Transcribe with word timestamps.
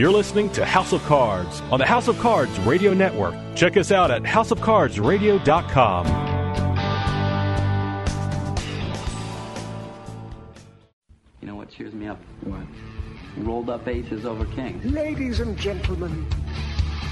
You're 0.00 0.10
listening 0.10 0.48
to 0.52 0.64
House 0.64 0.94
of 0.94 1.02
Cards 1.02 1.60
on 1.70 1.78
the 1.78 1.84
House 1.84 2.08
of 2.08 2.18
Cards 2.20 2.58
Radio 2.60 2.94
Network. 2.94 3.34
Check 3.54 3.76
us 3.76 3.92
out 3.92 4.10
at 4.10 4.22
houseofcardsradio.com. 4.22 6.06
You 11.42 11.48
know 11.48 11.54
what 11.54 11.68
cheers 11.68 11.92
me 11.92 12.06
up? 12.06 12.18
What? 12.44 12.62
Rolled 13.44 13.68
up 13.68 13.86
aces 13.86 14.24
over 14.24 14.46
king. 14.46 14.80
Ladies 14.90 15.40
and 15.40 15.54
gentlemen, 15.58 16.24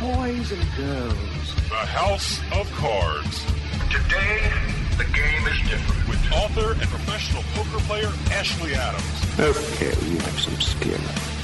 boys 0.00 0.50
and 0.50 0.66
girls. 0.74 1.54
The 1.68 1.84
House 1.84 2.40
of 2.54 2.72
Cards. 2.72 3.44
Today, 3.90 4.50
the 4.96 5.04
game 5.12 5.46
is 5.46 5.58
different. 5.68 6.08
With 6.08 6.32
author 6.32 6.72
and 6.72 6.88
professional 6.88 7.42
poker 7.52 7.84
player 7.84 8.10
Ashley 8.30 8.72
Adams. 8.72 9.04
Okay, 9.38 9.92
you 10.08 10.16
have 10.20 10.40
some 10.40 10.58
skill. 10.58 11.37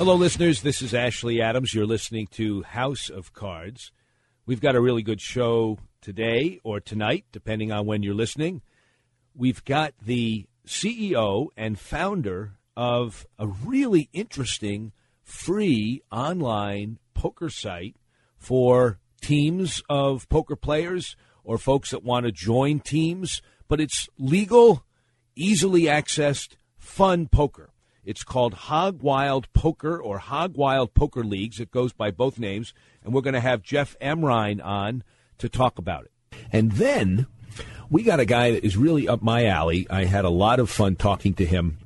Hello, 0.00 0.14
listeners. 0.14 0.62
This 0.62 0.80
is 0.80 0.94
Ashley 0.94 1.42
Adams. 1.42 1.74
You're 1.74 1.84
listening 1.84 2.26
to 2.28 2.62
House 2.62 3.10
of 3.10 3.34
Cards. 3.34 3.92
We've 4.46 4.62
got 4.62 4.74
a 4.74 4.80
really 4.80 5.02
good 5.02 5.20
show 5.20 5.76
today 6.00 6.58
or 6.64 6.80
tonight, 6.80 7.26
depending 7.32 7.70
on 7.70 7.84
when 7.84 8.02
you're 8.02 8.14
listening. 8.14 8.62
We've 9.34 9.62
got 9.62 9.92
the 10.02 10.46
CEO 10.66 11.48
and 11.54 11.78
founder 11.78 12.52
of 12.74 13.26
a 13.38 13.46
really 13.46 14.08
interesting 14.14 14.92
free 15.22 16.00
online 16.10 16.98
poker 17.12 17.50
site 17.50 17.96
for 18.38 19.00
teams 19.20 19.82
of 19.90 20.26
poker 20.30 20.56
players 20.56 21.14
or 21.44 21.58
folks 21.58 21.90
that 21.90 22.02
want 22.02 22.24
to 22.24 22.32
join 22.32 22.80
teams, 22.80 23.42
but 23.68 23.82
it's 23.82 24.08
legal, 24.16 24.82
easily 25.36 25.82
accessed, 25.82 26.56
fun 26.78 27.28
poker. 27.28 27.69
It's 28.04 28.24
called 28.24 28.54
Hog 28.54 29.02
Wild 29.02 29.52
Poker 29.52 30.00
or 30.00 30.18
Hog 30.18 30.56
Wild 30.56 30.94
Poker 30.94 31.22
Leagues. 31.22 31.60
It 31.60 31.70
goes 31.70 31.92
by 31.92 32.10
both 32.10 32.38
names, 32.38 32.72
and 33.04 33.12
we're 33.12 33.20
going 33.20 33.34
to 33.34 33.40
have 33.40 33.62
Jeff 33.62 33.96
Amrein 34.00 34.64
on 34.64 35.04
to 35.38 35.48
talk 35.48 35.78
about 35.78 36.04
it. 36.04 36.12
And 36.52 36.72
then 36.72 37.26
we 37.90 38.02
got 38.02 38.20
a 38.20 38.24
guy 38.24 38.52
that 38.52 38.64
is 38.64 38.76
really 38.76 39.08
up 39.08 39.22
my 39.22 39.46
alley. 39.46 39.86
I 39.90 40.04
had 40.04 40.24
a 40.24 40.30
lot 40.30 40.60
of 40.60 40.70
fun 40.70 40.96
talking 40.96 41.34
to 41.34 41.44
him. 41.44 41.78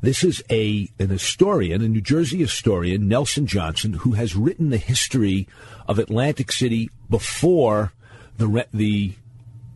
This 0.00 0.22
is 0.22 0.42
a 0.50 0.88
an 0.98 1.08
historian, 1.08 1.82
a 1.82 1.88
New 1.88 2.00
Jersey 2.00 2.38
historian, 2.38 3.08
Nelson 3.08 3.46
Johnson, 3.46 3.94
who 3.94 4.12
has 4.12 4.36
written 4.36 4.70
the 4.70 4.76
history 4.76 5.48
of 5.88 5.98
Atlantic 5.98 6.52
City 6.52 6.90
before 7.10 7.92
the 8.36 8.46
re- 8.46 8.64
the 8.72 9.14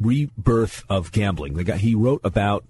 rebirth 0.00 0.84
of 0.88 1.10
gambling. 1.10 1.54
The 1.54 1.64
guy 1.64 1.76
he 1.76 1.94
wrote 1.94 2.20
about 2.22 2.64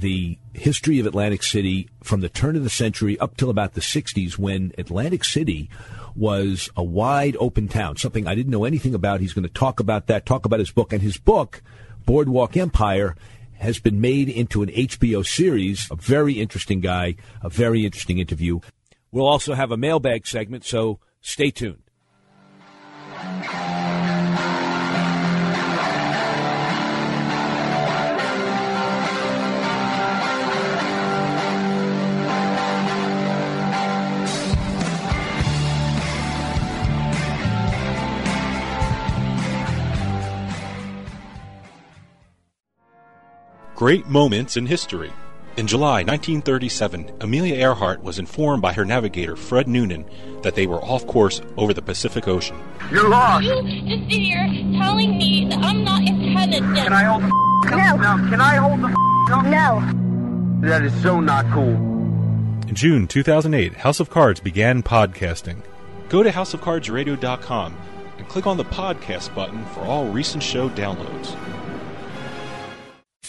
the 0.00 0.38
history 0.52 0.98
of 0.98 1.06
Atlantic 1.06 1.42
City 1.42 1.88
from 2.02 2.20
the 2.20 2.28
turn 2.28 2.56
of 2.56 2.64
the 2.64 2.70
century 2.70 3.18
up 3.18 3.36
till 3.36 3.50
about 3.50 3.74
the 3.74 3.80
60s 3.80 4.38
when 4.38 4.72
Atlantic 4.78 5.24
City 5.24 5.68
was 6.14 6.70
a 6.76 6.82
wide 6.82 7.36
open 7.40 7.68
town, 7.68 7.96
something 7.96 8.26
I 8.26 8.34
didn't 8.34 8.50
know 8.50 8.64
anything 8.64 8.94
about. 8.94 9.20
He's 9.20 9.32
going 9.32 9.46
to 9.46 9.52
talk 9.52 9.80
about 9.80 10.06
that, 10.06 10.26
talk 10.26 10.46
about 10.46 10.60
his 10.60 10.70
book. 10.70 10.92
And 10.92 11.02
his 11.02 11.18
book, 11.18 11.62
Boardwalk 12.04 12.56
Empire, 12.56 13.16
has 13.58 13.78
been 13.78 14.00
made 14.00 14.28
into 14.28 14.62
an 14.62 14.68
HBO 14.68 15.26
series. 15.26 15.88
A 15.90 15.96
very 15.96 16.34
interesting 16.34 16.80
guy, 16.80 17.16
a 17.42 17.48
very 17.48 17.84
interesting 17.84 18.18
interview. 18.18 18.60
We'll 19.10 19.26
also 19.26 19.54
have 19.54 19.70
a 19.70 19.76
mailbag 19.76 20.26
segment, 20.26 20.64
so 20.64 21.00
stay 21.20 21.50
tuned. 21.50 21.82
Great 43.76 44.08
moments 44.08 44.56
in 44.56 44.64
history. 44.64 45.12
In 45.58 45.66
July 45.66 46.02
1937, 46.02 47.12
Amelia 47.20 47.56
Earhart 47.56 48.02
was 48.02 48.18
informed 48.18 48.62
by 48.62 48.72
her 48.72 48.86
navigator, 48.86 49.36
Fred 49.36 49.68
Noonan, 49.68 50.06
that 50.40 50.54
they 50.54 50.66
were 50.66 50.82
off 50.82 51.06
course 51.06 51.42
over 51.58 51.74
the 51.74 51.82
Pacific 51.82 52.26
Ocean. 52.26 52.58
You're 52.90 53.06
lost. 53.06 53.44
You 53.44 53.62
just 53.82 54.10
sit 54.10 54.22
here 54.22 54.46
telling 54.78 55.18
me 55.18 55.46
that 55.50 55.58
I'm 55.58 55.84
not 55.84 56.00
intelligent. 56.08 56.74
Can 56.74 56.94
I 56.94 57.02
hold 57.04 57.24
the 57.24 57.76
No. 57.76 57.96
No, 57.96 58.30
can 58.30 58.40
I 58.40 58.54
hold 58.56 58.80
the 58.80 59.42
No. 59.42 60.66
That 60.66 60.80
is 60.82 61.02
so 61.02 61.20
not 61.20 61.44
cool. 61.52 61.74
In 62.66 62.74
June 62.74 63.06
2008, 63.06 63.74
House 63.74 64.00
of 64.00 64.08
Cards 64.08 64.40
began 64.40 64.82
podcasting. 64.82 65.60
Go 66.08 66.22
to 66.22 66.30
houseofcardsradio.com 66.30 67.76
and 68.16 68.28
click 68.28 68.46
on 68.46 68.56
the 68.56 68.64
podcast 68.64 69.34
button 69.34 69.66
for 69.66 69.80
all 69.80 70.08
recent 70.08 70.42
show 70.42 70.70
downloads. 70.70 71.36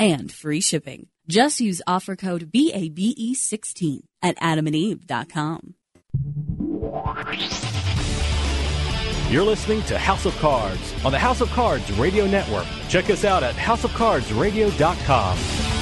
and 0.00 0.32
free 0.32 0.60
shipping. 0.60 1.06
Just 1.28 1.60
use 1.60 1.80
offer 1.86 2.16
code 2.16 2.50
BABE16 2.50 4.00
at 4.22 4.36
adamandeve.com. 4.38 5.74
You're 9.30 9.44
listening 9.44 9.82
to 9.84 9.96
House 9.96 10.26
of 10.26 10.36
Cards 10.38 10.92
on 11.04 11.12
the 11.12 11.18
House 11.20 11.40
of 11.40 11.48
Cards 11.50 11.88
Radio 11.92 12.26
Network. 12.26 12.66
Check 12.88 13.10
us 13.10 13.24
out 13.24 13.44
at 13.44 13.54
houseofcardsradio.com. 13.54 15.79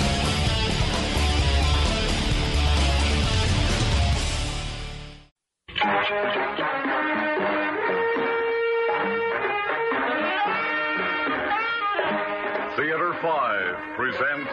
5 13.23 13.97
presents 13.97 14.53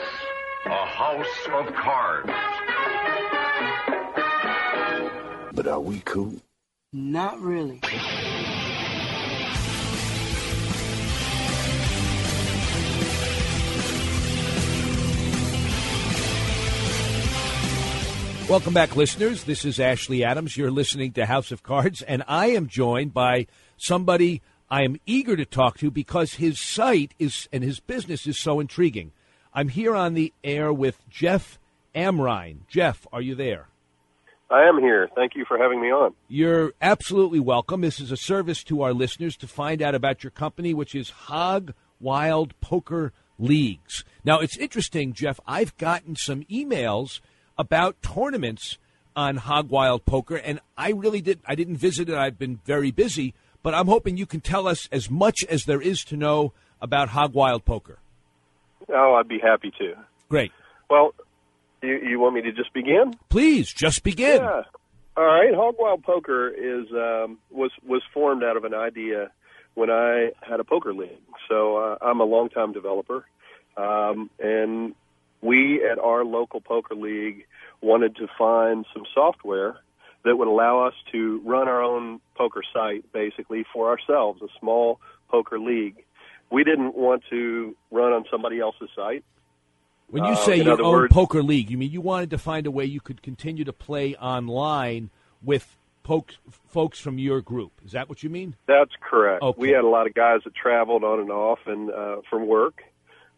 A 0.65 0.85
House 0.87 1.47
of 1.53 1.71
Cards. 1.75 2.31
But 5.53 5.67
are 5.67 5.79
we 5.79 5.99
cool? 5.99 6.33
Not 6.91 7.39
really. 7.39 7.79
Welcome 18.49 18.73
back, 18.73 18.95
listeners. 18.95 19.43
This 19.43 19.63
is 19.63 19.79
Ashley 19.79 20.23
Adams. 20.23 20.57
You're 20.57 20.71
listening 20.71 21.11
to 21.13 21.27
House 21.27 21.51
of 21.51 21.61
Cards, 21.61 22.01
and 22.01 22.23
I 22.27 22.47
am 22.47 22.67
joined 22.67 23.13
by 23.13 23.45
somebody 23.77 24.41
I 24.69 24.83
am 24.83 24.99
eager 25.05 25.35
to 25.35 25.45
talk 25.45 25.77
to 25.79 25.91
because 25.91 26.35
his 26.35 26.59
site 26.59 27.13
is 27.19 27.47
and 27.53 27.63
his 27.63 27.79
business 27.79 28.25
is 28.25 28.39
so 28.39 28.59
intriguing. 28.59 29.11
I'm 29.53 29.69
here 29.69 29.95
on 29.95 30.15
the 30.15 30.33
air 30.43 30.73
with 30.73 31.07
Jeff 31.09 31.59
Amrein. 31.93 32.67
Jeff, 32.67 33.05
are 33.13 33.21
you 33.21 33.35
there? 33.35 33.69
I 34.49 34.63
am 34.63 34.79
here. 34.79 35.09
Thank 35.15 35.35
you 35.35 35.45
for 35.47 35.57
having 35.57 35.81
me 35.81 35.87
on. 35.91 36.13
You're 36.27 36.73
absolutely 36.81 37.39
welcome. 37.39 37.81
This 37.81 37.99
is 37.99 38.11
a 38.11 38.17
service 38.17 38.63
to 38.65 38.81
our 38.83 38.93
listeners 38.93 39.35
to 39.37 39.47
find 39.47 39.81
out 39.81 39.95
about 39.95 40.23
your 40.23 40.31
company, 40.31 40.73
which 40.73 40.93
is 40.93 41.09
Hog 41.09 41.73
Wild 41.99 42.59
Poker 42.61 43.11
Leagues. 43.39 44.03
Now, 44.23 44.39
it's 44.39 44.57
interesting, 44.57 45.13
Jeff. 45.13 45.39
I've 45.47 45.75
gotten 45.77 46.15
some 46.15 46.43
emails 46.43 47.21
about 47.57 48.01
tournaments 48.01 48.77
on 49.15 49.37
Hog 49.37 49.69
Wild 49.69 50.05
Poker, 50.05 50.35
and 50.35 50.59
I 50.77 50.91
really 50.91 51.21
did. 51.21 51.39
I 51.45 51.55
didn't 51.55 51.77
visit 51.77 52.09
it. 52.09 52.15
I've 52.15 52.37
been 52.37 52.59
very 52.65 52.91
busy, 52.91 53.33
but 53.65 53.73
I'm 53.73 53.87
hoping 53.87 54.15
you 54.15 54.27
can 54.27 54.41
tell 54.41 54.67
us 54.67 54.87
as 54.91 55.09
much 55.09 55.43
as 55.49 55.65
there 55.65 55.81
is 55.81 56.03
to 56.05 56.15
know 56.15 56.53
about 56.79 57.09
Hog 57.09 57.33
Wild 57.33 57.65
Poker. 57.65 57.97
Oh, 58.89 59.15
I'd 59.15 59.27
be 59.27 59.39
happy 59.39 59.71
to. 59.79 59.95
Great. 60.29 60.51
Well, 60.87 61.15
you, 61.81 61.97
you 61.97 62.19
want 62.19 62.35
me 62.35 62.43
to 62.43 62.51
just 62.51 62.71
begin? 62.75 63.15
Please, 63.29 63.73
just 63.73 64.03
begin. 64.03 64.43
Yeah. 64.43 64.61
All 65.17 65.25
right. 65.25 65.51
Hog 65.55 65.77
Wild 65.79 66.03
Poker 66.03 66.47
is 66.49 66.85
um, 66.91 67.39
was 67.49 67.71
was 67.83 68.03
formed 68.13 68.43
out 68.43 68.55
of 68.55 68.65
an 68.65 68.75
idea 68.75 69.31
when 69.73 69.89
I 69.89 70.29
had 70.47 70.59
a 70.59 70.63
poker 70.63 70.93
league. 70.93 71.17
So 71.49 71.77
uh, 71.77 71.97
I'm 72.03 72.19
a 72.19 72.23
longtime 72.23 72.71
developer, 72.71 73.25
um, 73.77 74.29
and 74.39 74.93
we 75.41 75.83
at 75.83 75.97
our 75.97 76.23
local 76.23 76.61
poker 76.61 76.93
league 76.93 77.47
wanted 77.81 78.15
to 78.17 78.27
find 78.37 78.85
some 78.93 79.05
software 79.11 79.77
that 80.25 80.35
would 80.37 80.47
allow 80.47 80.85
us 80.85 80.93
to 81.13 81.39
run 81.45 81.67
our 81.69 81.81
own 81.81 82.19
poker 82.35 82.61
site 82.73 83.09
basically 83.13 83.65
for 83.71 83.89
ourselves, 83.89 84.41
a 84.41 84.47
small 84.59 84.99
poker 85.29 85.57
league. 85.59 85.95
We 86.51 86.63
didn't 86.63 86.95
want 86.95 87.23
to 87.29 87.75
run 87.91 88.11
on 88.11 88.25
somebody 88.29 88.59
else's 88.59 88.89
site. 88.95 89.23
When 90.09 90.23
you 90.23 90.31
Uh, 90.33 90.35
say 90.35 90.59
in 90.59 90.65
your 90.65 90.81
own 90.81 90.91
words- 90.91 91.13
poker 91.13 91.41
league, 91.41 91.69
you 91.71 91.77
mean 91.77 91.91
you 91.91 92.01
wanted 92.01 92.29
to 92.31 92.37
find 92.37 92.67
a 92.67 92.71
way 92.71 92.85
you 92.85 92.99
could 93.01 93.21
continue 93.23 93.63
to 93.63 93.73
play 93.73 94.15
online 94.15 95.09
with 95.43 95.77
folks 96.03 96.37
folks 96.67 96.99
from 96.99 97.17
your 97.17 97.41
group. 97.41 97.71
Is 97.83 97.93
that 97.93 98.09
what 98.09 98.21
you 98.21 98.29
mean? 98.29 98.55
That's 98.67 98.91
correct. 99.01 99.41
Okay. 99.41 99.59
We 99.59 99.69
had 99.69 99.83
a 99.83 99.87
lot 99.87 100.05
of 100.05 100.13
guys 100.13 100.41
that 100.43 100.53
traveled 100.53 101.03
on 101.03 101.19
and 101.19 101.31
off 101.31 101.59
and 101.65 101.89
uh, 101.91 102.17
from 102.29 102.45
work, 102.45 102.83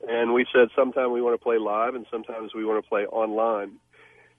and 0.07 0.33
we 0.33 0.45
said 0.53 0.69
sometimes 0.75 1.11
we 1.11 1.21
want 1.21 1.39
to 1.39 1.43
play 1.43 1.57
live 1.57 1.95
and 1.95 2.05
sometimes 2.11 2.53
we 2.53 2.65
want 2.65 2.83
to 2.83 2.87
play 2.89 3.05
online. 3.05 3.73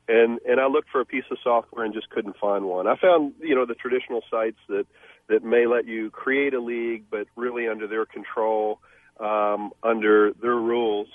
And 0.09 0.41
and 0.49 0.61
I 0.61 0.67
looked 0.67 0.89
for 0.91 1.01
a 1.01 1.05
piece 1.05 1.25
of 1.31 1.39
software 1.43 1.85
and 1.85 1.95
just 1.95 2.11
couldn't 2.11 2.37
find 2.39 2.65
one. 2.65 2.87
I 2.87 2.97
found 2.97 3.35
you 3.41 3.55
know 3.55 3.67
the 3.67 3.75
traditional 3.75 4.23
sites 4.31 4.59
that 4.69 4.87
that 5.29 5.45
may 5.45 5.67
let 5.67 5.87
you 5.87 6.11
create 6.11 6.55
a 6.55 6.61
league, 6.61 7.05
but 7.11 7.27
really 7.37 7.69
under 7.69 7.87
their 7.87 8.07
control, 8.07 8.81
um, 9.21 9.73
under 9.83 10.33
their 10.33 10.57
rules. 10.57 11.09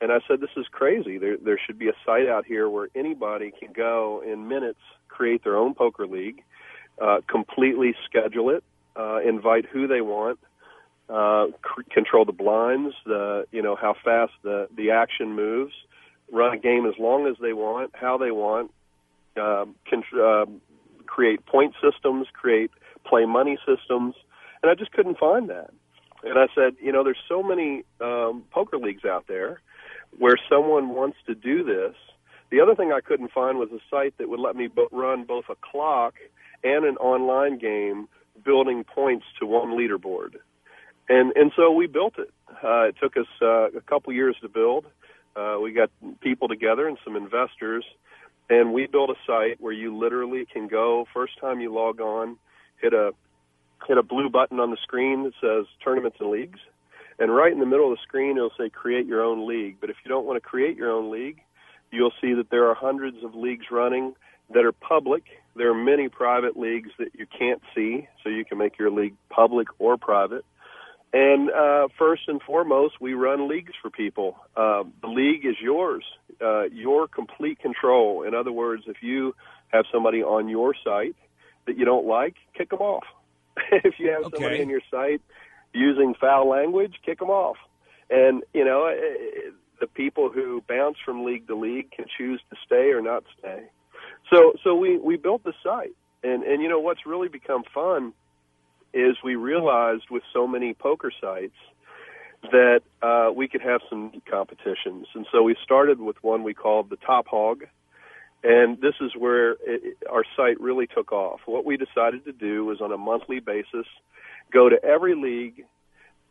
And 0.00 0.10
I 0.10 0.18
said, 0.26 0.40
this 0.40 0.50
is 0.56 0.66
crazy. 0.72 1.18
There 1.18 1.36
there 1.36 1.60
should 1.64 1.78
be 1.78 1.88
a 1.88 1.94
site 2.04 2.28
out 2.28 2.44
here 2.44 2.68
where 2.68 2.88
anybody 2.94 3.52
can 3.58 3.72
go 3.72 4.22
in 4.26 4.48
minutes 4.48 4.80
create 5.08 5.44
their 5.44 5.56
own 5.56 5.74
poker 5.74 6.06
league 6.06 6.42
uh, 7.00 7.20
completely 7.28 7.94
schedule 8.04 8.50
it, 8.50 8.64
uh, 8.96 9.18
invite 9.18 9.66
who 9.66 9.86
they 9.86 10.00
want, 10.00 10.38
uh, 11.08 11.46
c- 11.48 11.84
control 11.90 12.24
the 12.24 12.32
blinds, 12.32 12.94
the 13.06 13.46
you 13.50 13.62
know 13.62 13.76
how 13.76 13.94
fast 14.04 14.32
the 14.42 14.68
the 14.76 14.90
action 14.90 15.34
moves, 15.34 15.72
run 16.32 16.54
a 16.54 16.58
game 16.58 16.86
as 16.86 16.94
long 16.98 17.28
as 17.28 17.36
they 17.40 17.52
want, 17.52 17.92
how 17.94 18.18
they 18.18 18.32
want, 18.32 18.72
um, 19.36 19.76
con- 19.88 20.20
um 20.20 20.60
create 21.06 21.44
point 21.46 21.74
systems, 21.82 22.26
create 22.32 22.70
play 23.04 23.26
money 23.26 23.58
systems, 23.66 24.14
and 24.62 24.70
I 24.70 24.74
just 24.74 24.92
couldn't 24.92 25.18
find 25.18 25.50
that. 25.50 25.70
And 26.24 26.38
I 26.38 26.46
said, 26.54 26.76
you 26.80 26.92
know, 26.92 27.04
there's 27.04 27.22
so 27.28 27.42
many 27.42 27.84
um, 28.00 28.44
poker 28.50 28.78
leagues 28.78 29.04
out 29.04 29.26
there 29.26 29.60
where 30.18 30.36
someone 30.48 30.90
wants 30.90 31.18
to 31.26 31.34
do 31.34 31.64
this. 31.64 31.94
The 32.50 32.60
other 32.60 32.74
thing 32.74 32.92
I 32.92 33.00
couldn't 33.00 33.32
find 33.32 33.58
was 33.58 33.70
a 33.72 33.80
site 33.90 34.16
that 34.18 34.28
would 34.28 34.40
let 34.40 34.56
me 34.56 34.68
bo- 34.68 34.88
run 34.92 35.24
both 35.24 35.44
a 35.50 35.56
clock 35.56 36.14
and 36.62 36.84
an 36.84 36.96
online 36.98 37.58
game 37.58 38.08
building 38.44 38.84
points 38.84 39.26
to 39.40 39.46
one 39.46 39.70
leaderboard. 39.70 40.36
And 41.08 41.32
and 41.34 41.50
so 41.56 41.72
we 41.72 41.86
built 41.86 42.14
it. 42.18 42.30
Uh, 42.62 42.88
it 42.88 42.96
took 43.02 43.16
us 43.16 43.26
uh, 43.40 43.70
a 43.70 43.80
couple 43.80 44.12
years 44.12 44.36
to 44.42 44.48
build. 44.48 44.86
Uh, 45.34 45.58
we 45.62 45.72
got 45.72 45.90
people 46.20 46.48
together 46.48 46.86
and 46.86 46.98
some 47.04 47.16
investors, 47.16 47.84
and 48.50 48.72
we 48.72 48.86
built 48.86 49.10
a 49.10 49.14
site 49.26 49.60
where 49.60 49.72
you 49.72 49.96
literally 49.96 50.46
can 50.52 50.68
go 50.68 51.06
first 51.12 51.38
time 51.40 51.60
you 51.60 51.72
log 51.72 52.00
on, 52.00 52.36
hit 52.80 52.92
a 52.92 53.12
hit 53.88 53.98
a 53.98 54.02
blue 54.02 54.28
button 54.28 54.60
on 54.60 54.70
the 54.70 54.76
screen 54.82 55.24
that 55.24 55.32
says 55.40 55.66
tournaments 55.82 56.18
and 56.20 56.30
leagues, 56.30 56.60
and 57.18 57.34
right 57.34 57.52
in 57.52 57.60
the 57.60 57.66
middle 57.66 57.90
of 57.90 57.98
the 57.98 58.02
screen 58.02 58.36
it'll 58.36 58.52
say 58.58 58.68
create 58.68 59.06
your 59.06 59.22
own 59.22 59.46
league. 59.48 59.76
But 59.80 59.90
if 59.90 59.96
you 60.04 60.08
don't 60.08 60.26
want 60.26 60.36
to 60.36 60.48
create 60.48 60.76
your 60.76 60.92
own 60.92 61.10
league, 61.10 61.40
you'll 61.90 62.12
see 62.20 62.34
that 62.34 62.50
there 62.50 62.68
are 62.68 62.74
hundreds 62.74 63.24
of 63.24 63.34
leagues 63.34 63.66
running 63.70 64.14
that 64.52 64.64
are 64.64 64.72
public. 64.72 65.24
There 65.56 65.70
are 65.70 65.74
many 65.74 66.08
private 66.08 66.56
leagues 66.56 66.90
that 66.98 67.08
you 67.14 67.26
can't 67.26 67.60
see, 67.74 68.08
so 68.22 68.28
you 68.28 68.44
can 68.44 68.58
make 68.58 68.78
your 68.78 68.90
league 68.90 69.14
public 69.28 69.68
or 69.78 69.96
private. 69.96 70.44
And 71.12 71.50
uh, 71.50 71.88
first 71.98 72.22
and 72.26 72.40
foremost, 72.40 72.94
we 73.00 73.12
run 73.12 73.48
leagues 73.48 73.72
for 73.82 73.90
people. 73.90 74.38
Uh, 74.56 74.84
the 75.02 75.08
league 75.08 75.44
is 75.44 75.56
yours, 75.60 76.04
uh, 76.40 76.64
your 76.64 77.06
complete 77.06 77.58
control. 77.58 78.22
In 78.22 78.34
other 78.34 78.52
words, 78.52 78.84
if 78.86 79.02
you 79.02 79.34
have 79.68 79.84
somebody 79.92 80.22
on 80.22 80.48
your 80.48 80.74
site 80.82 81.16
that 81.66 81.76
you 81.76 81.84
don't 81.84 82.06
like, 82.06 82.36
kick 82.56 82.70
them 82.70 82.80
off. 82.80 83.04
if 83.72 83.94
you 83.98 84.10
have 84.10 84.22
somebody 84.32 84.62
in 84.62 84.70
your 84.70 84.80
site 84.90 85.20
using 85.74 86.14
foul 86.18 86.48
language, 86.48 86.94
kick 87.04 87.18
them 87.18 87.30
off. 87.30 87.56
And 88.08 88.42
you 88.54 88.64
know, 88.64 88.86
eh, 88.86 88.92
eh, 88.92 89.50
the 89.80 89.86
people 89.86 90.30
who 90.30 90.62
bounce 90.66 90.96
from 91.04 91.24
league 91.24 91.46
to 91.46 91.54
league 91.54 91.90
can 91.90 92.06
choose 92.16 92.40
to 92.50 92.56
stay 92.64 92.90
or 92.90 93.02
not 93.02 93.24
stay. 93.38 93.64
So, 94.32 94.54
so 94.64 94.74
we 94.74 94.96
we 94.98 95.16
built 95.16 95.44
the 95.44 95.52
site, 95.62 95.94
and 96.22 96.42
and 96.42 96.62
you 96.62 96.68
know 96.68 96.80
what's 96.80 97.04
really 97.06 97.28
become 97.28 97.64
fun 97.74 98.12
is 98.94 99.16
we 99.24 99.34
realized 99.34 100.04
with 100.10 100.22
so 100.32 100.46
many 100.46 100.74
poker 100.74 101.10
sites 101.20 101.56
that 102.50 102.80
uh, 103.02 103.30
we 103.34 103.46
could 103.48 103.62
have 103.62 103.80
some 103.88 104.12
competitions, 104.28 105.06
and 105.14 105.26
so 105.30 105.42
we 105.42 105.56
started 105.62 106.00
with 106.00 106.16
one 106.22 106.42
we 106.42 106.54
called 106.54 106.90
the 106.90 106.96
Top 106.96 107.26
Hog, 107.28 107.64
and 108.42 108.80
this 108.80 108.94
is 109.00 109.12
where 109.16 109.52
it, 109.64 109.96
our 110.10 110.24
site 110.36 110.60
really 110.60 110.88
took 110.88 111.12
off. 111.12 111.40
What 111.46 111.64
we 111.64 111.76
decided 111.76 112.24
to 112.24 112.32
do 112.32 112.64
was 112.64 112.80
on 112.80 112.90
a 112.92 112.98
monthly 112.98 113.38
basis 113.38 113.86
go 114.52 114.68
to 114.68 114.82
every 114.84 115.14
league 115.14 115.64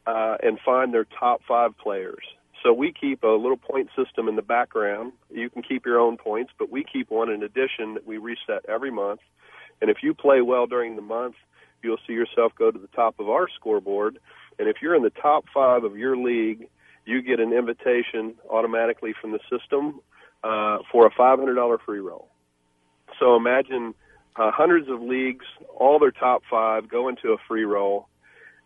uh, 0.06 0.38
and 0.42 0.60
find 0.64 0.94
their 0.94 1.06
top 1.20 1.42
five 1.48 1.78
players. 1.78 2.24
So 2.64 2.74
we 2.74 2.92
keep 2.94 3.24
a 3.24 3.28
little 3.28 3.58
point 3.58 3.90
system 3.96 4.28
in 4.28 4.36
the 4.36 4.42
background. 4.44 5.14
You 5.32 5.50
can 5.50 5.64
keep 5.64 5.86
your 5.86 6.00
own 6.00 6.18
points, 6.18 6.52
but 6.60 6.70
we 6.70 6.84
keep 6.84 7.10
one 7.10 7.30
in 7.30 7.42
addition 7.42 7.96
that 7.96 8.06
we 8.06 8.18
reset 8.18 8.66
every 8.68 8.92
month. 8.92 9.22
And 9.82 9.90
if 9.90 9.98
you 10.04 10.14
play 10.14 10.42
well 10.42 10.68
during 10.68 10.96
the 10.96 11.02
month, 11.02 11.36
you'll 11.84 11.98
see 12.08 12.14
yourself 12.14 12.54
go 12.58 12.72
to 12.72 12.80
the 12.80 12.88
top 12.88 13.20
of 13.20 13.30
our 13.30 13.48
scoreboard. 13.50 14.20
And 14.60 14.68
if 14.68 14.78
you're 14.82 14.96
in 14.96 15.04
the 15.04 15.10
top 15.10 15.46
five 15.54 15.84
of 15.84 15.98
your 15.98 16.18
league, 16.18 16.68
you 17.06 17.22
get 17.22 17.40
an 17.40 17.54
invitation 17.54 18.36
automatically 18.50 19.14
from 19.20 19.32
the 19.32 19.40
system 19.50 20.00
uh, 20.44 20.80
for 20.92 21.06
a 21.06 21.12
$500 21.12 21.78
free 21.86 22.00
roll. 22.00 22.28
So 23.20 23.36
imagine 23.36 23.94
uh, 24.36 24.52
hundreds 24.52 24.90
of 24.90 25.02
leagues, 25.02 25.46
all 25.76 26.00
their 26.00 26.12
top 26.12 26.44
five 26.50 26.90
go 26.90 27.10
into 27.10 27.30
a 27.30 27.38
free 27.48 27.66
roll, 27.66 28.08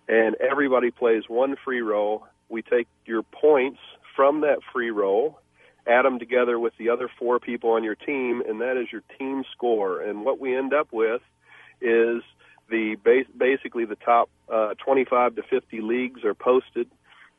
and 0.07 0.35
everybody 0.35 0.91
plays 0.91 1.23
one 1.27 1.55
free 1.63 1.81
roll. 1.81 2.25
We 2.49 2.61
take 2.61 2.87
your 3.05 3.23
points 3.23 3.79
from 4.15 4.41
that 4.41 4.59
free 4.71 4.91
roll, 4.91 5.39
add 5.87 6.05
them 6.05 6.19
together 6.19 6.59
with 6.59 6.73
the 6.77 6.89
other 6.89 7.09
four 7.19 7.39
people 7.39 7.71
on 7.71 7.83
your 7.83 7.95
team, 7.95 8.41
and 8.47 8.61
that 8.61 8.77
is 8.77 8.91
your 8.91 9.01
team 9.17 9.43
score. 9.51 10.01
And 10.01 10.23
what 10.23 10.39
we 10.39 10.55
end 10.55 10.73
up 10.73 10.87
with 10.91 11.21
is 11.81 12.21
the 12.69 12.95
base, 13.03 13.27
basically 13.37 13.85
the 13.85 13.95
top 13.95 14.29
uh, 14.51 14.73
25 14.83 15.35
to 15.35 15.43
50 15.43 15.81
leagues 15.81 16.23
are 16.23 16.33
posted 16.33 16.89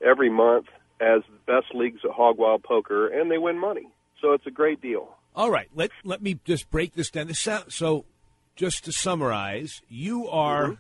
every 0.05 0.31
month 0.31 0.67
as 1.01 1.23
the 1.31 1.53
best 1.53 1.75
leagues 1.75 2.01
at 2.05 2.11
Hog 2.11 2.39
Wild 2.39 2.63
Poker, 2.63 3.09
and 3.09 3.31
they 3.31 3.39
win 3.39 3.59
money. 3.59 3.89
So 4.21 4.33
it's 4.33 4.47
a 4.47 4.51
great 4.51 4.81
deal. 4.81 5.15
All 5.35 5.51
right, 5.51 5.69
let 5.75 5.91
let 6.03 6.23
me 6.23 6.39
just 6.45 6.71
break 6.71 6.95
this 6.95 7.11
down. 7.11 7.27
This 7.27 7.41
sound, 7.41 7.67
so, 7.69 8.07
just 8.55 8.85
to 8.87 8.93
summarize, 8.93 9.83
you 9.89 10.27
are 10.29 10.79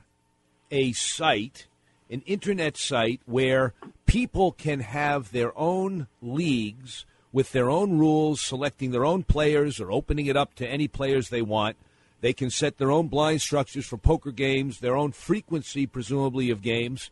a 0.70 0.92
site, 0.92 1.66
an 2.08 2.22
internet 2.22 2.78
site 2.78 3.20
where 3.26 3.74
people 4.06 4.52
can 4.52 4.80
have 4.80 5.32
their 5.32 5.56
own 5.58 6.06
leagues 6.22 7.04
with 7.32 7.52
their 7.52 7.68
own 7.68 7.98
rules, 7.98 8.40
selecting 8.40 8.92
their 8.92 9.04
own 9.04 9.22
players 9.22 9.78
or 9.78 9.92
opening 9.92 10.24
it 10.24 10.38
up 10.38 10.54
to 10.54 10.66
any 10.66 10.88
players 10.88 11.28
they 11.28 11.42
want. 11.42 11.76
They 12.20 12.32
can 12.32 12.50
set 12.50 12.78
their 12.78 12.90
own 12.90 13.08
blind 13.08 13.42
structures 13.42 13.86
for 13.86 13.98
poker 13.98 14.32
games, 14.32 14.80
their 14.80 14.96
own 14.96 15.12
frequency, 15.12 15.86
presumably, 15.86 16.50
of 16.50 16.62
games, 16.62 17.10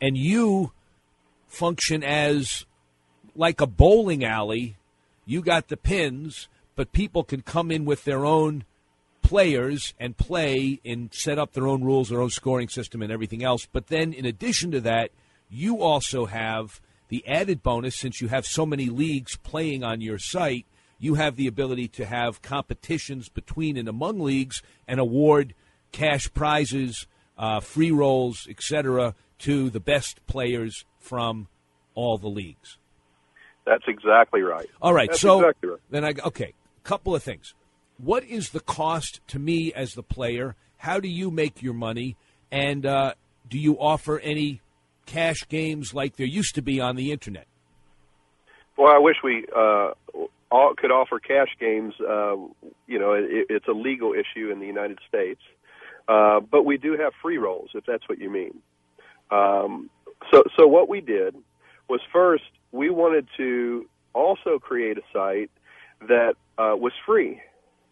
and 0.00 0.16
you 0.16 0.72
function 1.46 2.02
as 2.02 2.66
like 3.34 3.60
a 3.60 3.66
bowling 3.66 4.24
alley. 4.24 4.76
You 5.24 5.40
got 5.40 5.68
the 5.68 5.76
pins, 5.76 6.48
but 6.76 6.92
people 6.92 7.24
can 7.24 7.42
come 7.42 7.70
in 7.70 7.84
with 7.84 8.04
their 8.04 8.24
own 8.24 8.64
players 9.22 9.94
and 9.98 10.16
play 10.16 10.80
and 10.84 11.12
set 11.12 11.38
up 11.38 11.52
their 11.52 11.66
own 11.66 11.82
rules, 11.82 12.10
their 12.10 12.20
own 12.20 12.30
scoring 12.30 12.68
system, 12.68 13.02
and 13.02 13.10
everything 13.10 13.42
else. 13.42 13.66
But 13.72 13.86
then, 13.86 14.12
in 14.12 14.26
addition 14.26 14.70
to 14.72 14.80
that, 14.82 15.10
you 15.48 15.80
also 15.80 16.26
have 16.26 16.80
the 17.08 17.26
added 17.26 17.62
bonus 17.62 17.98
since 17.98 18.20
you 18.20 18.28
have 18.28 18.44
so 18.44 18.66
many 18.66 18.86
leagues 18.86 19.36
playing 19.36 19.82
on 19.82 20.00
your 20.00 20.18
site. 20.18 20.66
You 21.04 21.16
have 21.16 21.36
the 21.36 21.46
ability 21.46 21.88
to 21.88 22.06
have 22.06 22.40
competitions 22.40 23.28
between 23.28 23.76
and 23.76 23.88
among 23.88 24.20
leagues 24.20 24.62
and 24.88 24.98
award 24.98 25.54
cash 25.92 26.32
prizes, 26.32 27.06
uh, 27.36 27.60
free 27.60 27.90
rolls, 27.90 28.46
etc., 28.48 29.14
to 29.40 29.68
the 29.68 29.80
best 29.80 30.26
players 30.26 30.86
from 30.98 31.48
all 31.94 32.16
the 32.16 32.28
leagues. 32.28 32.78
That's 33.66 33.84
exactly 33.86 34.40
right. 34.40 34.66
All 34.80 34.94
right, 34.94 35.10
That's 35.10 35.20
so 35.20 35.40
exactly 35.40 35.68
right. 35.68 35.78
then 35.90 36.04
I 36.06 36.14
okay, 36.24 36.54
couple 36.84 37.14
of 37.14 37.22
things. 37.22 37.52
what 37.98 38.24
is 38.24 38.50
the 38.50 38.60
cost 38.60 39.20
to 39.28 39.38
me 39.38 39.74
as 39.74 39.92
the 39.92 40.02
player? 40.02 40.56
How 40.78 41.00
do 41.00 41.08
you 41.08 41.30
make 41.30 41.62
your 41.62 41.74
money? 41.74 42.16
And 42.50 42.86
uh, 42.86 43.12
do 43.46 43.58
you 43.58 43.78
offer 43.78 44.20
any 44.20 44.62
cash 45.04 45.46
games 45.50 45.92
like 45.92 46.16
there 46.16 46.26
used 46.26 46.54
to 46.54 46.62
be 46.62 46.80
on 46.80 46.96
the 46.96 47.12
internet? 47.12 47.46
Well, 48.78 48.92
I 48.92 48.98
wish 48.98 49.16
we 49.22 49.46
uh, 49.54 49.90
all 50.54 50.72
could 50.76 50.92
offer 50.92 51.18
cash 51.18 51.48
games. 51.58 51.94
Uh, 52.00 52.36
you 52.86 52.98
know, 52.98 53.12
it, 53.12 53.46
it's 53.50 53.66
a 53.66 53.72
legal 53.72 54.12
issue 54.12 54.50
in 54.50 54.60
the 54.60 54.66
United 54.66 54.98
States, 55.08 55.40
uh, 56.06 56.38
but 56.38 56.64
we 56.64 56.76
do 56.78 56.96
have 56.96 57.12
free 57.20 57.38
rolls, 57.38 57.70
if 57.74 57.84
that's 57.84 58.08
what 58.08 58.18
you 58.20 58.30
mean. 58.30 58.60
Um, 59.32 59.90
so, 60.30 60.44
so 60.56 60.66
what 60.68 60.88
we 60.88 61.00
did 61.00 61.34
was 61.88 62.00
first 62.12 62.44
we 62.70 62.88
wanted 62.88 63.26
to 63.36 63.88
also 64.12 64.58
create 64.60 64.96
a 64.96 65.02
site 65.12 65.50
that 66.08 66.34
uh, 66.56 66.76
was 66.76 66.92
free. 67.04 67.40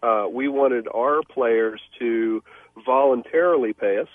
Uh, 0.02 0.26
we 0.32 0.46
wanted 0.46 0.86
our 0.94 1.20
players 1.22 1.80
to 1.98 2.42
voluntarily 2.86 3.72
pay 3.72 3.98
us, 3.98 4.08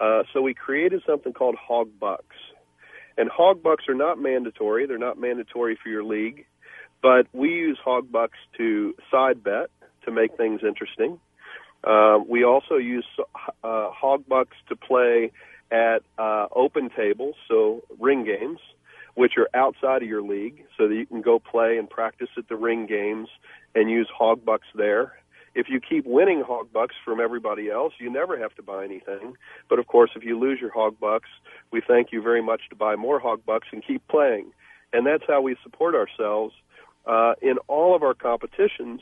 uh, 0.00 0.22
so 0.32 0.40
we 0.40 0.54
created 0.54 1.02
something 1.06 1.32
called 1.32 1.56
Hog 1.56 1.88
Bucks. 1.98 2.36
And 3.18 3.28
hog 3.28 3.62
bucks 3.62 3.84
are 3.88 3.94
not 3.94 4.18
mandatory. 4.18 4.86
They're 4.86 4.98
not 4.98 5.20
mandatory 5.20 5.78
for 5.80 5.90
your 5.90 6.02
league, 6.02 6.46
but 7.02 7.26
we 7.32 7.50
use 7.50 7.78
hog 7.82 8.10
bucks 8.10 8.38
to 8.56 8.94
side 9.10 9.42
bet 9.42 9.70
to 10.04 10.10
make 10.10 10.36
things 10.36 10.60
interesting. 10.66 11.18
Uh, 11.84 12.18
we 12.26 12.44
also 12.44 12.76
use 12.76 13.06
uh, 13.64 13.90
hog 13.90 14.24
bucks 14.28 14.56
to 14.68 14.76
play 14.76 15.32
at 15.70 16.02
uh, 16.18 16.46
open 16.54 16.90
tables, 16.96 17.34
so 17.48 17.82
ring 17.98 18.24
games, 18.24 18.60
which 19.14 19.32
are 19.36 19.48
outside 19.54 20.02
of 20.02 20.08
your 20.08 20.22
league, 20.22 20.64
so 20.78 20.88
that 20.88 20.94
you 20.94 21.06
can 21.06 21.22
go 21.22 21.38
play 21.38 21.78
and 21.78 21.90
practice 21.90 22.28
at 22.38 22.48
the 22.48 22.56
ring 22.56 22.86
games 22.86 23.28
and 23.74 23.90
use 23.90 24.08
hog 24.16 24.44
bucks 24.44 24.66
there 24.74 25.14
if 25.54 25.66
you 25.68 25.80
keep 25.80 26.06
winning 26.06 26.42
hog 26.46 26.72
bucks 26.72 26.94
from 27.04 27.20
everybody 27.20 27.70
else, 27.70 27.92
you 27.98 28.10
never 28.10 28.38
have 28.38 28.54
to 28.54 28.62
buy 28.62 28.84
anything. 28.84 29.36
But 29.68 29.78
of 29.78 29.86
course, 29.86 30.10
if 30.16 30.24
you 30.24 30.38
lose 30.38 30.60
your 30.60 30.70
hog 30.70 30.98
bucks, 30.98 31.28
we 31.70 31.82
thank 31.86 32.08
you 32.12 32.22
very 32.22 32.42
much 32.42 32.62
to 32.70 32.76
buy 32.76 32.96
more 32.96 33.18
hog 33.18 33.44
bucks 33.44 33.68
and 33.72 33.84
keep 33.84 34.06
playing. 34.08 34.52
And 34.92 35.06
that's 35.06 35.24
how 35.28 35.40
we 35.42 35.56
support 35.62 35.94
ourselves. 35.94 36.54
Uh, 37.06 37.34
in 37.42 37.58
all 37.68 37.96
of 37.96 38.02
our 38.02 38.14
competitions, 38.14 39.00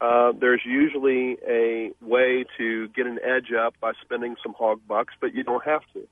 uh, 0.00 0.32
there's 0.38 0.62
usually 0.64 1.38
a 1.46 1.90
way 2.00 2.44
to 2.56 2.88
get 2.88 3.06
an 3.06 3.18
edge 3.24 3.52
up 3.52 3.74
by 3.80 3.92
spending 4.02 4.36
some 4.42 4.54
hog 4.58 4.80
bucks, 4.86 5.14
but 5.20 5.34
you 5.34 5.42
don't 5.42 5.64
have 5.64 5.82
to. 5.94 6.06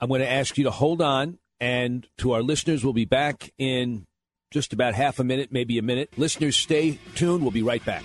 I'm 0.00 0.08
going 0.08 0.20
to 0.20 0.30
ask 0.30 0.56
you 0.58 0.64
to 0.64 0.70
hold 0.70 1.00
on, 1.00 1.38
and 1.60 2.06
to 2.18 2.32
our 2.32 2.42
listeners, 2.42 2.84
we'll 2.84 2.92
be 2.92 3.04
back 3.04 3.52
in 3.58 4.06
just 4.50 4.72
about 4.72 4.94
half 4.94 5.18
a 5.18 5.24
minute, 5.24 5.50
maybe 5.50 5.78
a 5.78 5.82
minute. 5.82 6.16
Listeners, 6.16 6.56
stay 6.56 6.98
tuned. 7.14 7.42
We'll 7.42 7.50
be 7.50 7.62
right 7.62 7.84
back. 7.84 8.04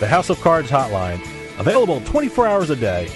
the 0.00 0.06
House 0.06 0.30
of 0.30 0.40
Cards 0.40 0.70
hotline, 0.70 1.20
available 1.58 2.00
24 2.02 2.46
hours 2.46 2.70
a 2.70 2.76
day. 2.76 3.10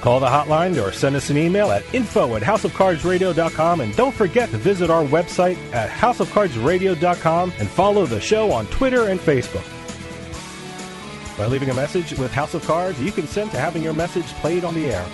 Call 0.00 0.18
the 0.18 0.26
hotline 0.26 0.84
or 0.84 0.90
send 0.92 1.14
us 1.14 1.30
an 1.30 1.36
email 1.36 1.70
at 1.70 1.82
info 1.94 2.34
at 2.34 2.42
houseofcardsradio.com 2.42 3.80
and 3.80 3.94
don't 3.94 4.14
forget 4.14 4.50
to 4.50 4.56
visit 4.56 4.90
our 4.90 5.04
website 5.04 5.56
at 5.72 5.90
houseofcardsradio.com 5.90 7.52
and 7.58 7.68
follow 7.68 8.06
the 8.06 8.20
show 8.20 8.50
on 8.50 8.66
Twitter 8.66 9.08
and 9.08 9.20
Facebook. 9.20 9.66
By 11.38 11.46
leaving 11.46 11.70
a 11.70 11.74
message 11.74 12.18
with 12.18 12.32
House 12.32 12.54
of 12.54 12.64
Cards, 12.66 13.00
you 13.00 13.12
consent 13.12 13.52
to 13.52 13.58
having 13.58 13.82
your 13.82 13.94
message 13.94 14.26
played 14.34 14.64
on 14.64 14.74
the 14.74 14.86
air. 14.86 15.06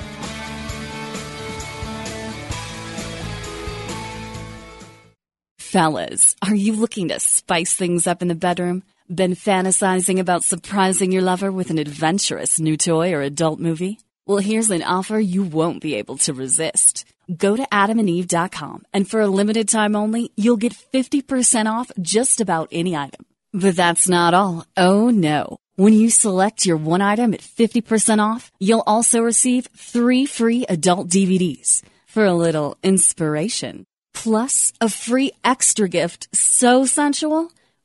Fellas, 5.59 6.35
are 6.41 6.55
you 6.55 6.73
looking 6.73 7.09
to 7.09 7.21
spice 7.21 7.75
things 7.75 8.07
up 8.07 8.23
in 8.23 8.29
the 8.29 8.35
bedroom? 8.35 8.83
Been 9.15 9.33
fantasizing 9.33 10.19
about 10.19 10.45
surprising 10.45 11.13
your 11.13 11.23
lover 11.23 11.51
with 11.51 11.71
an 11.71 11.79
adventurous 11.79 12.61
new 12.61 12.77
toy 12.77 13.15
or 13.15 13.23
adult 13.23 13.59
movie? 13.59 13.99
Well, 14.27 14.37
here's 14.37 14.71
an 14.71 14.83
offer 14.83 15.19
you 15.19 15.45
won't 15.45 15.81
be 15.81 15.95
able 15.95 16.19
to 16.19 16.35
resist. 16.35 17.07
Go 17.35 17.57
to 17.57 17.67
adamandeve.com 17.73 18.85
and 18.93 19.09
for 19.09 19.23
a 19.23 19.27
limited 19.27 19.67
time 19.67 19.97
only, 19.97 20.31
you'll 20.37 20.59
get 20.59 20.75
50% 20.75 21.73
off 21.73 21.91
just 22.03 22.43
about 22.43 22.69
any 22.71 22.95
item. 22.95 23.25
But 23.55 23.77
that's 23.77 24.11
not 24.11 24.35
all. 24.35 24.67
Oh 24.77 25.09
no. 25.09 25.57
When 25.77 25.95
you 25.95 26.11
select 26.11 26.67
your 26.67 26.77
one 26.77 27.01
item 27.01 27.33
at 27.33 27.41
50% 27.41 28.23
off, 28.23 28.53
you'll 28.59 28.85
also 28.87 29.23
receive 29.23 29.69
three 29.75 30.27
free 30.27 30.67
adult 30.69 31.09
DVDs 31.09 31.83
for 32.07 32.27
a 32.27 32.35
little 32.35 32.77
inspiration. 32.83 33.87
Plus 34.13 34.75
a 34.83 34.91
free 34.91 35.33
extra 35.45 35.89
gift 35.89 36.29
so 36.37 36.85
sensual 36.85 37.51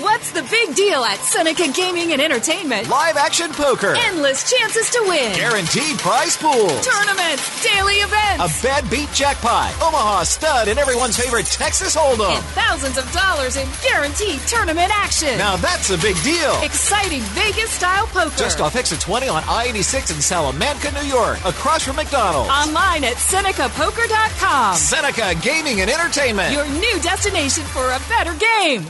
What's 0.00 0.30
the 0.30 0.42
big 0.50 0.76
deal 0.76 1.02
at 1.04 1.16
Seneca 1.20 1.72
Gaming 1.72 2.12
and 2.12 2.20
Entertainment? 2.20 2.86
Live 2.90 3.16
action 3.16 3.50
poker. 3.52 3.94
Endless 3.96 4.44
chances 4.50 4.90
to 4.90 5.02
win. 5.08 5.32
Guaranteed 5.34 5.96
prize 5.98 6.36
pools. 6.36 6.84
Tournaments. 6.84 7.64
Daily 7.64 7.94
events. 8.04 8.44
A 8.44 8.62
bad 8.62 8.90
beat 8.90 9.10
jackpot. 9.12 9.72
Omaha 9.80 10.24
stud 10.24 10.68
and 10.68 10.78
everyone's 10.78 11.16
favorite 11.16 11.46
Texas 11.46 11.96
Hold'em. 11.96 12.36
And 12.36 12.44
thousands 12.52 12.98
of 12.98 13.10
dollars 13.10 13.56
in 13.56 13.66
guaranteed 13.82 14.40
tournament 14.40 14.90
action. 14.92 15.38
Now 15.38 15.56
that's 15.56 15.88
a 15.88 15.96
big 15.96 16.20
deal. 16.22 16.60
Exciting 16.60 17.22
Vegas 17.32 17.70
style 17.70 18.06
poker. 18.08 18.36
Just 18.36 18.60
off 18.60 18.76
exit 18.76 19.00
20 19.00 19.28
on 19.28 19.44
I 19.48 19.64
86 19.68 20.10
in 20.10 20.20
Salamanca, 20.20 20.92
New 20.92 21.08
York. 21.08 21.38
Across 21.46 21.84
from 21.84 21.96
McDonald's. 21.96 22.50
Online 22.50 23.02
at 23.04 23.14
SenecaPoker.com. 23.16 24.76
Seneca 24.76 25.34
Gaming 25.40 25.80
and 25.80 25.88
Entertainment. 25.88 26.52
Your 26.52 26.68
new 26.68 27.00
destination 27.00 27.64
for 27.64 27.86
a 27.92 28.00
better 28.10 28.34
game. 28.34 28.84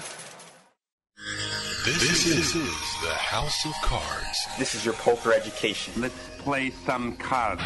This, 1.26 1.98
this 1.98 2.26
is, 2.26 2.54
is 2.54 3.00
the 3.02 3.14
House 3.14 3.66
of 3.66 3.72
Cards. 3.82 4.46
This 4.60 4.76
is 4.76 4.84
your 4.84 4.94
poker 4.94 5.32
education. 5.32 6.00
Let's 6.00 6.14
play 6.38 6.70
some 6.84 7.16
cards. 7.16 7.62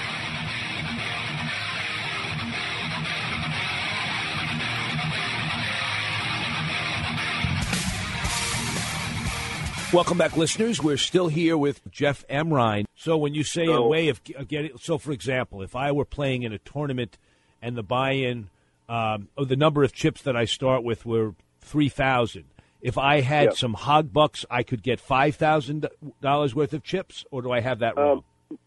Welcome 9.93 10.17
back, 10.17 10.38
listeners. 10.38 10.83
We're 10.83 10.97
still 10.97 11.29
here 11.29 11.59
with 11.59 11.83
Jeff 11.90 12.26
Amrein. 12.29 12.87
So, 12.95 13.19
when 13.19 13.35
you 13.35 13.45
say 13.45 13.67
a 13.67 13.83
way 13.83 14.09
of 14.09 14.25
getting, 14.25 14.79
so 14.79 14.97
for 14.97 15.12
example, 15.12 15.61
if 15.61 15.76
I 15.76 15.93
were 15.93 16.07
playing 16.07 16.45
in 16.45 16.55
a 16.55 16.59
tournament 16.59 17.19
and 17.61 17.76
the 17.76 17.83
buy-in, 17.83 18.49
um, 18.88 19.29
or 19.37 19.45
the 19.45 19.57
number 19.57 19.85
of 19.85 19.93
chips 19.93 20.23
that 20.23 20.35
I 20.35 20.47
start 20.47 20.83
with 20.83 21.05
were 21.05 21.35
three 21.61 21.90
thousand, 21.90 22.45
if 22.82 22.99
I 22.99 23.20
had 23.20 23.54
some 23.54 23.75
hog 23.75 24.12
bucks, 24.12 24.44
I 24.50 24.62
could 24.62 24.82
get 24.82 25.00
five 25.00 25.37
thousand 25.37 25.88
dollars 26.20 26.54
worth 26.54 26.72
of 26.72 26.82
chips, 26.82 27.25
or 27.30 27.42
do 27.42 27.50
I 27.50 27.60
have 27.60 27.80
that 27.80 27.96
wrong? 27.96 28.18
Um, 28.18 28.58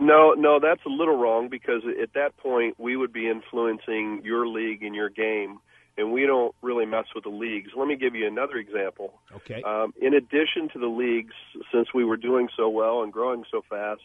no, 0.00 0.32
no, 0.32 0.58
that's 0.60 0.84
a 0.86 0.88
little 0.88 1.16
wrong 1.16 1.48
because 1.48 1.82
at 2.02 2.14
that 2.14 2.36
point 2.38 2.78
we 2.78 2.96
would 2.96 3.12
be 3.12 3.28
influencing 3.28 4.22
your 4.24 4.46
league 4.46 4.82
and 4.82 4.94
your 4.94 5.10
game, 5.10 5.58
and 5.98 6.10
we 6.10 6.24
don't 6.24 6.54
really 6.62 6.86
mess 6.86 7.04
with 7.14 7.24
the 7.24 7.30
leagues. 7.30 7.70
Let 7.76 7.86
me 7.86 7.96
give 7.96 8.14
you 8.14 8.26
another 8.26 8.56
example. 8.56 9.12
okay. 9.36 9.62
Um, 9.62 9.92
in 10.00 10.14
addition 10.14 10.70
to 10.72 10.78
the 10.78 10.86
leagues, 10.86 11.34
since 11.70 11.88
we 11.94 12.04
were 12.04 12.16
doing 12.16 12.48
so 12.56 12.68
well 12.70 13.02
and 13.02 13.12
growing 13.12 13.44
so 13.50 13.62
fast, 13.68 14.00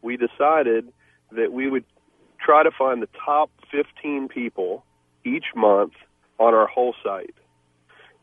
we 0.00 0.16
decided 0.16 0.92
that 1.32 1.52
we 1.52 1.68
would 1.68 1.84
try 2.40 2.62
to 2.62 2.70
find 2.70 3.02
the 3.02 3.08
top 3.24 3.50
15 3.70 4.28
people 4.28 4.84
each 5.24 5.46
month 5.56 5.92
on 6.38 6.54
our 6.54 6.66
whole 6.66 6.94
site. 7.02 7.34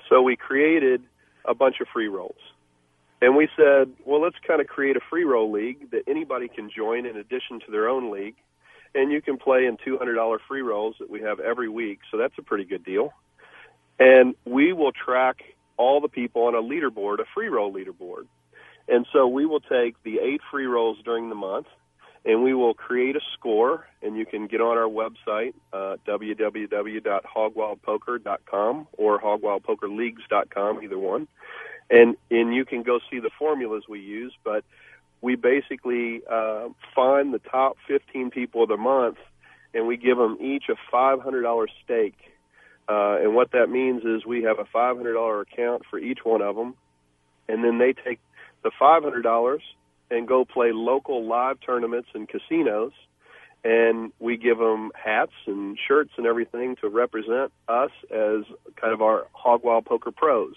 So 0.10 0.22
we 0.22 0.36
created 0.36 1.01
a 1.46 1.54
bunch 1.54 1.75
of 1.80 1.88
free 1.94 2.08
rolls. 2.08 2.39
And 3.22 3.36
we 3.36 3.48
said, 3.56 3.92
well, 4.06 4.22
let's 4.22 4.38
kind 4.48 4.62
of 4.62 4.68
create 4.68 4.96
a 4.96 5.01
free 5.10 5.24
roll 5.24 5.51
league 5.51 5.92
that 5.92 6.04
anybody 6.08 6.48
can 6.48 6.70
join 6.75 7.06
in 7.06 7.18
addition 7.18 7.60
to 7.66 7.72
their 7.72 7.88
own 7.88 8.12
league. 8.12 8.36
And 8.96 9.12
you 9.12 9.22
can 9.22 9.38
play 9.38 9.66
in 9.66 9.78
$200 9.78 10.38
free 10.48 10.62
rolls 10.62 10.96
that 11.00 11.10
we 11.10 11.22
have 11.22 11.39
every 11.39 11.70
week. 11.70 12.00
So 12.10 12.18
that's 12.18 12.34
a 12.39 12.42
pretty 12.42 12.63
good 12.63 12.84
deal. 12.84 13.13
And 14.00 14.36
we 14.46 14.74
will 14.74 14.94
track 14.94 15.44
all 15.78 16.01
the 16.01 16.08
people 16.08 16.44
on 16.44 16.56
a 16.56 16.62
leaderboard, 16.62 17.20
a 17.20 17.25
free 17.34 17.50
roll 17.50 17.72
leaderboard. 17.72 18.25
And 18.88 19.06
so 19.13 19.28
we 19.28 19.46
will 19.46 19.60
take 19.60 20.01
the 20.04 20.20
eight 20.20 20.42
free 20.50 20.66
rolls 20.66 20.98
during 21.04 21.30
the 21.30 21.36
month 21.36 21.68
and 22.26 22.44
we 22.44 22.54
will 22.54 22.74
create 22.74 23.16
a 23.16 23.22
score 23.34 23.88
and 24.02 24.18
you 24.18 24.26
can 24.26 24.48
get 24.48 24.60
on 24.62 24.78
our 24.78 24.90
website 24.90 25.54
uh, 25.74 25.98
www.hogwildpoker.com 26.08 28.88
or 28.98 29.20
hogwildpokerleagues.com 29.20 30.84
either 30.84 31.00
one. 31.00 31.28
And 31.90 32.16
and 32.30 32.54
you 32.54 32.66
can 32.66 32.84
go 32.84 33.00
see 33.10 33.20
the 33.20 33.32
formulas 33.38 33.84
we 33.88 34.00
use 34.00 34.34
but 34.44 34.66
we 35.22 35.36
basically 35.36 36.22
uh, 36.30 36.68
find 36.96 37.34
the 37.34 37.40
top 37.40 37.78
15 37.88 38.32
people 38.32 38.64
of 38.64 38.70
the 38.70 38.78
month 38.78 39.18
and 39.74 39.88
we 39.88 39.98
give 39.98 40.18
them 40.18 40.38
each 40.42 40.66
a 40.70 40.76
$500 40.94 41.68
stake. 41.84 42.18
Uh, 42.88 43.18
and 43.22 43.36
what 43.36 43.52
that 43.52 43.70
means 43.70 44.04
is 44.04 44.26
we 44.26 44.44
have 44.44 44.58
a 44.60 44.66
$500 44.66 45.42
account 45.42 45.84
for 45.90 46.00
each 46.00 46.20
one 46.24 46.42
of 46.42 46.56
them 46.56 46.76
and 47.48 47.64
then 47.64 47.80
they 47.80 47.94
take 47.94 48.20
the 48.64 48.72
$500 48.80 49.60
and 50.12 50.28
go 50.28 50.46
play 50.46 50.72
local 50.72 51.25
live 51.25 51.58
tournaments 51.66 52.10
and 52.13 52.28
casinos. 52.28 52.92
And 53.63 54.13
we 54.20 54.38
give 54.38 54.58
them 54.58 54.92
hats 54.96 55.34
and 55.46 55.78
shirts 55.88 56.12
and 56.18 56.25
everything 56.25 56.78
to 56.78 56.88
represent 56.88 57.51
us 57.68 57.92
as 58.10 58.46
kind 58.75 58.94
of 58.94 59.01
our 59.01 59.28
hog 59.34 59.63
wild 59.63 59.86
poker 59.86 60.12
pros. 60.12 60.56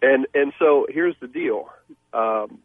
And 0.00 0.26
and 0.34 0.54
so 0.58 0.86
here's 0.88 1.16
the 1.20 1.28
deal. 1.28 1.68
Um, 2.14 2.60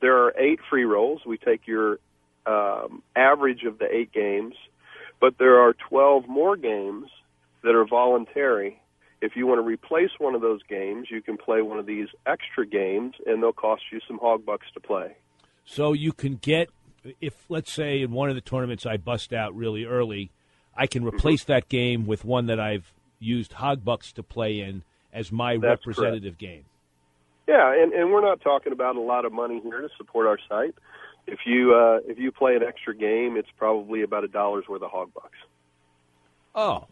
there 0.00 0.24
are 0.24 0.34
eight 0.36 0.58
free 0.68 0.84
rolls. 0.84 1.20
We 1.24 1.38
take 1.38 1.68
your 1.68 2.00
um, 2.46 3.02
average 3.14 3.62
of 3.62 3.78
the 3.78 3.86
eight 3.94 4.12
games 4.12 4.54
but 5.20 5.36
there 5.38 5.60
are 5.60 5.74
12 5.74 6.26
more 6.26 6.56
games 6.56 7.10
that 7.62 7.74
are 7.74 7.84
voluntary. 7.84 8.80
If 9.20 9.36
you 9.36 9.46
want 9.46 9.58
to 9.58 9.66
replace 9.66 10.10
one 10.18 10.34
of 10.34 10.40
those 10.40 10.62
games, 10.62 11.08
you 11.10 11.20
can 11.20 11.36
play 11.36 11.60
one 11.60 11.78
of 11.78 11.84
these 11.84 12.08
extra 12.26 12.66
games, 12.66 13.14
and 13.26 13.42
they'll 13.42 13.52
cost 13.52 13.82
you 13.92 14.00
some 14.08 14.18
hog 14.18 14.46
bucks 14.46 14.66
to 14.72 14.80
play. 14.80 15.14
So 15.64 15.92
you 15.92 16.12
can 16.12 16.36
get, 16.36 16.68
if 17.20 17.34
let's 17.48 17.72
say 17.72 18.02
in 18.02 18.10
one 18.12 18.28
of 18.28 18.34
the 18.34 18.40
tournaments 18.40 18.86
I 18.86 18.96
bust 18.96 19.32
out 19.32 19.54
really 19.54 19.84
early, 19.84 20.30
I 20.76 20.86
can 20.86 21.02
Mm-hmm. 21.02 21.16
replace 21.16 21.44
that 21.44 21.68
game 21.68 22.06
with 22.06 22.24
one 22.24 22.46
that 22.46 22.58
I've 22.60 22.92
used 23.18 23.52
hog 23.54 23.84
bucks 23.84 24.12
to 24.14 24.22
play 24.22 24.60
in 24.60 24.82
as 25.12 25.30
my 25.30 25.56
That's 25.56 25.86
representative 25.86 26.38
game. 26.38 26.64
Yeah, 27.46 27.72
and, 27.82 27.92
and 27.92 28.12
we're 28.12 28.20
not 28.20 28.40
talking 28.40 28.72
about 28.72 28.96
a 28.96 29.00
lot 29.00 29.24
of 29.24 29.32
money 29.32 29.60
here 29.60 29.80
to 29.80 29.88
support 29.98 30.26
our 30.26 30.38
site. 30.48 30.74
If 31.26 31.40
you 31.46 31.74
uh, 31.74 31.98
if 32.08 32.18
you 32.18 32.32
play 32.32 32.56
an 32.56 32.62
extra 32.62 32.94
game, 32.94 33.36
it's 33.36 33.48
probably 33.56 34.02
about 34.02 34.24
a 34.24 34.28
dollar's 34.28 34.66
worth 34.68 34.82
of 34.82 34.90
hog 34.90 35.12
bucks. 35.14 35.36
Oh, 36.54 36.86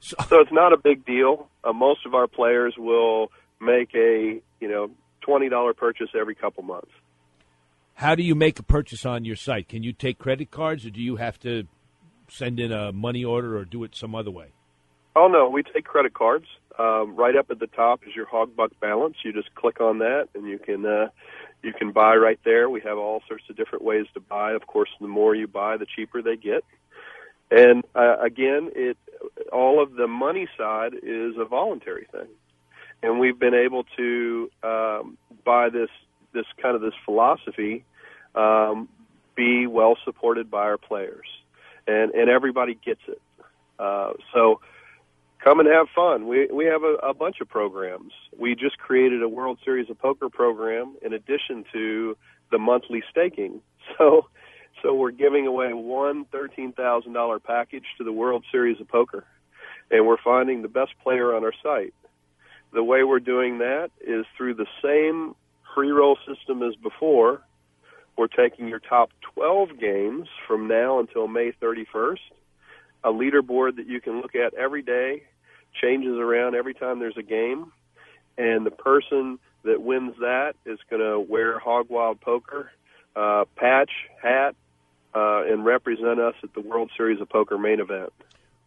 so, 0.00 0.16
it's 0.40 0.52
not 0.52 0.72
a 0.72 0.76
big 0.76 1.06
deal. 1.06 1.48
Uh, 1.62 1.72
most 1.72 2.04
of 2.04 2.14
our 2.14 2.26
players 2.26 2.74
will 2.76 3.30
make 3.60 3.94
a 3.94 4.40
you 4.60 4.68
know 4.68 4.90
twenty 5.20 5.48
dollar 5.48 5.72
purchase 5.72 6.08
every 6.18 6.34
couple 6.34 6.62
months. 6.62 6.90
How 7.94 8.14
do 8.14 8.22
you 8.22 8.34
make 8.34 8.58
a 8.58 8.62
purchase 8.62 9.06
on 9.06 9.24
your 9.24 9.36
site? 9.36 9.68
Can 9.68 9.82
you 9.82 9.92
take 9.92 10.18
credit 10.18 10.50
cards, 10.50 10.84
or 10.84 10.90
do 10.90 11.00
you 11.00 11.16
have 11.16 11.38
to 11.40 11.64
send 12.28 12.58
in 12.58 12.72
a 12.72 12.92
money 12.92 13.24
order, 13.24 13.56
or 13.56 13.64
do 13.64 13.84
it 13.84 13.94
some 13.94 14.14
other 14.14 14.30
way? 14.30 14.48
Oh 15.16 15.28
no, 15.28 15.48
we 15.48 15.62
take 15.62 15.84
credit 15.84 16.12
cards. 16.12 16.46
Um, 16.76 17.14
right 17.14 17.36
up 17.36 17.46
at 17.50 17.60
the 17.60 17.68
top 17.68 18.00
is 18.04 18.16
your 18.16 18.26
hog 18.26 18.56
buck 18.56 18.72
balance. 18.80 19.16
You 19.24 19.32
just 19.32 19.54
click 19.54 19.80
on 19.80 19.98
that, 20.00 20.28
and 20.34 20.46
you 20.46 20.58
can 20.58 20.84
uh, 20.84 21.08
you 21.62 21.72
can 21.72 21.92
buy 21.92 22.16
right 22.16 22.40
there. 22.44 22.68
We 22.68 22.80
have 22.80 22.98
all 22.98 23.22
sorts 23.28 23.44
of 23.48 23.56
different 23.56 23.84
ways 23.84 24.06
to 24.14 24.20
buy. 24.20 24.52
Of 24.52 24.66
course, 24.66 24.90
the 25.00 25.06
more 25.06 25.36
you 25.36 25.46
buy, 25.46 25.76
the 25.76 25.86
cheaper 25.86 26.20
they 26.20 26.36
get. 26.36 26.64
And 27.52 27.84
uh, 27.94 28.16
again, 28.20 28.70
it 28.74 28.96
all 29.52 29.80
of 29.80 29.94
the 29.94 30.08
money 30.08 30.48
side 30.58 30.94
is 30.94 31.34
a 31.38 31.44
voluntary 31.44 32.08
thing, 32.10 32.28
and 33.04 33.20
we've 33.20 33.38
been 33.38 33.54
able 33.54 33.84
to 33.96 34.50
um, 34.64 35.16
by 35.44 35.68
this 35.68 35.90
this 36.34 36.46
kind 36.60 36.76
of 36.76 36.82
this 36.82 36.94
philosophy 37.04 37.84
um, 38.34 38.88
be 39.34 39.66
well 39.66 39.96
supported 40.04 40.50
by 40.50 40.64
our 40.64 40.78
players, 40.78 41.26
and 41.86 42.12
and 42.12 42.28
everybody 42.28 42.74
gets 42.84 43.00
it. 43.08 43.20
Uh, 43.78 44.12
so 44.32 44.60
come 45.42 45.60
and 45.60 45.68
have 45.68 45.86
fun. 45.94 46.26
We 46.26 46.46
we 46.52 46.66
have 46.66 46.82
a, 46.82 46.94
a 47.08 47.14
bunch 47.14 47.36
of 47.40 47.48
programs. 47.48 48.12
We 48.38 48.54
just 48.54 48.78
created 48.78 49.22
a 49.22 49.28
World 49.28 49.58
Series 49.64 49.90
of 49.90 49.98
Poker 49.98 50.28
program 50.28 50.96
in 51.02 51.12
addition 51.12 51.64
to 51.72 52.16
the 52.50 52.58
monthly 52.58 53.02
staking. 53.10 53.60
So 53.98 54.28
so 54.82 54.94
we're 54.94 55.10
giving 55.10 55.46
away 55.46 55.74
one 55.74 56.24
thirteen 56.24 56.72
thousand 56.72 57.12
dollar 57.12 57.38
package 57.38 57.84
to 57.98 58.04
the 58.04 58.12
World 58.12 58.44
Series 58.50 58.80
of 58.80 58.88
Poker, 58.88 59.24
and 59.90 60.06
we're 60.06 60.22
finding 60.24 60.62
the 60.62 60.68
best 60.68 60.92
player 61.02 61.34
on 61.34 61.44
our 61.44 61.52
site. 61.62 61.92
The 62.72 62.82
way 62.82 63.04
we're 63.04 63.20
doing 63.20 63.58
that 63.58 63.90
is 64.00 64.24
through 64.38 64.54
the 64.54 64.66
same 64.82 65.34
free 65.74 65.90
roll 65.90 66.16
system 66.26 66.62
as 66.62 66.74
before. 66.76 67.42
We're 68.16 68.28
taking 68.28 68.68
your 68.68 68.78
top 68.78 69.10
12 69.34 69.78
games 69.80 70.28
from 70.46 70.68
now 70.68 71.00
until 71.00 71.26
May 71.26 71.52
31st, 71.60 72.18
a 73.02 73.08
leaderboard 73.08 73.76
that 73.76 73.86
you 73.86 74.00
can 74.00 74.20
look 74.20 74.34
at 74.36 74.54
every 74.54 74.82
day, 74.82 75.24
changes 75.82 76.16
around 76.16 76.54
every 76.54 76.74
time 76.74 77.00
there's 77.00 77.16
a 77.16 77.22
game, 77.22 77.72
and 78.38 78.64
the 78.64 78.70
person 78.70 79.38
that 79.64 79.82
wins 79.82 80.14
that 80.20 80.54
is 80.64 80.78
going 80.88 81.02
to 81.02 81.18
wear 81.18 81.58
Hog 81.58 81.86
Wild 81.88 82.20
Poker 82.20 82.70
uh, 83.16 83.44
patch, 83.56 83.90
hat, 84.22 84.54
uh, 85.14 85.44
and 85.44 85.64
represent 85.64 86.20
us 86.20 86.34
at 86.42 86.54
the 86.54 86.60
World 86.60 86.90
Series 86.96 87.20
of 87.20 87.28
Poker 87.28 87.58
main 87.58 87.80
event. 87.80 88.12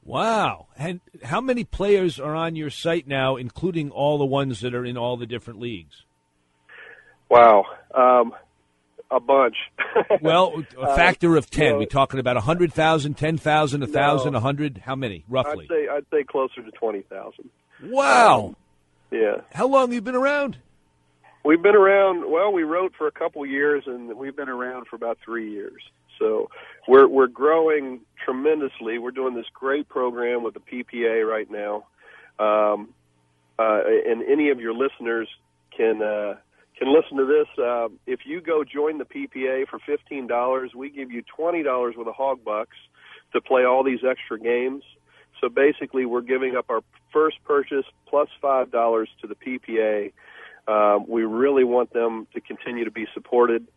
Wow! 0.03 0.67
And 0.77 1.01
how 1.23 1.41
many 1.41 1.65
players 1.65 2.19
are 2.19 2.33
on 2.33 2.55
your 2.55 2.69
site 2.69 3.07
now, 3.07 3.35
including 3.35 3.91
all 3.91 4.17
the 4.17 4.25
ones 4.25 4.61
that 4.61 4.73
are 4.73 4.85
in 4.85 4.97
all 4.97 5.17
the 5.17 5.25
different 5.25 5.59
leagues? 5.59 6.05
Wow, 7.29 7.65
um, 7.93 8.33
a 9.11 9.19
bunch. 9.19 9.55
well, 10.21 10.63
a 10.79 10.95
factor 10.95 11.35
of 11.35 11.49
ten. 11.49 11.73
no. 11.73 11.77
We're 11.79 11.85
talking 11.85 12.19
about 12.19 12.37
a 12.37 12.41
hundred 12.41 12.73
thousand, 12.73 13.15
ten 13.15 13.37
thousand, 13.37 13.83
a 13.83 13.87
thousand, 13.87 14.33
No. 14.33 14.37
a 14.37 14.41
hundred. 14.41 14.77
How 14.85 14.95
many, 14.95 15.23
roughly? 15.27 15.65
I'd 15.65 15.69
say 15.69 15.87
I'd 15.89 16.05
say 16.11 16.23
closer 16.23 16.63
to 16.63 16.71
twenty 16.71 17.01
thousand. 17.01 17.49
Wow! 17.83 18.55
Yeah. 19.11 19.41
How 19.53 19.67
long 19.67 19.87
have 19.87 19.93
you 19.93 20.01
been 20.01 20.15
around? 20.15 20.57
We've 21.45 21.61
been 21.61 21.75
around. 21.75 22.29
Well, 22.29 22.51
we 22.51 22.63
wrote 22.63 22.93
for 22.97 23.07
a 23.07 23.11
couple 23.11 23.45
years, 23.45 23.83
and 23.85 24.17
we've 24.17 24.35
been 24.35 24.49
around 24.49 24.87
for 24.87 24.95
about 24.95 25.17
three 25.23 25.51
years. 25.51 25.81
So 26.19 26.49
we're 26.87 27.07
we're 27.07 27.27
growing 27.27 28.01
tremendously. 28.25 28.97
We're 28.97 29.11
doing 29.11 29.35
this 29.35 29.45
great 29.53 29.87
program 29.87 30.43
with 30.43 30.55
the 30.55 30.59
PPA 30.59 31.25
right 31.29 31.49
now, 31.49 31.85
um, 32.39 32.89
uh, 33.59 33.81
and 34.07 34.23
any 34.23 34.49
of 34.49 34.59
your 34.59 34.73
listeners 34.73 35.27
can 35.75 36.01
uh, 36.01 36.35
can 36.77 36.93
listen 36.93 37.17
to 37.17 37.25
this. 37.25 37.47
Uh, 37.57 37.89
if 38.05 38.21
you 38.25 38.41
go 38.41 38.63
join 38.63 38.97
the 38.97 39.05
PPA 39.05 39.67
for 39.67 39.79
fifteen 39.79 40.27
dollars, 40.27 40.71
we 40.75 40.89
give 40.89 41.11
you 41.11 41.23
twenty 41.23 41.63
dollars 41.63 41.95
with 41.97 42.07
a 42.07 42.13
hog 42.13 42.43
bucks 42.43 42.77
to 43.33 43.41
play 43.41 43.65
all 43.65 43.83
these 43.83 44.03
extra 44.07 44.39
games. 44.39 44.83
So 45.41 45.49
basically, 45.49 46.05
we're 46.05 46.21
giving 46.21 46.55
up 46.55 46.65
our 46.69 46.81
first 47.11 47.37
purchase 47.43 47.85
plus 48.07 48.29
five 48.41 48.71
dollars 48.71 49.09
to 49.21 49.27
the 49.27 49.35
PPA. 49.35 50.13
Um, 50.67 51.05
we 51.07 51.23
really 51.23 51.63
want 51.63 51.93
them 51.93 52.27
to 52.33 52.41
continue 52.41 52.85
to 52.85 52.91
be 52.91 53.07
supported, 53.13 53.67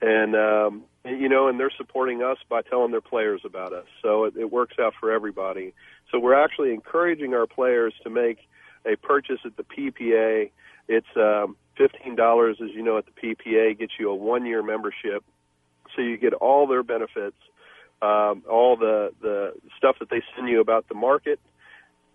and 0.00 0.34
um, 0.36 0.82
you 1.04 1.28
know, 1.28 1.48
and 1.48 1.58
they're 1.58 1.72
supporting 1.76 2.22
us 2.22 2.38
by 2.48 2.62
telling 2.62 2.90
their 2.90 3.00
players 3.00 3.42
about 3.44 3.72
us. 3.72 3.86
So 4.02 4.24
it, 4.24 4.36
it 4.36 4.50
works 4.50 4.76
out 4.80 4.94
for 4.98 5.10
everybody. 5.10 5.74
So 6.10 6.18
we're 6.18 6.40
actually 6.40 6.72
encouraging 6.72 7.34
our 7.34 7.46
players 7.46 7.94
to 8.04 8.10
make 8.10 8.38
a 8.84 8.96
purchase 8.96 9.40
at 9.44 9.56
the 9.56 9.64
PPA. 9.64 10.50
It's 10.88 11.06
um, 11.16 11.56
fifteen 11.76 12.16
dollars, 12.16 12.58
as 12.62 12.70
you 12.74 12.82
know, 12.82 12.98
at 12.98 13.04
the 13.06 13.12
PPA 13.34 13.78
gets 13.78 13.92
you 13.98 14.10
a 14.10 14.14
one-year 14.14 14.62
membership, 14.62 15.24
so 15.94 16.02
you 16.02 16.16
get 16.16 16.32
all 16.34 16.66
their 16.66 16.82
benefits, 16.82 17.36
um, 18.02 18.42
all 18.50 18.76
the 18.76 19.12
the 19.20 19.52
stuff 19.76 19.96
that 20.00 20.10
they 20.10 20.22
send 20.34 20.48
you 20.48 20.60
about 20.60 20.88
the 20.88 20.94
market, 20.94 21.40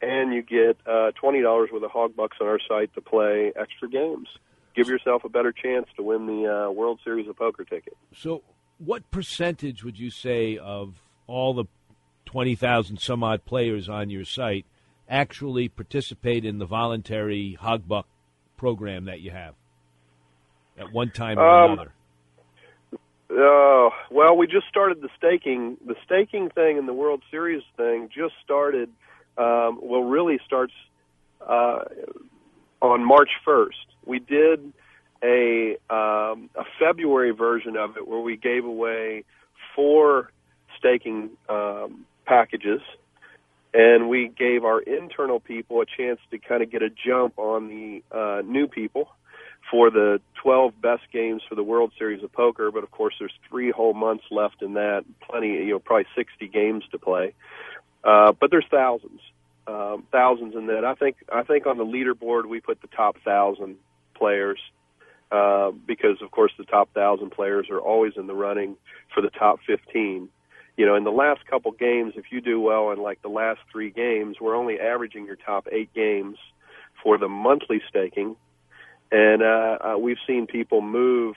and 0.02 0.34
you 0.34 0.42
get 0.42 0.78
uh, 0.86 1.12
twenty 1.12 1.42
dollars 1.42 1.70
worth 1.72 1.84
of 1.84 1.92
hog 1.92 2.16
bucks 2.16 2.38
on 2.42 2.48
our 2.48 2.60
site 2.68 2.94
to 2.96 3.02
play 3.02 3.52
extra 3.56 3.90
games. 3.90 4.28
Give 4.76 4.88
yourself 4.88 5.24
a 5.26 5.30
better 5.30 5.52
chance 5.52 5.88
to 5.98 6.04
win 6.04 6.28
the 6.28 6.48
uh, 6.48 6.72
World 6.72 7.00
Series 7.04 7.28
of 7.28 7.36
Poker 7.36 7.66
ticket. 7.66 7.96
So, 8.16 8.42
what 8.78 9.10
percentage 9.12 9.84
would 9.84 10.00
you 10.00 10.10
say 10.10 10.58
of 10.58 11.02
all 11.28 11.54
the 11.54 11.66
twenty 12.26 12.56
thousand 12.56 12.98
some 12.98 13.24
odd 13.24 13.46
players 13.46 13.90
on 13.90 14.10
your 14.10 14.26
site 14.26 14.66
actually 15.10 15.68
participate 15.68 16.46
in 16.46 16.58
the 16.58 16.66
voluntary 16.66 17.58
hog 17.60 17.86
buck 17.86 18.08
program 18.62 19.06
that 19.06 19.22
you 19.22 19.32
have 19.32 19.56
at 20.78 20.94
one 20.94 21.10
time 21.10 21.40
or 21.40 21.50
Um, 21.50 21.72
another? 21.72 21.94
Oh, 23.32 23.90
Well, 24.12 24.38
we 24.38 24.46
just 24.46 24.68
started 24.68 25.02
the 25.02 25.10
staking. 25.18 25.78
The 25.84 25.96
staking 26.06 26.50
thing 26.52 26.78
and 26.78 26.88
the 26.88 26.94
World 26.94 27.24
Series 27.32 27.64
thing 27.76 28.10
just 28.14 28.36
started. 28.44 28.90
Um, 29.36 29.80
well, 29.82 30.04
really 30.04 30.38
starts 30.46 30.74
uh, 31.42 31.86
on 32.82 33.04
March 33.04 33.32
1st. 33.48 33.88
We 34.06 34.20
did 34.20 34.72
a 35.24 35.78
um, 35.90 36.52
a 36.56 36.66
February 36.78 37.32
version 37.32 37.76
of 37.78 37.98
it 37.98 38.08
where 38.08 38.20
we 38.20 38.38
gave 38.38 38.64
away 38.66 39.24
four 39.76 40.32
staking 40.78 41.32
um, 41.50 42.06
packages, 42.26 42.82
and 43.74 44.10
we 44.10 44.28
gave 44.28 44.66
our 44.66 44.80
internal 44.80 45.40
people 45.40 45.82
a 45.82 45.86
chance 45.86 46.20
to 46.32 46.38
kind 46.38 46.62
of 46.62 46.72
get 46.72 46.82
a 46.82 46.90
jump 46.90 47.38
on 47.38 47.68
the 47.70 48.04
uh, 48.12 48.42
new 48.42 48.68
people 48.68 49.10
for 49.70 49.90
the 49.90 50.20
12 50.44 50.74
best 50.82 51.04
games 51.14 51.42
for 51.48 51.56
the 51.56 51.64
World 51.64 51.94
Series 51.98 52.24
of 52.24 52.32
Poker. 52.34 52.72
But 52.72 52.84
of 52.84 52.92
course, 52.92 53.14
there's 53.20 53.34
three 53.50 53.72
whole 53.72 53.94
months 53.94 54.26
left 54.30 54.62
in 54.62 54.74
that. 54.74 55.06
Plenty, 55.22 55.50
you 55.50 55.72
know, 55.72 55.80
probably 55.80 56.08
60 56.16 56.48
games 56.50 56.84
to 56.92 57.00
play. 57.00 57.34
Uh, 58.04 58.34
but 58.34 58.52
there's 58.52 58.66
thousands, 58.70 59.22
um, 59.68 60.04
thousands 60.12 60.56
in 60.56 60.68
that. 60.68 60.84
I 60.84 60.96
think 60.96 61.18
I 61.32 61.44
think 61.44 61.68
on 61.68 61.78
the 61.78 61.86
leaderboard 61.86 62.48
we 62.48 62.60
put 62.60 62.82
the 62.82 62.88
top 62.88 63.18
thousand 63.24 63.78
players. 64.16 64.60
Uh, 65.32 65.72
because 65.72 66.22
of 66.22 66.30
course 66.30 66.52
the 66.58 66.66
top 66.66 66.94
thousand 66.94 67.30
players 67.30 67.68
are 67.70 67.80
always 67.80 68.12
in 68.18 68.28
the 68.28 68.34
running 68.34 68.76
for 69.14 69.22
the 69.22 69.30
top 69.30 69.60
15 69.66 70.28
you 70.78 70.86
know, 70.86 70.96
in 70.96 71.04
the 71.04 71.12
last 71.12 71.46
couple 71.48 71.72
games, 71.72 72.14
if 72.16 72.26
you 72.32 72.42
do 72.42 72.60
well 72.60 72.92
in 72.92 73.00
like 73.00 73.22
the 73.22 73.30
last 73.30 73.60
three 73.72 73.92
games, 73.92 74.38
we're 74.40 74.56
only 74.56 74.80
averaging 74.80 75.26
your 75.26 75.36
top 75.36 75.68
eight 75.72 75.94
games 75.94 76.38
for 77.04 77.18
the 77.18 77.28
monthly 77.28 77.82
staking, 77.90 78.36
and 79.12 79.42
uh, 79.42 79.78
uh, 79.82 79.98
we've 79.98 80.18
seen 80.28 80.48
people 80.48 80.82
move 80.82 81.36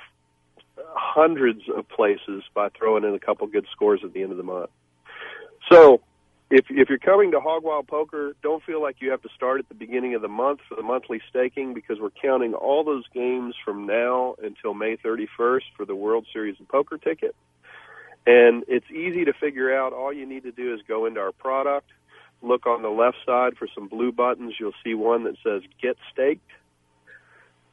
hundreds 0.94 1.62
of 1.74 1.88
places 1.88 2.42
by 2.54 2.68
throwing 2.70 3.04
in 3.04 3.14
a 3.14 3.18
couple 3.18 3.46
good 3.46 3.66
scores 3.72 4.00
at 4.04 4.12
the 4.12 4.22
end 4.22 4.30
of 4.30 4.36
the 4.36 4.44
month. 4.44 4.70
So, 5.70 6.00
if 6.50 6.66
if 6.68 6.88
you're 6.88 6.98
coming 6.98 7.32
to 7.32 7.40
Hog 7.40 7.64
Wild 7.64 7.86
Poker, 7.86 8.34
don't 8.42 8.62
feel 8.62 8.82
like 8.82 8.96
you 9.00 9.10
have 9.10 9.22
to 9.22 9.28
start 9.34 9.60
at 9.60 9.68
the 9.68 9.74
beginning 9.74 10.14
of 10.14 10.22
the 10.22 10.28
month 10.28 10.60
for 10.68 10.74
the 10.74 10.82
monthly 10.82 11.20
staking 11.30 11.74
because 11.74 11.98
we're 11.98 12.10
counting 12.10 12.54
all 12.54 12.84
those 12.84 13.04
games 13.14 13.54
from 13.64 13.86
now 13.86 14.36
until 14.42 14.74
May 14.74 14.96
31st 14.96 15.62
for 15.76 15.84
the 15.86 15.96
World 15.96 16.26
Series 16.32 16.60
of 16.60 16.68
Poker 16.68 16.98
ticket. 16.98 17.34
And 18.26 18.64
it's 18.68 18.90
easy 18.90 19.24
to 19.26 19.32
figure 19.32 19.76
out. 19.76 19.92
All 19.92 20.12
you 20.12 20.26
need 20.26 20.44
to 20.44 20.52
do 20.52 20.74
is 20.74 20.80
go 20.88 21.06
into 21.06 21.20
our 21.20 21.32
product, 21.32 21.90
look 22.42 22.66
on 22.66 22.82
the 22.82 22.88
left 22.88 23.18
side 23.26 23.56
for 23.58 23.68
some 23.74 23.88
blue 23.88 24.12
buttons. 24.12 24.54
You'll 24.58 24.72
see 24.82 24.94
one 24.94 25.24
that 25.24 25.36
says 25.44 25.62
Get 25.80 25.96
Staked. 26.12 26.50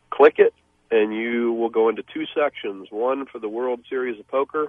Click 0.10 0.40
it, 0.40 0.54
and 0.90 1.14
you 1.14 1.54
will 1.54 1.70
go 1.70 1.88
into 1.88 2.04
two 2.14 2.26
sections 2.36 2.88
one 2.92 3.26
for 3.26 3.40
the 3.40 3.48
World 3.48 3.80
Series 3.90 4.20
of 4.20 4.28
Poker, 4.28 4.68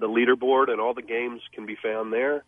the 0.00 0.08
leaderboard, 0.08 0.70
and 0.70 0.80
all 0.80 0.92
the 0.92 1.02
games 1.02 1.40
can 1.52 1.66
be 1.66 1.76
found 1.76 2.12
there, 2.12 2.42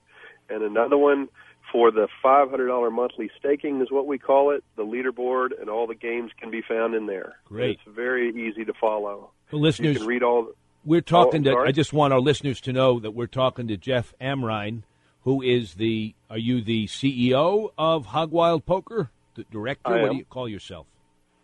and 0.51 0.63
another 0.63 0.99
one 0.99 1.29
for 1.71 1.91
the 1.91 2.09
$500 2.25 2.93
monthly 2.93 3.31
staking 3.39 3.81
is 3.81 3.91
what 3.91 4.07
we 4.07 4.19
call 4.19 4.51
it. 4.51 4.65
The 4.77 4.85
leaderboard 4.85 5.49
and 5.61 5.69
all 5.69 5.87
the 5.87 5.95
games 5.95 6.33
can 6.41 6.51
be 6.51 6.63
found 6.63 6.95
in 6.95 7.07
there. 7.07 7.37
Great. 7.45 7.79
It's 7.87 7.95
very 7.95 8.31
easy 8.31 8.65
to 8.65 8.73
follow. 8.73 9.31
Well, 9.53 9.61
listeners, 9.61 9.95
you 9.95 9.99
can 9.99 10.07
read 10.07 10.23
all. 10.23 10.49
We're 10.89 11.03
talking 11.03 11.47
Oh, 11.47 11.51
to. 11.51 11.59
I 11.69 11.73
just 11.73 11.93
want 11.93 12.15
our 12.15 12.21
listeners 12.21 12.63
to 12.63 12.73
know 12.73 12.99
that 12.99 13.11
we're 13.11 13.27
talking 13.27 13.69
to 13.69 13.77
Jeff 13.77 14.15
Amrein, 14.23 14.85
who 15.25 15.43
is 15.43 15.75
the. 15.75 16.15
Are 16.31 16.39
you 16.39 16.63
the 16.63 16.87
CEO 16.87 17.73
of 17.77 18.07
Hog 18.07 18.31
Wild 18.31 18.65
Poker? 18.65 19.11
The 19.35 19.45
director? 19.51 20.01
What 20.01 20.13
do 20.13 20.17
you 20.17 20.25
call 20.25 20.49
yourself? 20.49 20.87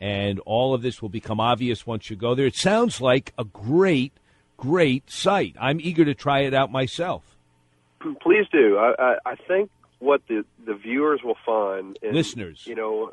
And 0.00 0.40
all 0.40 0.74
of 0.74 0.82
this 0.82 1.00
will 1.00 1.08
become 1.08 1.38
obvious 1.38 1.86
once 1.86 2.10
you 2.10 2.16
go 2.16 2.34
there. 2.34 2.46
It 2.46 2.56
sounds 2.56 3.00
like 3.00 3.32
a 3.38 3.44
great, 3.44 4.14
great 4.56 5.08
site. 5.08 5.54
I'm 5.60 5.80
eager 5.80 6.04
to 6.04 6.14
try 6.14 6.40
it 6.40 6.54
out 6.54 6.72
myself. 6.72 7.33
Please 8.20 8.46
do. 8.52 8.76
I, 8.78 8.94
I, 8.98 9.16
I 9.26 9.34
think 9.36 9.70
what 9.98 10.22
the 10.28 10.44
the 10.64 10.74
viewers 10.74 11.22
will 11.22 11.38
find, 11.44 11.98
and, 12.02 12.14
Listeners. 12.14 12.66
you 12.66 12.74
know, 12.74 13.12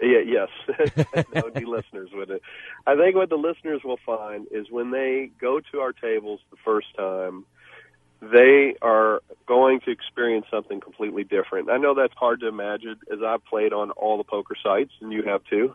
yeah, 0.00 0.18
yes, 0.26 0.48
that 1.14 1.44
would 1.44 1.54
be 1.54 1.64
listeners, 1.66 2.10
wouldn't 2.12 2.36
it? 2.38 2.42
I 2.86 2.96
think 2.96 3.16
what 3.16 3.30
the 3.30 3.36
listeners 3.36 3.82
will 3.82 3.98
find 4.04 4.46
is 4.50 4.70
when 4.70 4.90
they 4.90 5.30
go 5.40 5.60
to 5.72 5.80
our 5.80 5.92
tables 5.92 6.40
the 6.50 6.56
first 6.64 6.88
time, 6.96 7.46
they 8.20 8.76
are 8.82 9.22
going 9.46 9.80
to 9.80 9.90
experience 9.90 10.46
something 10.50 10.80
completely 10.80 11.24
different. 11.24 11.70
I 11.70 11.78
know 11.78 11.94
that's 11.94 12.14
hard 12.14 12.40
to 12.40 12.48
imagine, 12.48 12.96
as 13.12 13.20
I've 13.24 13.44
played 13.44 13.72
on 13.72 13.90
all 13.92 14.18
the 14.18 14.24
poker 14.24 14.54
sites, 14.62 14.92
and 15.00 15.12
you 15.12 15.22
have 15.22 15.44
too. 15.44 15.74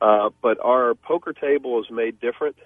Uh, 0.00 0.30
but 0.40 0.58
our 0.60 0.94
poker 0.94 1.32
table 1.32 1.80
is 1.80 1.90
made 1.90 2.20
different. 2.20 2.56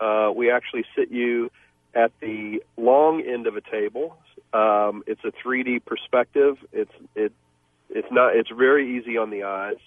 Uh, 0.00 0.30
we 0.34 0.50
actually 0.50 0.84
sit 0.96 1.10
you 1.10 1.50
at 1.94 2.12
the 2.20 2.62
long 2.76 3.22
end 3.22 3.46
of 3.46 3.56
a 3.56 3.60
table. 3.60 4.16
Um, 4.52 5.02
it's 5.06 5.22
a 5.24 5.32
3D 5.46 5.84
perspective. 5.84 6.56
It's 6.72 6.92
it 7.14 7.32
it's 7.88 8.08
not 8.10 8.36
it's 8.36 8.50
very 8.50 8.98
easy 8.98 9.16
on 9.16 9.30
the 9.30 9.44
eyes. 9.44 9.78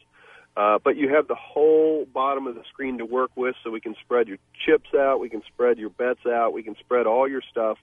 Uh, 0.56 0.78
but 0.84 0.96
you 0.96 1.10
have 1.10 1.28
the 1.28 1.36
whole 1.36 2.06
bottom 2.14 2.46
of 2.46 2.54
the 2.54 2.64
screen 2.72 3.00
to 3.00 3.06
work 3.06 3.32
with, 3.36 3.56
so 3.64 3.72
we 3.72 3.82
can 3.82 3.96
spread 4.04 4.28
your 4.28 4.38
chips 4.66 4.90
out, 4.96 5.20
we 5.20 5.28
can 5.28 5.42
spread 5.52 5.80
your 5.80 5.90
bets 5.90 6.28
out, 6.28 6.54
we 6.54 6.62
can 6.62 6.76
spread 6.80 7.08
all 7.08 7.28
your 7.28 7.42
stuff. 7.50 7.80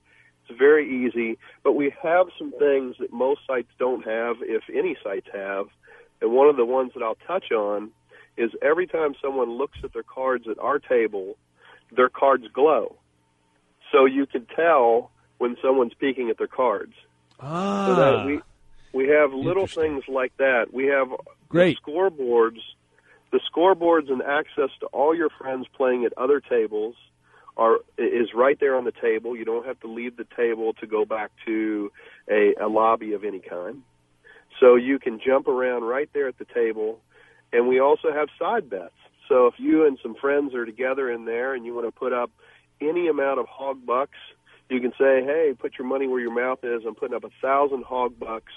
It's 0.49 0.57
very 0.57 1.05
easy, 1.05 1.37
but 1.65 1.73
we 1.73 1.93
have 2.01 2.29
some 2.39 2.53
things 2.53 2.95
that 3.01 3.13
most 3.13 3.41
sites 3.45 3.69
don't 3.79 4.07
have, 4.07 4.37
if 4.43 4.63
any 4.73 4.97
sites 5.03 5.27
have. 5.35 5.67
And 6.23 6.33
one 6.33 6.49
of 6.49 6.57
the 6.57 6.65
ones 6.65 6.93
that 6.95 7.03
I'll 7.03 7.19
touch 7.27 7.51
on 7.51 7.91
is 8.37 8.51
every 8.63 8.87
time 8.87 9.15
someone 9.21 9.51
looks 9.51 9.79
at 9.83 9.93
their 9.93 10.05
cards 10.05 10.47
at 10.49 10.59
our 10.61 10.79
table, 10.79 11.37
their 11.91 12.09
cards 12.09 12.45
glow. 12.53 12.97
So 13.93 14.05
you 14.05 14.27
can 14.27 14.47
tell 14.57 15.11
when 15.39 15.57
someone's 15.63 15.95
peeking 15.95 16.31
at 16.31 16.39
their 16.39 16.47
cards. 16.47 16.95
Ah. 17.41 17.87
So 17.87 17.95
that 17.97 18.27
we 18.27 18.41
we 18.93 19.09
have 19.09 19.33
little 19.33 19.67
things 19.67 20.05
like 20.09 20.37
that. 20.39 20.73
We 20.73 20.87
have 20.87 21.09
Great. 21.49 21.79
scoreboards, 21.85 22.59
the 23.33 23.41
scoreboards 23.53 24.11
and 24.11 24.23
access 24.23 24.71
to 24.81 24.87
all 24.87 25.15
your 25.15 25.31
friends 25.31 25.67
playing 25.77 26.05
at 26.05 26.13
other 26.17 26.41
tables 26.41 26.97
are 27.57 27.79
is 27.99 28.29
right 28.35 28.59
there 28.59 28.77
on 28.77 28.85
the 28.85 28.93
table. 28.93 29.37
You 29.37 29.45
don't 29.45 29.67
have 29.67 29.79
to 29.81 29.87
leave 29.87 30.17
the 30.17 30.27
table 30.37 30.73
to 30.75 30.87
go 30.87 31.05
back 31.05 31.31
to 31.47 31.93
a, 32.29 32.55
a 32.61 32.69
lobby 32.69 33.13
of 33.13 33.25
any 33.25 33.41
kind. 33.41 33.83
So 34.59 34.77
you 34.77 34.99
can 34.99 35.21
jump 35.25 35.49
around 35.49 35.85
right 35.85 36.09
there 36.13 36.29
at 36.29 36.39
the 36.39 36.45
table, 36.45 37.01
and 37.53 37.69
we 37.69 37.81
also 37.81 38.13
have 38.13 38.29
side 38.39 38.69
bets. 38.69 38.93
So 39.29 39.47
if 39.47 39.55
you 39.59 39.87
and 39.87 39.97
some 40.03 40.17
friends 40.17 40.55
are 40.55 40.67
together 40.67 41.11
in 41.11 41.25
there 41.25 41.55
and 41.55 41.65
you 41.65 41.73
want 41.73 41.87
to 41.87 41.93
put 41.93 42.13
up 42.13 42.31
any 42.81 43.09
amount 43.09 43.41
of 43.41 43.47
hog 43.47 43.85
bucks, 43.85 44.17
you 44.69 44.81
can 44.81 44.93
say, 44.93 45.25
"Hey, 45.25 45.55
put 45.59 45.79
your 45.79 45.87
money 45.87 46.07
where 46.07 46.21
your 46.21 46.35
mouth 46.35 46.61
is. 46.63 46.83
I'm 46.87 46.95
putting 46.95 47.17
up 47.17 47.25
a 47.25 47.31
thousand 47.43 47.85
hog 47.85 48.19
bucks 48.19 48.53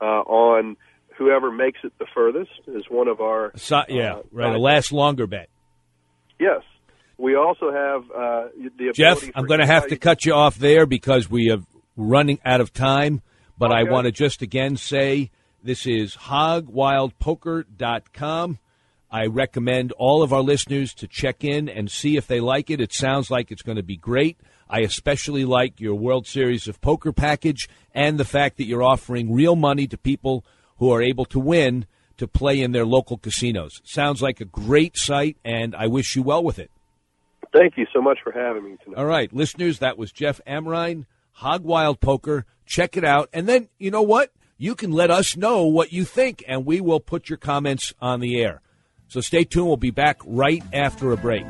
uh, 0.00 0.04
on 0.04 0.76
whoever 1.16 1.50
makes 1.50 1.80
it 1.84 1.92
the 1.98 2.06
furthest." 2.14 2.50
Is 2.66 2.84
one 2.88 3.08
of 3.08 3.20
our 3.20 3.52
So, 3.56 3.82
yeah, 3.88 4.16
uh, 4.16 4.22
right. 4.32 4.54
A 4.54 4.58
last 4.58 4.92
longer 4.92 5.26
bet. 5.26 5.48
Yes. 6.38 6.62
We 7.18 7.34
also 7.34 7.72
have 7.72 8.02
uh, 8.10 8.48
the 8.76 8.92
Jeff, 8.92 9.22
I'm 9.34 9.46
going 9.46 9.60
to 9.60 9.66
have 9.66 9.88
to 9.88 9.96
cut 9.96 10.26
you 10.26 10.34
off 10.34 10.58
there 10.58 10.84
because 10.84 11.30
we 11.30 11.50
are 11.50 11.60
running 11.96 12.38
out 12.44 12.60
of 12.60 12.74
time. 12.74 13.22
But 13.58 13.72
I 13.72 13.84
want 13.84 14.04
to 14.04 14.12
just 14.12 14.42
again 14.42 14.76
say 14.76 15.30
this 15.62 15.86
is 15.86 16.14
hogwildpoker.com. 16.16 18.58
I 19.10 19.26
recommend 19.26 19.92
all 19.92 20.22
of 20.22 20.32
our 20.32 20.42
listeners 20.42 20.92
to 20.94 21.06
check 21.06 21.44
in 21.44 21.68
and 21.68 21.90
see 21.90 22.16
if 22.16 22.26
they 22.26 22.40
like 22.40 22.70
it. 22.70 22.80
It 22.80 22.92
sounds 22.92 23.30
like 23.30 23.50
it's 23.50 23.62
going 23.62 23.76
to 23.76 23.82
be 23.82 23.96
great. 23.96 24.38
I 24.68 24.80
especially 24.80 25.44
like 25.44 25.80
your 25.80 25.94
World 25.94 26.26
Series 26.26 26.66
of 26.66 26.80
Poker 26.80 27.12
package 27.12 27.68
and 27.94 28.18
the 28.18 28.24
fact 28.24 28.56
that 28.56 28.64
you're 28.64 28.82
offering 28.82 29.32
real 29.32 29.54
money 29.54 29.86
to 29.86 29.96
people 29.96 30.44
who 30.78 30.90
are 30.90 31.02
able 31.02 31.24
to 31.26 31.38
win 31.38 31.86
to 32.16 32.26
play 32.26 32.60
in 32.60 32.72
their 32.72 32.86
local 32.86 33.16
casinos. 33.16 33.80
Sounds 33.84 34.22
like 34.22 34.40
a 34.40 34.44
great 34.44 34.96
site, 34.96 35.36
and 35.44 35.74
I 35.74 35.86
wish 35.86 36.16
you 36.16 36.22
well 36.22 36.42
with 36.42 36.58
it. 36.58 36.70
Thank 37.52 37.76
you 37.76 37.86
so 37.92 38.02
much 38.02 38.18
for 38.22 38.32
having 38.32 38.64
me 38.64 38.76
tonight. 38.82 38.98
All 38.98 39.06
right, 39.06 39.32
listeners, 39.32 39.78
that 39.78 39.96
was 39.96 40.12
Jeff 40.12 40.40
Amrein, 40.46 41.06
Hog 41.32 41.62
Wild 41.62 42.00
Poker. 42.00 42.44
Check 42.64 42.96
it 42.96 43.04
out. 43.04 43.28
And 43.32 43.48
then, 43.48 43.68
you 43.78 43.90
know 43.90 44.02
what? 44.02 44.32
You 44.58 44.74
can 44.74 44.90
let 44.90 45.10
us 45.10 45.36
know 45.36 45.64
what 45.64 45.92
you 45.92 46.04
think, 46.04 46.42
and 46.48 46.66
we 46.66 46.80
will 46.80 47.00
put 47.00 47.28
your 47.28 47.36
comments 47.36 47.94
on 48.00 48.20
the 48.20 48.40
air. 48.40 48.62
So 49.08 49.20
stay 49.20 49.44
tuned. 49.44 49.66
We'll 49.66 49.76
be 49.76 49.90
back 49.90 50.18
right 50.24 50.62
after 50.72 51.12
a 51.12 51.16
break. 51.16 51.46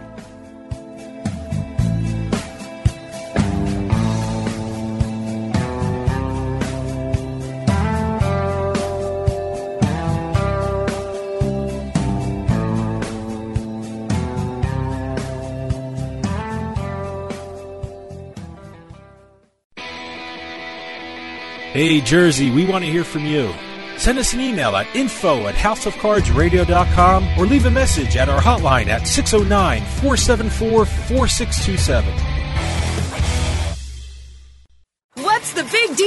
Hey, 21.76 22.00
Jersey, 22.00 22.50
we 22.50 22.64
want 22.64 22.86
to 22.86 22.90
hear 22.90 23.04
from 23.04 23.26
you. 23.26 23.52
Send 23.96 24.18
us 24.18 24.32
an 24.34 24.40
email 24.40 24.76
at 24.76 24.94
info 24.94 25.46
at 25.46 25.54
houseofcardsradio.com 25.54 27.38
or 27.38 27.46
leave 27.46 27.66
a 27.66 27.70
message 27.70 28.16
at 28.16 28.28
our 28.28 28.40
hotline 28.40 28.88
at 28.88 29.06
609 29.06 29.82
474 29.82 30.84
4627. 30.86 32.25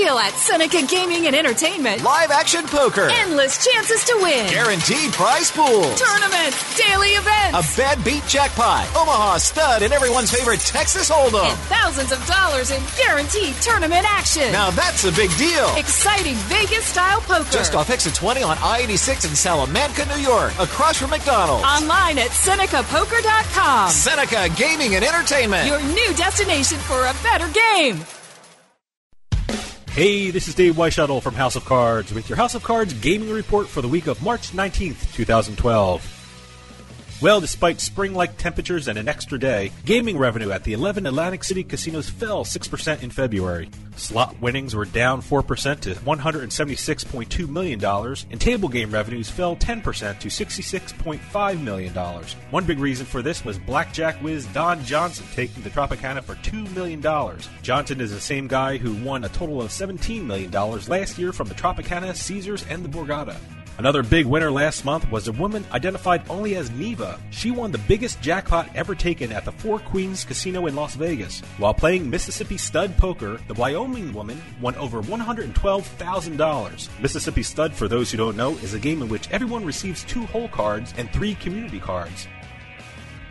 Deal 0.09 0.19
at 0.19 0.33
Seneca 0.33 0.81
Gaming 0.87 1.27
and 1.27 1.35
Entertainment? 1.35 2.03
Live 2.03 2.31
action 2.31 2.65
poker. 2.65 3.09
Endless 3.11 3.63
chances 3.63 4.03
to 4.05 4.17
win. 4.21 4.49
Guaranteed 4.49 5.13
prize 5.13 5.51
pools. 5.51 5.99
Tournaments, 5.99 6.57
daily 6.77 7.09
events. 7.09 7.53
A 7.53 7.77
bad 7.77 8.03
beat 8.03 8.23
jackpot. 8.25 8.87
Omaha 8.95 9.37
stud 9.37 9.81
and 9.83 9.93
everyone's 9.93 10.31
favorite 10.31 10.61
Texas 10.61 11.09
Hold'em. 11.09 11.45
And 11.49 11.59
thousands 11.69 12.11
of 12.11 12.25
dollars 12.25 12.71
in 12.71 12.81
guaranteed 12.97 13.53
tournament 13.61 14.05
action. 14.05 14.51
Now 14.51 14.71
that's 14.71 15.03
a 15.05 15.11
big 15.11 15.29
deal. 15.37 15.69
Exciting 15.75 16.35
Vegas 16.49 16.85
style 16.85 17.21
poker. 17.21 17.51
Just 17.51 17.75
off 17.75 17.89
exit 17.89 18.15
20 18.15 18.41
on 18.41 18.57
I 18.61 18.79
86 18.81 19.25
in 19.25 19.35
Salamanca, 19.35 20.05
New 20.07 20.21
York, 20.21 20.53
across 20.59 20.97
from 20.97 21.11
McDonald's. 21.11 21.65
Online 21.65 22.17
at 22.17 22.31
SenecaPoker.com. 22.31 23.89
Seneca 23.89 24.49
Gaming 24.55 24.95
and 24.95 25.05
Entertainment. 25.05 25.67
Your 25.67 25.81
new 25.81 26.13
destination 26.15 26.77
for 26.79 27.05
a 27.05 27.13
better 27.23 27.47
game. 27.49 28.03
Hey, 29.91 30.29
this 30.29 30.47
is 30.47 30.53
Dave 30.55 30.75
Weishuttle 30.75 31.21
from 31.21 31.33
House 31.33 31.55
of 31.55 31.65
Cards 31.65 32.13
with 32.13 32.29
your 32.29 32.37
House 32.37 32.53
of 32.53 32.63
Cards 32.63 32.93
gaming 32.93 33.31
report 33.31 33.67
for 33.67 33.81
the 33.81 33.87
week 33.87 34.07
of 34.07 34.21
March 34.21 34.51
19th, 34.51 35.13
2012. 35.13 36.18
Well, 37.21 37.41
despite 37.41 37.81
spring 37.81 38.13
like 38.13 38.37
temperatures 38.37 38.87
and 38.87 38.97
an 38.97 39.09
extra 39.09 39.37
day, 39.37 39.73
gaming 39.83 40.17
revenue 40.17 40.51
at 40.51 40.63
the 40.63 40.71
11 40.71 41.05
Atlantic 41.05 41.43
City 41.43 41.65
casinos 41.65 42.09
fell 42.09 42.45
6% 42.45 43.03
in 43.03 43.09
February. 43.09 43.69
Slot 43.97 44.39
winnings 44.39 44.73
were 44.73 44.85
down 44.85 45.21
4% 45.21 45.81
to 45.81 45.95
$176.2 45.95 47.49
million, 47.49 48.15
and 48.31 48.39
table 48.39 48.69
game 48.69 48.91
revenues 48.91 49.29
fell 49.29 49.57
10% 49.57 50.19
to 50.19 50.29
$66.5 50.29 51.61
million. 51.61 51.93
One 52.51 52.63
big 52.63 52.79
reason 52.79 53.05
for 53.05 53.21
this 53.21 53.43
was 53.43 53.59
blackjack 53.59 54.15
whiz 54.23 54.45
Don 54.47 54.81
Johnson 54.85 55.25
taking 55.33 55.61
the 55.63 55.69
Tropicana 55.69 56.23
for 56.23 56.35
$2 56.35 56.73
million. 56.73 57.01
Johnson 57.61 57.99
is 57.99 58.11
the 58.11 58.21
same 58.21 58.47
guy 58.47 58.77
who 58.77 58.93
won 59.03 59.25
a 59.25 59.29
total 59.29 59.61
of 59.61 59.71
$17 59.71 60.23
million 60.23 60.51
last 60.51 61.17
year 61.17 61.33
from 61.33 61.49
the 61.49 61.55
Tropicana, 61.55 62.15
Caesars, 62.15 62.65
and 62.69 62.85
the 62.85 62.89
Borgata. 62.89 63.35
Another 63.79 64.03
big 64.03 64.25
winner 64.25 64.51
last 64.51 64.83
month 64.83 65.09
was 65.09 65.29
a 65.29 65.31
woman 65.31 65.63
identified 65.71 66.29
only 66.29 66.57
as 66.57 66.69
Neva. 66.69 67.17
She 67.29 67.49
won 67.49 67.71
the 67.71 67.77
biggest 67.77 68.19
jackpot 68.19 68.67
ever 68.75 68.93
taken 68.93 69.31
at 69.31 69.45
the 69.45 69.53
Four 69.53 69.79
Queens 69.79 70.25
Casino 70.25 70.67
in 70.67 70.75
Las 70.75 70.95
Vegas. 70.95 71.39
While 71.59 71.73
playing 71.73 72.09
Mississippi 72.09 72.57
Stud 72.57 72.97
Poker, 72.97 73.39
the 73.47 73.53
Wyoming 73.53 74.11
woman 74.11 74.41
won 74.59 74.75
over 74.75 75.01
$112,000. 75.01 76.89
Mississippi 76.99 77.41
Stud, 77.41 77.73
for 77.73 77.87
those 77.87 78.11
who 78.11 78.17
don't 78.17 78.35
know, 78.35 78.51
is 78.57 78.73
a 78.73 78.79
game 78.79 79.01
in 79.01 79.07
which 79.07 79.31
everyone 79.31 79.63
receives 79.63 80.03
two 80.03 80.25
hole 80.25 80.49
cards 80.49 80.93
and 80.97 81.09
three 81.13 81.35
community 81.35 81.79
cards. 81.79 82.27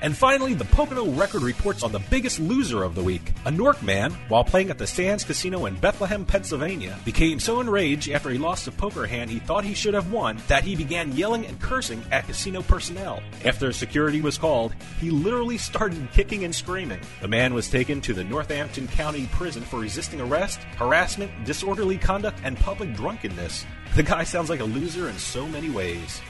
And 0.00 0.16
finally, 0.16 0.54
the 0.54 0.64
Pocono 0.64 1.06
Record 1.10 1.42
reports 1.42 1.82
on 1.82 1.92
the 1.92 1.98
biggest 1.98 2.38
loser 2.38 2.82
of 2.82 2.94
the 2.94 3.02
week. 3.02 3.32
A 3.44 3.50
Newark 3.50 3.82
man, 3.82 4.12
while 4.28 4.44
playing 4.44 4.70
at 4.70 4.78
the 4.78 4.86
Sands 4.86 5.24
Casino 5.24 5.66
in 5.66 5.74
Bethlehem, 5.76 6.24
Pennsylvania, 6.24 6.98
became 7.04 7.40
so 7.40 7.60
enraged 7.60 8.10
after 8.10 8.30
he 8.30 8.38
lost 8.38 8.68
a 8.68 8.72
poker 8.72 9.06
hand 9.06 9.30
he 9.30 9.40
thought 9.40 9.64
he 9.64 9.74
should 9.74 9.94
have 9.94 10.12
won 10.12 10.38
that 10.46 10.64
he 10.64 10.76
began 10.76 11.12
yelling 11.12 11.46
and 11.46 11.60
cursing 11.60 12.02
at 12.12 12.26
casino 12.26 12.62
personnel. 12.62 13.20
After 13.44 13.72
security 13.72 14.20
was 14.20 14.38
called, 14.38 14.74
he 15.00 15.10
literally 15.10 15.58
started 15.58 16.08
kicking 16.12 16.44
and 16.44 16.54
screaming. 16.54 17.00
The 17.20 17.28
man 17.28 17.54
was 17.54 17.68
taken 17.68 18.00
to 18.02 18.14
the 18.14 18.24
Northampton 18.24 18.88
County 18.88 19.28
Prison 19.32 19.62
for 19.62 19.80
resisting 19.80 20.20
arrest, 20.20 20.60
harassment, 20.76 21.44
disorderly 21.44 21.98
conduct, 21.98 22.38
and 22.44 22.56
public 22.56 22.94
drunkenness. 22.94 23.64
The 23.96 24.02
guy 24.02 24.24
sounds 24.24 24.50
like 24.50 24.60
a 24.60 24.64
loser 24.64 25.08
in 25.08 25.18
so 25.18 25.46
many 25.46 25.70
ways. 25.70 26.20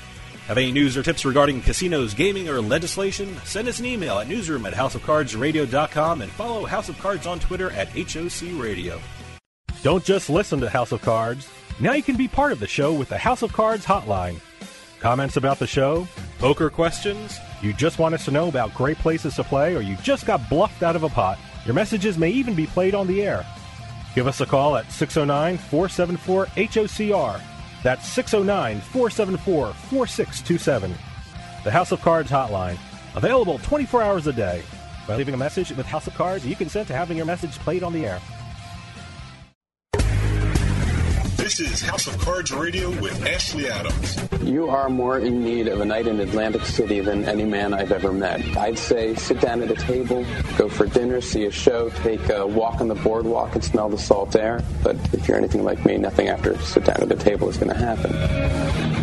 Have 0.49 0.57
any 0.57 0.73
news 0.73 0.97
or 0.97 1.03
tips 1.03 1.27
regarding 1.27 1.61
casinos, 1.61 2.15
gaming, 2.15 2.49
or 2.49 2.63
legislation? 2.63 3.37
Send 3.45 3.69
us 3.69 3.81
an 3.81 3.85
email 3.85 4.19
at 4.19 4.29
newsroom 4.29 4.65
at 4.65 4.73
houseofcardsradio.com 4.73 6.23
and 6.23 6.33
follow 6.33 6.65
House 6.65 6.89
of 6.89 6.99
Cards 6.99 7.27
on 7.27 7.39
Twitter 7.39 7.71
at 7.73 7.89
HOC 7.89 8.59
Radio. 8.59 8.99
Don't 9.83 10.03
just 10.03 10.31
listen 10.31 10.59
to 10.61 10.71
House 10.71 10.91
of 10.91 11.03
Cards. 11.03 11.47
Now 11.81 11.93
you 11.93 12.03
can 12.03 12.17
be 12.17 12.29
part 12.29 12.53
of 12.53 12.61
the 12.61 12.67
show 12.67 12.95
with 12.95 13.11
the 13.11 13.19
House 13.19 13.43
of 13.43 13.53
Cards 13.53 13.85
hotline. 13.85 14.41
Comments 15.01 15.37
about 15.37 15.59
the 15.59 15.67
show? 15.67 16.09
Poker 16.39 16.71
questions? 16.71 17.39
You 17.61 17.75
just 17.75 17.99
want 17.99 18.15
us 18.15 18.25
to 18.25 18.31
know 18.31 18.49
about 18.49 18.73
great 18.73 18.97
places 18.97 19.35
to 19.35 19.45
play, 19.45 19.77
or 19.77 19.83
you 19.83 19.97
just 19.97 20.25
got 20.25 20.49
bluffed 20.49 20.83
out 20.83 20.97
of 20.97 21.03
a 21.03 21.11
pot? 21.11 21.39
Your 21.67 21.75
messages 21.75 22.17
may 22.17 22.31
even 22.31 22.55
be 22.55 22.67
played 22.67 22.95
on 22.95 23.07
the 23.07 23.23
air. 23.23 23.45
Give 24.15 24.27
us 24.27 24.41
a 24.41 24.47
call 24.47 24.79
at 24.79 24.91
609 24.91 25.59
474 25.59 26.47
HOCR. 26.47 27.43
That's 27.83 28.07
609 28.09 28.81
474 28.81 29.73
4627. 29.73 30.95
The 31.65 31.71
House 31.71 31.93
of 31.93 32.01
Cards 32.01 32.31
hotline. 32.31 32.79
Available 33.15 33.59
24 33.59 34.03
hours 34.03 34.27
a 34.27 34.33
day. 34.33 34.63
By 35.07 35.17
leaving 35.17 35.35
a 35.35 35.39
message 35.39 35.71
with 35.71 35.87
House 35.87 36.07
of 36.07 36.15
Cards, 36.15 36.47
you 36.47 36.55
consent 36.55 36.89
to 36.89 36.95
having 36.95 37.17
your 37.17 37.27
message 37.27 37.59
played 37.59 37.83
on 37.83 37.93
the 37.93 38.07
air. 38.07 38.21
This 41.49 41.61
is 41.61 41.81
House 41.81 42.07
of 42.07 42.19
Cards 42.19 42.53
Radio 42.53 42.91
with 43.01 43.27
Ashley 43.27 43.71
Adams. 43.71 44.19
You 44.43 44.69
are 44.69 44.91
more 44.91 45.19
in 45.19 45.43
need 45.43 45.67
of 45.69 45.81
a 45.81 45.85
night 45.87 46.07
in 46.07 46.21
Atlantic 46.21 46.61
City 46.67 47.01
than 47.01 47.25
any 47.25 47.45
man 47.45 47.73
I've 47.73 47.91
ever 47.91 48.13
met. 48.13 48.45
I'd 48.55 48.79
say 48.79 49.15
sit 49.15 49.41
down 49.41 49.63
at 49.63 49.71
a 49.71 49.75
table, 49.75 50.27
go 50.59 50.69
for 50.69 50.85
dinner, 50.85 51.23
see 51.23 51.47
a 51.47 51.51
show, 51.51 51.89
take 51.89 52.29
a 52.29 52.47
walk 52.47 52.83
on 52.83 52.89
the 52.89 52.97
boardwalk 52.97 53.55
and 53.55 53.65
smell 53.65 53.89
the 53.89 53.97
salt 53.97 54.37
air. 54.37 54.63
But 54.83 54.97
if 55.15 55.27
you're 55.27 55.39
anything 55.39 55.65
like 55.65 55.87
me, 55.87 55.97
nothing 55.97 56.29
after 56.29 56.55
sit 56.59 56.85
down 56.85 57.01
at 57.01 57.11
a 57.11 57.17
table 57.17 57.49
is 57.49 57.57
going 57.57 57.73
to 57.73 57.79
happen. 57.83 58.98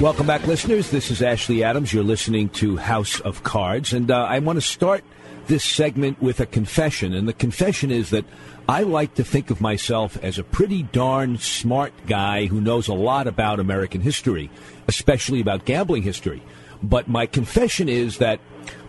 Welcome 0.00 0.26
back, 0.26 0.46
listeners. 0.46 0.90
This 0.90 1.10
is 1.10 1.20
Ashley 1.20 1.62
Adams. 1.62 1.92
You're 1.92 2.02
listening 2.02 2.48
to 2.50 2.78
House 2.78 3.20
of 3.20 3.42
Cards, 3.42 3.92
and 3.92 4.10
uh, 4.10 4.24
I 4.24 4.38
want 4.38 4.56
to 4.56 4.62
start 4.62 5.04
this 5.46 5.62
segment 5.62 6.22
with 6.22 6.40
a 6.40 6.46
confession. 6.46 7.12
And 7.12 7.28
the 7.28 7.34
confession 7.34 7.90
is 7.90 8.08
that 8.08 8.24
I 8.66 8.82
like 8.82 9.16
to 9.16 9.24
think 9.24 9.50
of 9.50 9.60
myself 9.60 10.16
as 10.24 10.38
a 10.38 10.42
pretty 10.42 10.84
darn 10.84 11.36
smart 11.36 11.92
guy 12.06 12.46
who 12.46 12.62
knows 12.62 12.88
a 12.88 12.94
lot 12.94 13.26
about 13.26 13.60
American 13.60 14.00
history, 14.00 14.50
especially 14.88 15.38
about 15.38 15.66
gambling 15.66 16.02
history. 16.02 16.42
But 16.82 17.06
my 17.06 17.26
confession 17.26 17.90
is 17.90 18.16
that 18.18 18.40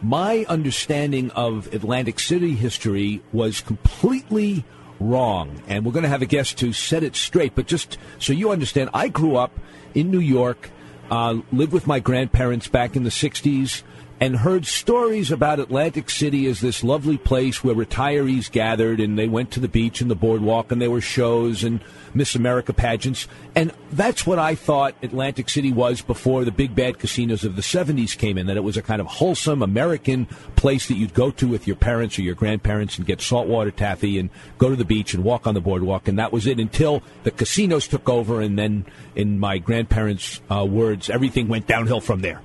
my 0.02 0.46
understanding 0.48 1.30
of 1.32 1.68
Atlantic 1.74 2.22
City 2.22 2.56
history 2.56 3.22
was 3.34 3.60
completely 3.60 4.64
wrong. 5.02 5.62
And 5.68 5.84
we're 5.86 5.92
going 5.92 6.04
to 6.04 6.10
have 6.10 6.22
a 6.22 6.26
guest 6.26 6.58
to 6.60 6.72
set 6.72 7.04
it 7.04 7.18
straight. 7.18 7.54
But 7.54 7.68
just 7.68 7.98
so 8.18 8.32
you 8.32 8.50
understand, 8.50 8.92
I 8.94 9.10
grew 9.10 9.36
up 9.36 9.60
in 9.94 10.10
New 10.10 10.22
York 10.22 10.70
uh, 11.12 11.42
lived 11.52 11.74
with 11.74 11.86
my 11.86 12.00
grandparents 12.00 12.68
back 12.68 12.96
in 12.96 13.04
the 13.04 13.10
60s 13.10 13.84
and 14.22 14.36
heard 14.36 14.68
stories 14.68 15.32
about 15.32 15.60
Atlantic 15.60 16.08
City 16.08 16.46
as 16.46 16.62
this 16.62 16.84
lovely 16.84 17.18
place 17.18 17.64
where 17.64 17.74
retirees 17.74 18.52
gathered 18.52 19.00
and 19.00 19.18
they 19.18 19.28
went 19.28 19.50
to 19.50 19.60
the 19.60 19.68
beach 19.68 20.00
and 20.00 20.12
the 20.12 20.16
boardwalk 20.16 20.72
and 20.72 20.80
there 20.80 20.92
were 20.92 21.02
shows 21.02 21.64
and 21.64 21.82
Miss 22.14 22.36
America 22.36 22.72
pageants. 22.72 23.28
And 23.56 23.74
that's 23.92 24.28
what 24.28 24.38
I 24.38 24.54
thought 24.54 24.94
Atlantic 25.02 25.50
City 25.50 25.72
was 25.72 26.04
before 26.04 26.46
the 26.46 26.52
big 26.52 26.76
bad 26.76 27.00
casinos 27.00 27.44
of 27.44 27.56
the 27.56 27.64
70s 27.64 28.16
came 28.16 28.38
in, 28.38 28.46
that 28.46 28.58
it 28.58 28.64
was 28.64 28.78
a 28.78 28.84
kind 28.84 29.02
of 29.02 29.08
wholesome 29.08 29.64
American 29.64 30.28
place 30.56 30.88
that 30.88 30.98
you'd 30.98 31.16
go 31.16 31.32
to 31.32 31.48
with 31.48 31.66
your 31.66 31.76
parents 31.76 32.20
or 32.20 32.22
your 32.22 32.36
grandparents 32.36 33.00
and 33.00 33.08
get 33.08 33.22
saltwater 33.22 33.72
taffy 33.72 34.20
and 34.20 34.30
go 34.60 34.70
to 34.70 34.76
the 34.76 34.86
beach 34.86 35.16
and 35.16 35.24
walk 35.24 35.48
on 35.48 35.56
the 35.56 35.62
boardwalk. 35.62 36.08
And 36.08 36.20
that 36.20 36.32
was 36.32 36.46
it 36.46 36.60
until 36.60 37.02
the 37.24 37.32
casinos 37.32 37.88
took 37.88 38.08
over. 38.08 38.40
And 38.40 38.60
then, 38.60 38.86
in 39.16 39.40
my 39.40 39.58
grandparents' 39.58 40.42
uh, 40.52 40.64
words, 40.64 41.10
everything 41.10 41.48
went 41.48 41.66
downhill 41.66 42.02
from 42.02 42.22
there. 42.22 42.40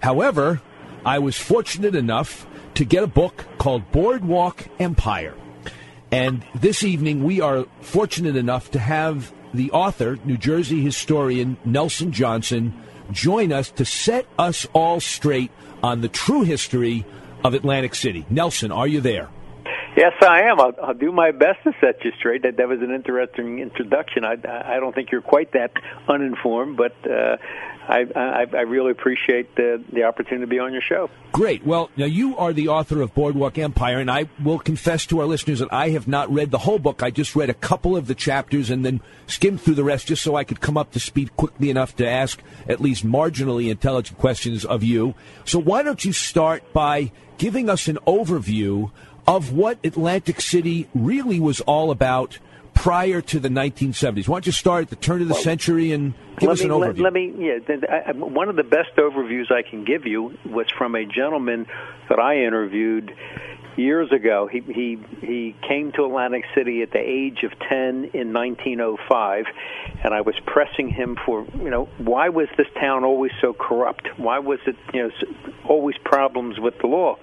However, 0.00 0.60
I 1.08 1.20
was 1.20 1.38
fortunate 1.38 1.94
enough 1.94 2.46
to 2.74 2.84
get 2.84 3.02
a 3.02 3.06
book 3.06 3.46
called 3.56 3.90
Boardwalk 3.92 4.66
Empire. 4.78 5.34
And 6.12 6.44
this 6.54 6.84
evening, 6.84 7.24
we 7.24 7.40
are 7.40 7.64
fortunate 7.80 8.36
enough 8.36 8.70
to 8.72 8.78
have 8.78 9.32
the 9.54 9.70
author, 9.70 10.18
New 10.26 10.36
Jersey 10.36 10.82
historian 10.82 11.56
Nelson 11.64 12.12
Johnson, 12.12 12.74
join 13.10 13.52
us 13.54 13.70
to 13.70 13.86
set 13.86 14.26
us 14.38 14.66
all 14.74 15.00
straight 15.00 15.50
on 15.82 16.02
the 16.02 16.08
true 16.08 16.42
history 16.42 17.06
of 17.42 17.54
Atlantic 17.54 17.94
City. 17.94 18.26
Nelson, 18.28 18.70
are 18.70 18.86
you 18.86 19.00
there? 19.00 19.30
Yes, 19.96 20.12
I 20.20 20.42
am. 20.42 20.60
I'll, 20.60 20.74
I'll 20.82 20.94
do 20.94 21.10
my 21.10 21.30
best 21.30 21.64
to 21.64 21.72
set 21.80 22.04
you 22.04 22.12
straight. 22.18 22.42
That 22.42 22.58
that 22.58 22.68
was 22.68 22.82
an 22.82 22.92
interesting 22.94 23.60
introduction. 23.60 24.26
I 24.26 24.34
I 24.74 24.78
don't 24.78 24.94
think 24.94 25.10
you're 25.10 25.22
quite 25.22 25.52
that 25.52 25.72
uninformed, 26.06 26.76
but 26.76 26.94
uh, 27.10 27.38
I, 27.88 28.06
I 28.14 28.46
I 28.52 28.60
really 28.62 28.90
appreciate 28.90 29.56
the 29.56 29.82
the 29.92 30.04
opportunity 30.04 30.42
to 30.42 30.46
be 30.46 30.58
on 30.58 30.72
your 30.72 30.82
show. 30.82 31.10
Great. 31.32 31.64
Well, 31.64 31.90
now 31.96 32.04
you 32.04 32.36
are 32.36 32.52
the 32.52 32.68
author 32.68 33.00
of 33.00 33.14
Boardwalk 33.14 33.56
Empire, 33.58 33.98
and 33.98 34.10
I 34.10 34.28
will 34.42 34.58
confess 34.58 35.06
to 35.06 35.20
our 35.20 35.26
listeners 35.26 35.60
that 35.60 35.72
I 35.72 35.90
have 35.90 36.06
not 36.06 36.30
read 36.32 36.50
the 36.50 36.58
whole 36.58 36.78
book. 36.78 37.02
I 37.02 37.10
just 37.10 37.34
read 37.34 37.48
a 37.48 37.54
couple 37.54 37.96
of 37.96 38.06
the 38.06 38.14
chapters 38.14 38.68
and 38.70 38.84
then 38.84 39.00
skimmed 39.26 39.62
through 39.62 39.74
the 39.74 39.84
rest 39.84 40.08
just 40.08 40.22
so 40.22 40.36
I 40.36 40.44
could 40.44 40.60
come 40.60 40.76
up 40.76 40.92
to 40.92 41.00
speed 41.00 41.36
quickly 41.36 41.70
enough 41.70 41.96
to 41.96 42.08
ask 42.08 42.42
at 42.68 42.80
least 42.80 43.06
marginally 43.06 43.70
intelligent 43.70 44.18
questions 44.18 44.64
of 44.64 44.84
you. 44.84 45.14
So 45.44 45.58
why 45.58 45.82
don't 45.82 46.04
you 46.04 46.12
start 46.12 46.72
by 46.72 47.10
giving 47.38 47.70
us 47.70 47.88
an 47.88 47.98
overview 48.06 48.90
of 49.26 49.52
what 49.52 49.78
Atlantic 49.84 50.40
City 50.40 50.88
really 50.94 51.40
was 51.40 51.60
all 51.62 51.90
about 51.90 52.38
prior 52.74 53.20
to 53.20 53.40
the 53.40 53.48
1970s. 53.48 54.28
Why 54.28 54.36
don't 54.36 54.46
you 54.46 54.52
start 54.52 54.84
at 54.84 54.90
the 54.90 54.96
turn 54.96 55.20
of 55.20 55.28
the 55.28 55.34
century 55.34 55.92
and 55.92 56.14
give 56.38 56.48
let 56.48 56.52
us 56.54 56.60
me, 56.60 56.66
an 56.66 56.70
overview? 56.72 56.86
Let, 56.86 56.98
let 56.98 57.12
me, 57.12 57.34
yeah. 57.38 57.58
th- 57.58 57.84
I, 57.84 58.12
one 58.12 58.48
of 58.48 58.56
the 58.56 58.64
best 58.64 58.96
overviews 58.96 59.50
I 59.50 59.62
can 59.62 59.84
give 59.84 60.06
you 60.06 60.36
was 60.44 60.66
from 60.76 60.94
a 60.94 61.04
gentleman 61.04 61.66
that 62.08 62.18
I 62.18 62.44
interviewed 62.44 63.14
years 63.78 64.10
ago. 64.12 64.48
He 64.50 64.60
he 64.60 64.98
he 65.20 65.56
came 65.66 65.92
to 65.92 66.04
Atlantic 66.04 66.44
City 66.54 66.82
at 66.82 66.90
the 66.90 66.98
age 66.98 67.44
of 67.44 67.52
ten 67.58 68.10
in 68.12 68.32
1905, 68.32 69.46
and 70.02 70.12
I 70.12 70.20
was 70.20 70.34
pressing 70.44 70.88
him 70.88 71.16
for 71.24 71.46
you 71.56 71.70
know 71.70 71.86
why 71.98 72.28
was 72.28 72.48
this 72.56 72.66
town 72.74 73.04
always 73.04 73.32
so 73.40 73.54
corrupt? 73.54 74.18
Why 74.18 74.40
was 74.40 74.58
it 74.66 74.76
you 74.92 75.04
know 75.04 75.10
always 75.64 75.96
problems 75.98 76.58
with 76.58 76.78
the 76.78 76.88
law? 76.88 77.16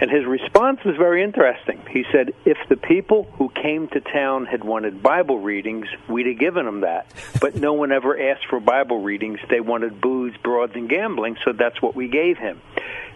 And 0.00 0.10
his 0.10 0.24
response 0.24 0.82
was 0.84 0.96
very 0.96 1.22
interesting. 1.22 1.80
He 1.90 2.04
said, 2.10 2.32
"If 2.44 2.58
the 2.68 2.76
people 2.76 3.28
who 3.34 3.50
came 3.50 3.88
to 3.88 4.00
town 4.00 4.46
had 4.46 4.64
wanted 4.64 5.02
Bible 5.02 5.38
readings, 5.38 5.86
we'd 6.08 6.26
have 6.26 6.38
given 6.38 6.64
them 6.64 6.80
that. 6.80 7.12
But 7.40 7.56
no 7.56 7.74
one 7.74 7.92
ever 7.92 8.18
asked 8.18 8.41
for 8.48 8.60
Bible 8.60 9.00
readings. 9.00 9.40
They 9.48 9.60
wanted 9.60 10.00
booze, 10.00 10.34
broads, 10.42 10.74
and 10.74 10.88
gambling, 10.88 11.36
so 11.44 11.52
that's 11.52 11.80
what 11.80 11.94
we 11.94 12.08
gave 12.08 12.38
him." 12.38 12.60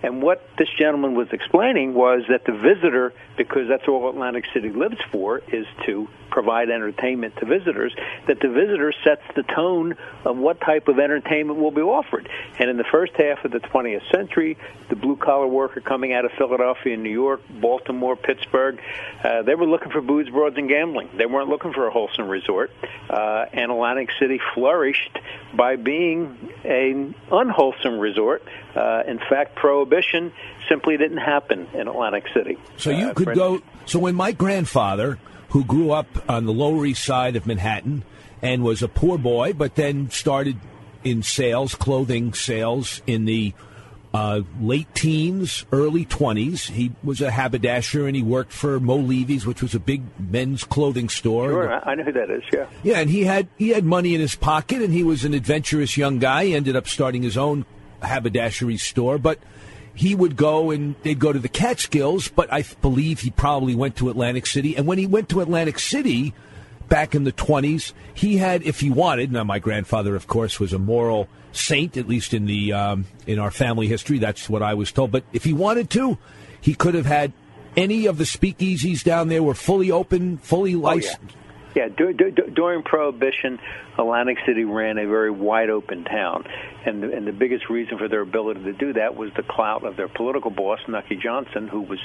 And 0.03 0.23
what 0.23 0.49
this 0.59 0.69
gentleman 0.79 1.15
was 1.15 1.29
explaining 1.33 1.95
was 1.95 2.23
that 2.29 2.45
the 2.45 2.53
visitor, 2.53 3.13
because 3.37 3.69
that's 3.69 3.89
all 3.89 4.09
Atlantic 4.09 4.45
City 4.53 4.71
lives 4.71 4.99
for, 5.11 5.43
is 5.53 5.67
to 5.87 6.09
provide 6.31 6.71
entertainment 6.71 7.35
to 7.37 7.47
visitors, 7.47 7.95
that 8.27 8.41
the 8.41 8.49
visitor 8.49 8.93
sets 9.05 9.23
the 9.35 9.43
tone 9.43 9.97
of 10.25 10.37
what 10.37 10.61
type 10.61 10.89
of 10.89 10.99
entertainment 10.99 11.59
will 11.59 11.71
be 11.71 11.81
offered. 11.81 12.29
And 12.59 12.69
in 12.69 12.77
the 12.77 12.85
first 12.85 13.13
half 13.17 13.45
of 13.45 13.53
the 13.53 13.61
20th 13.61 14.11
century, 14.11 14.59
the 14.89 14.97
blue 14.97 15.17
collar 15.17 15.47
worker 15.47 15.81
coming 15.81 16.13
out 16.13 16.25
of 16.25 16.33
Philadelphia, 16.33 16.97
New 16.97 17.11
York, 17.11 17.41
Baltimore, 17.49 18.17
Pittsburgh, 18.17 18.81
uh, 19.25 19.43
they 19.43 19.55
were 19.55 19.67
looking 19.67 19.91
for 19.91 20.01
booze, 20.01 20.29
broads, 20.29 20.57
and 20.59 20.69
gambling. 20.69 21.09
They 21.17 21.27
weren't 21.27 21.49
looking 21.49 21.73
for 21.73 21.87
a 21.87 21.91
wholesome 21.91 22.29
resort. 22.29 22.71
Uh, 23.09 23.47
and 23.53 23.71
Atlantic 23.71 24.11
City 24.19 24.41
flourished 24.55 25.19
by 25.55 25.77
being 25.77 26.51
an 26.65 27.15
unwholesome 27.31 27.99
resort. 27.99 28.43
Uh, 28.75 29.03
in 29.07 29.19
fact, 29.19 29.57
prohibition 29.87 30.33
simply 30.69 30.97
didn't 30.97 31.19
happen 31.19 31.67
in 31.75 31.89
Atlantic 31.89 32.25
City. 32.35 32.59
So 32.77 32.91
you 32.91 33.09
Uh, 33.09 33.15
could 33.15 33.35
go. 33.35 33.61
So 33.85 33.99
when 33.99 34.15
my 34.15 34.33
grandfather, 34.33 35.19
who 35.51 35.65
grew 35.65 35.93
up 35.93 36.07
on 36.29 36.45
the 36.45 36.53
Lower 36.53 36.85
East 36.87 37.05
Side 37.05 37.37
of 37.37 37.47
Manhattan 37.47 38.03
and 38.43 38.63
was 38.63 38.83
a 38.83 38.89
poor 38.89 39.17
boy, 39.19 39.53
but 39.53 39.77
then 39.77 40.11
started 40.11 40.57
in 41.05 41.23
sales, 41.23 41.75
clothing 41.75 42.35
sales 42.35 43.01
in 43.07 43.25
the 43.27 43.55
uh, 44.13 44.41
late 44.61 44.93
teens, 44.95 45.67
early 45.73 46.05
twenties, 46.07 46.69
he 46.69 46.91
was 47.05 47.21
a 47.21 47.31
haberdasher 47.31 48.07
and 48.07 48.17
he 48.17 48.23
worked 48.23 48.51
for 48.53 48.81
Moe 48.81 48.97
Levy's, 48.97 49.45
which 49.47 49.61
was 49.61 49.75
a 49.75 49.81
big 49.81 50.03
men's 50.19 50.65
clothing 50.65 51.09
store. 51.11 51.51
Sure, 51.51 51.73
I 51.73 51.93
I 51.93 51.95
know 51.95 52.05
who 52.05 52.13
that 52.13 52.31
is. 52.31 52.43
Yeah. 52.53 52.67
Yeah, 52.83 52.99
and 53.01 53.11
he 53.11 53.25
had 53.25 53.49
he 53.59 53.71
had 53.71 53.85
money 53.85 54.15
in 54.15 54.21
his 54.21 54.35
pocket, 54.35 54.81
and 54.81 54.93
he 54.93 55.05
was 55.05 55.25
an 55.25 55.35
adventurous 55.35 55.97
young 55.99 56.19
guy. 56.19 56.47
He 56.47 56.55
ended 56.55 56.77
up 56.77 56.89
starting 56.89 57.23
his 57.23 57.37
own 57.37 57.67
haberdashery 58.01 58.79
store, 58.79 59.19
but 59.19 59.39
he 59.97 60.15
would 60.15 60.37
go 60.37 60.71
and 60.71 60.95
they'd 61.03 61.19
go 61.19 61.33
to 61.33 61.41
the 61.41 61.49
Catskills. 61.49 62.29
But 62.29 62.53
I 62.53 62.63
believe 62.81 63.21
he 63.21 63.31
probably 63.31 63.75
went 63.75 63.97
to 63.97 64.11
Atlantic 64.11 64.47
City, 64.47 64.77
and 64.77 64.87
when 64.87 64.99
he 64.99 65.07
went 65.07 65.29
to 65.31 65.41
Atlantic 65.41 65.81
City 65.81 66.33
back 66.89 67.17
in 67.17 67.25
the 67.25 67.33
twenties, 67.33 67.93
he 68.15 68.37
had, 68.37 68.63
if 68.63 68.79
he 68.79 68.91
wanted. 68.91 69.33
Now, 69.33 69.43
my 69.43 69.59
grandfather, 69.59 70.15
of 70.15 70.29
course, 70.29 70.61
was 70.61 70.73
a 70.73 70.79
moral 70.79 71.29
saint, 71.51 71.97
at 71.97 72.07
least 72.07 72.33
in 72.33 72.47
the 72.47 72.73
um, 72.73 73.07
in 73.27 73.41
our 73.41 73.51
family 73.51 73.89
history. 73.89 74.19
That's 74.19 74.49
what 74.49 74.63
I 74.63 74.75
was 74.75 74.93
told. 74.93 75.11
But 75.11 75.25
if 75.33 75.43
he 75.43 75.53
wanted 75.53 75.91
to, 75.91 76.19
he 76.61 76.75
could 76.75 76.95
have 76.95 77.07
had 77.07 77.33
any 77.77 78.07
of 78.07 78.19
the 78.19 78.25
speakeasies 78.25 79.03
down 79.03 79.29
there 79.29 79.43
were 79.43 79.55
fully 79.55 79.91
open, 79.91 80.39
fully 80.39 80.75
licensed. 80.75 81.19
Yeah, 81.23 81.43
du- 81.77 82.31
during 82.55 82.83
Prohibition, 82.83 83.59
Atlantic 83.99 84.39
City 84.47 84.65
ran 84.65 84.99
a 84.99 85.07
very 85.07 85.31
wide 85.31 85.71
open 85.71 86.05
town, 86.05 86.45
and 86.85 87.03
the, 87.03 87.13
and 87.13 87.27
the 87.27 87.33
biggest 87.33 87.69
reason 87.69 87.99
for 87.99 88.09
their 88.09 88.23
ability 88.23 88.65
to 88.65 88.73
do 88.73 88.93
that 88.95 89.17
was 89.17 89.31
the 89.37 89.43
clout 89.43 89.85
of 89.85 89.97
their 89.97 90.09
political 90.09 90.51
boss, 90.51 90.81
Nucky 90.89 91.17
Johnson, 91.17 91.69
who 91.69 91.83
was 91.83 91.99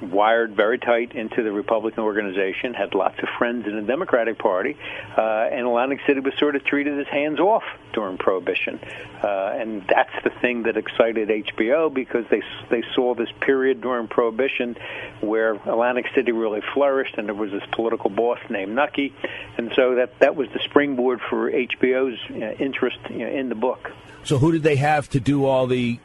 wired 0.00 0.54
very 0.54 0.78
tight 0.78 1.14
into 1.14 1.42
the 1.42 1.52
Republican 1.52 2.02
organization, 2.02 2.74
had 2.74 2.94
lots 2.94 3.18
of 3.22 3.28
friends 3.38 3.66
in 3.66 3.76
the 3.76 3.82
Democratic 3.82 4.38
Party, 4.38 4.76
uh, 5.16 5.48
and 5.50 5.66
Atlantic 5.66 6.00
City 6.06 6.20
was 6.20 6.34
sort 6.38 6.56
of 6.56 6.64
treated 6.64 6.98
as 6.98 7.06
hands 7.06 7.40
off 7.40 7.62
during 7.92 8.18
Prohibition, 8.18 8.80
uh, 9.22 9.54
and 9.56 9.82
that's 9.88 10.12
the 10.24 10.30
thing 10.40 10.64
that 10.64 10.76
excited 10.76 11.28
HBO 11.28 11.92
because 11.92 12.24
they 12.30 12.42
they 12.70 12.82
saw 12.94 13.14
this 13.14 13.30
period 13.40 13.80
during 13.80 14.08
Prohibition 14.08 14.76
where 15.20 15.54
Atlantic 15.54 16.06
City 16.14 16.32
really 16.32 16.62
flourished, 16.74 17.16
and 17.18 17.28
there 17.28 17.34
was 17.34 17.50
this 17.50 17.64
political 17.72 18.10
boss 18.10 18.38
named 18.48 18.74
Nucky, 18.74 19.14
and 19.58 19.72
so 19.76 19.96
that 19.96 20.18
that 20.20 20.36
was 20.36 20.48
the 20.52 20.60
springboard 20.60 21.20
for 21.28 21.50
HBO's 21.50 22.18
uh, 22.30 22.62
interest 22.62 22.98
you 23.10 23.18
know, 23.18 23.28
in 23.28 23.48
the 23.48 23.54
book. 23.54 23.90
So 24.24 24.38
who 24.38 24.52
did 24.52 24.62
they 24.62 24.76
have 24.76 25.08
to 25.10 25.20
do 25.20 25.46
all 25.46 25.66
the 25.66 25.98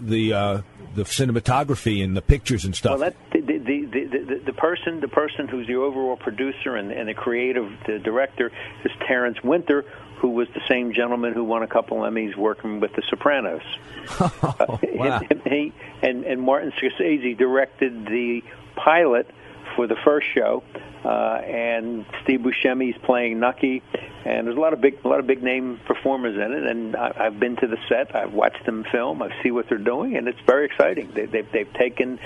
the 0.00 0.32
uh, 0.32 0.62
the 0.94 1.02
cinematography 1.04 2.02
and 2.02 2.16
the 2.16 2.22
pictures 2.22 2.64
and 2.64 2.74
stuff? 2.74 2.98
Well, 2.98 3.10
that 3.10 3.16
the 3.32 3.40
the, 3.40 3.84
the 3.86 4.42
the 4.46 4.52
person 4.52 5.00
the 5.00 5.08
person 5.08 5.48
who's 5.48 5.66
the 5.66 5.76
overall 5.76 6.16
producer 6.16 6.76
and, 6.76 6.90
and 6.90 7.08
the 7.08 7.14
creative 7.14 7.70
the 7.86 7.98
director 7.98 8.50
is 8.84 8.92
Terence 9.06 9.42
Winter, 9.42 9.84
who 10.18 10.30
was 10.30 10.48
the 10.54 10.60
same 10.68 10.92
gentleman 10.92 11.32
who 11.32 11.44
won 11.44 11.62
a 11.62 11.68
couple 11.68 11.98
Emmys 11.98 12.36
working 12.36 12.80
with 12.80 12.92
The 12.94 13.02
Sopranos. 13.08 13.62
Uh, 14.20 14.78
wow. 14.94 15.20
and, 15.30 15.42
he 15.44 15.72
and 16.02 16.24
and 16.24 16.42
Martin 16.42 16.72
Scorsese 16.72 17.36
directed 17.36 18.06
the 18.06 18.42
pilot 18.74 19.26
for 19.76 19.86
the 19.86 19.96
first 20.04 20.26
show, 20.34 20.62
uh, 21.04 21.08
and 21.44 22.04
Steve 22.22 22.40
Buscemi's 22.40 22.96
playing 23.04 23.40
Nucky, 23.40 23.82
and 24.24 24.46
there's 24.46 24.56
a 24.56 24.60
lot 24.60 24.72
of 24.72 24.80
big 24.80 24.98
a 25.04 25.08
lot 25.08 25.20
of 25.20 25.26
big 25.26 25.42
name 25.42 25.80
performers 25.86 26.34
in 26.36 26.52
it. 26.52 26.64
And 26.70 26.96
I, 26.96 27.12
I've 27.18 27.40
been 27.40 27.56
to 27.56 27.66
the 27.66 27.78
set, 27.88 28.14
I've 28.14 28.32
watched 28.32 28.64
them 28.66 28.84
film, 28.90 29.22
I 29.22 29.30
see 29.42 29.50
what 29.50 29.68
they're 29.68 29.78
doing, 29.78 30.16
and 30.16 30.28
it's 30.28 30.40
very 30.46 30.66
exciting. 30.66 31.10
They, 31.14 31.26
they've 31.26 31.50
they've 31.50 31.72
taken 31.72 32.18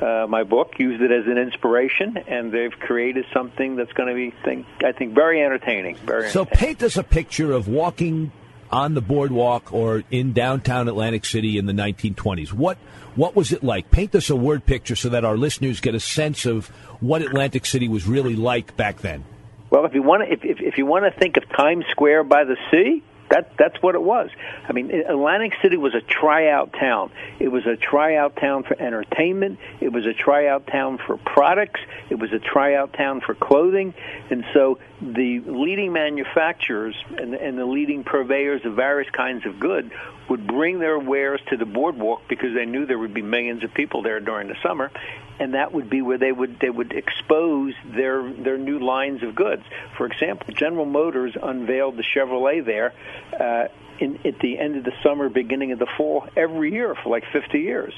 uh, 0.00 0.26
my 0.28 0.42
book, 0.44 0.74
used 0.78 1.02
it 1.02 1.10
as 1.12 1.26
an 1.26 1.38
inspiration, 1.38 2.16
and 2.16 2.52
they've 2.52 2.72
created 2.78 3.26
something 3.32 3.76
that's 3.76 3.92
going 3.92 4.08
to 4.08 4.14
be 4.14 4.34
think 4.44 4.66
I 4.84 4.92
think 4.92 5.14
very 5.14 5.42
entertaining. 5.42 5.96
Very 5.96 6.28
So 6.30 6.40
entertaining. 6.40 6.66
paint 6.66 6.82
us 6.82 6.96
a 6.96 7.02
picture 7.04 7.52
of 7.52 7.68
walking 7.68 8.32
on 8.70 8.94
the 8.94 9.00
boardwalk 9.00 9.72
or 9.72 10.02
in 10.10 10.32
downtown 10.32 10.88
Atlantic 10.88 11.24
City 11.24 11.56
in 11.56 11.66
the 11.66 11.72
1920s. 11.72 12.52
What 12.52 12.78
what 13.16 13.34
was 13.34 13.52
it 13.52 13.64
like? 13.64 13.90
Paint 13.90 14.14
us 14.14 14.30
a 14.30 14.36
word 14.36 14.64
picture 14.64 14.94
so 14.96 15.08
that 15.08 15.24
our 15.24 15.36
listeners 15.36 15.80
get 15.80 15.94
a 15.94 16.00
sense 16.00 16.46
of 16.46 16.68
what 17.00 17.22
Atlantic 17.22 17.66
City 17.66 17.88
was 17.88 18.06
really 18.06 18.36
like 18.36 18.76
back 18.76 19.00
then. 19.00 19.24
Well, 19.70 19.84
if 19.84 19.94
you 19.94 20.02
want 20.02 20.22
to, 20.22 20.32
if, 20.32 20.44
if, 20.44 20.60
if 20.60 20.78
you 20.78 20.86
want 20.86 21.12
to 21.12 21.18
think 21.18 21.36
of 21.36 21.48
Times 21.48 21.84
Square 21.90 22.24
by 22.24 22.44
the 22.44 22.56
sea, 22.70 23.02
that 23.30 23.52
that's 23.58 23.82
what 23.82 23.94
it 23.94 24.02
was. 24.02 24.30
I 24.68 24.72
mean, 24.72 24.90
Atlantic 24.90 25.52
City 25.62 25.76
was 25.76 25.94
a 25.94 26.00
tryout 26.00 26.72
town. 26.72 27.10
It 27.38 27.48
was 27.48 27.66
a 27.66 27.76
tryout 27.76 28.36
town 28.36 28.62
for 28.62 28.80
entertainment. 28.80 29.58
It 29.80 29.92
was 29.92 30.06
a 30.06 30.12
tryout 30.12 30.66
town 30.66 30.98
for 30.98 31.16
products. 31.16 31.80
It 32.10 32.18
was 32.18 32.32
a 32.32 32.38
tryout 32.38 32.92
town 32.92 33.20
for 33.20 33.34
clothing. 33.34 33.94
And 34.30 34.44
so 34.52 34.78
the 35.00 35.40
leading 35.40 35.92
manufacturers 35.92 36.94
and, 37.18 37.34
and 37.34 37.58
the 37.58 37.66
leading 37.66 38.04
purveyors 38.04 38.64
of 38.64 38.74
various 38.74 39.10
kinds 39.10 39.44
of 39.44 39.58
good 39.58 39.90
would 40.28 40.46
bring 40.46 40.78
their 40.78 40.98
wares 40.98 41.40
to 41.48 41.56
the 41.56 41.66
boardwalk 41.66 42.22
because 42.28 42.54
they 42.54 42.66
knew 42.66 42.86
there 42.86 42.98
would 42.98 43.14
be 43.14 43.22
millions 43.22 43.62
of 43.62 43.72
people 43.74 44.02
there 44.02 44.20
during 44.20 44.48
the 44.48 44.56
summer, 44.62 44.90
and 45.38 45.54
that 45.54 45.72
would 45.72 45.90
be 45.90 46.02
where 46.02 46.18
they 46.18 46.32
would 46.32 46.58
they 46.60 46.70
would 46.70 46.92
expose 46.92 47.74
their 47.84 48.30
their 48.32 48.58
new 48.58 48.78
lines 48.78 49.22
of 49.22 49.34
goods. 49.34 49.62
For 49.96 50.06
example, 50.06 50.54
General 50.54 50.86
Motors 50.86 51.36
unveiled 51.40 51.96
the 51.96 52.02
Chevrolet 52.02 52.64
there. 52.64 52.92
Uh, 53.38 53.68
in, 53.98 54.18
at 54.26 54.38
the 54.40 54.58
end 54.58 54.76
of 54.76 54.84
the 54.84 54.92
summer, 55.02 55.28
beginning 55.28 55.72
of 55.72 55.78
the 55.78 55.86
fall, 55.96 56.28
every 56.36 56.72
year 56.72 56.94
for 56.94 57.08
like 57.08 57.24
50 57.32 57.58
years. 57.58 57.94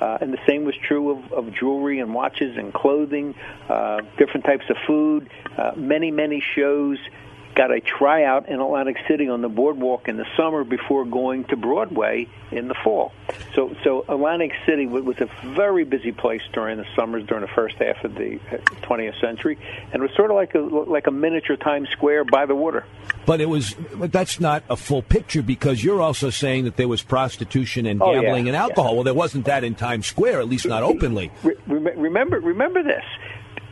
Uh, 0.00 0.18
and 0.20 0.32
the 0.32 0.38
same 0.46 0.64
was 0.64 0.74
true 0.76 1.10
of, 1.10 1.32
of 1.32 1.54
jewelry 1.54 2.00
and 2.00 2.14
watches 2.14 2.56
and 2.56 2.72
clothing, 2.72 3.34
uh, 3.68 4.00
different 4.16 4.44
types 4.44 4.64
of 4.68 4.76
food, 4.86 5.28
uh, 5.56 5.72
many, 5.76 6.10
many 6.10 6.42
shows 6.54 6.98
got 7.54 7.70
a 7.70 7.80
tryout 7.80 8.48
in 8.48 8.60
Atlantic 8.60 8.96
City 9.08 9.28
on 9.28 9.42
the 9.42 9.48
boardwalk 9.48 10.08
in 10.08 10.16
the 10.16 10.26
summer 10.36 10.64
before 10.64 11.04
going 11.04 11.44
to 11.44 11.56
Broadway 11.56 12.26
in 12.50 12.68
the 12.68 12.74
fall. 12.82 13.12
So, 13.54 13.74
so 13.84 14.04
Atlantic 14.08 14.52
City 14.66 14.86
was 14.86 15.16
a 15.20 15.28
very 15.54 15.84
busy 15.84 16.12
place 16.12 16.42
during 16.52 16.78
the 16.78 16.86
summers, 16.96 17.26
during 17.26 17.42
the 17.42 17.50
first 17.54 17.76
half 17.76 18.02
of 18.04 18.14
the 18.14 18.36
uh, 18.50 18.56
20th 18.82 19.20
century, 19.20 19.58
and 19.92 20.02
it 20.02 20.06
was 20.06 20.14
sort 20.16 20.30
of 20.30 20.36
like 20.36 20.54
a 20.54 20.60
like 20.60 21.06
a 21.06 21.10
miniature 21.10 21.56
Times 21.56 21.88
Square 21.90 22.24
by 22.24 22.46
the 22.46 22.54
water. 22.54 22.84
But 23.26 23.40
it 23.40 23.48
was 23.48 23.74
but 23.94 24.10
that's 24.12 24.40
not 24.40 24.64
a 24.68 24.76
full 24.76 25.02
picture 25.02 25.42
because 25.42 25.82
you're 25.84 26.00
also 26.00 26.30
saying 26.30 26.64
that 26.64 26.76
there 26.76 26.88
was 26.88 27.02
prostitution 27.02 27.86
and 27.86 28.02
Oh, 28.02 28.12
yeah, 28.12 28.22
gambling 28.22 28.48
and 28.48 28.56
alcohol. 28.56 28.90
yeah. 28.90 28.94
Well, 28.94 29.04
there 29.04 29.14
wasn't 29.14 29.44
that 29.44 29.62
in 29.64 29.74
Times 29.74 30.06
Square, 30.06 30.40
at 30.40 30.48
least 30.48 30.66
not 30.66 30.82
openly. 30.82 31.30
Re- 31.42 31.54
rem- 31.66 31.98
remember, 32.00 32.40
remember 32.40 32.82
this. 32.82 33.04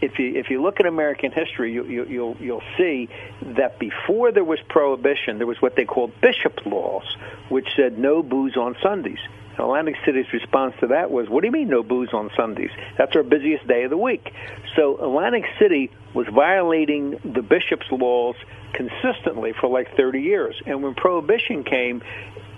If 0.00 0.18
you 0.18 0.34
if 0.34 0.50
you 0.50 0.62
look 0.62 0.80
at 0.80 0.86
American 0.86 1.30
history, 1.32 1.72
you, 1.72 1.84
you, 1.84 2.04
you'll 2.04 2.36
you'll 2.40 2.62
see 2.78 3.08
that 3.42 3.78
before 3.78 4.32
there 4.32 4.44
was 4.44 4.58
prohibition, 4.68 5.38
there 5.38 5.46
was 5.46 5.60
what 5.60 5.76
they 5.76 5.84
called 5.84 6.12
bishop 6.20 6.64
laws, 6.64 7.04
which 7.48 7.68
said 7.76 7.98
no 7.98 8.22
booze 8.22 8.56
on 8.56 8.76
Sundays. 8.82 9.18
Atlantic 9.58 9.96
City's 10.06 10.32
response 10.32 10.74
to 10.80 10.86
that 10.86 11.10
was, 11.10 11.28
"What 11.28 11.42
do 11.42 11.48
you 11.48 11.52
mean 11.52 11.68
no 11.68 11.82
booze 11.82 12.14
on 12.14 12.30
Sundays? 12.34 12.70
That's 12.96 13.14
our 13.14 13.22
busiest 13.22 13.66
day 13.66 13.82
of 13.84 13.90
the 13.90 13.98
week." 13.98 14.32
So 14.74 14.96
Atlantic 14.96 15.44
City 15.58 15.90
was 16.14 16.26
violating 16.28 17.20
the 17.24 17.42
bishop's 17.42 17.90
laws 17.90 18.36
consistently 18.72 19.52
for 19.52 19.68
like 19.68 19.96
30 19.96 20.20
years. 20.20 20.54
And 20.66 20.82
when 20.82 20.94
prohibition 20.94 21.64
came, 21.64 22.02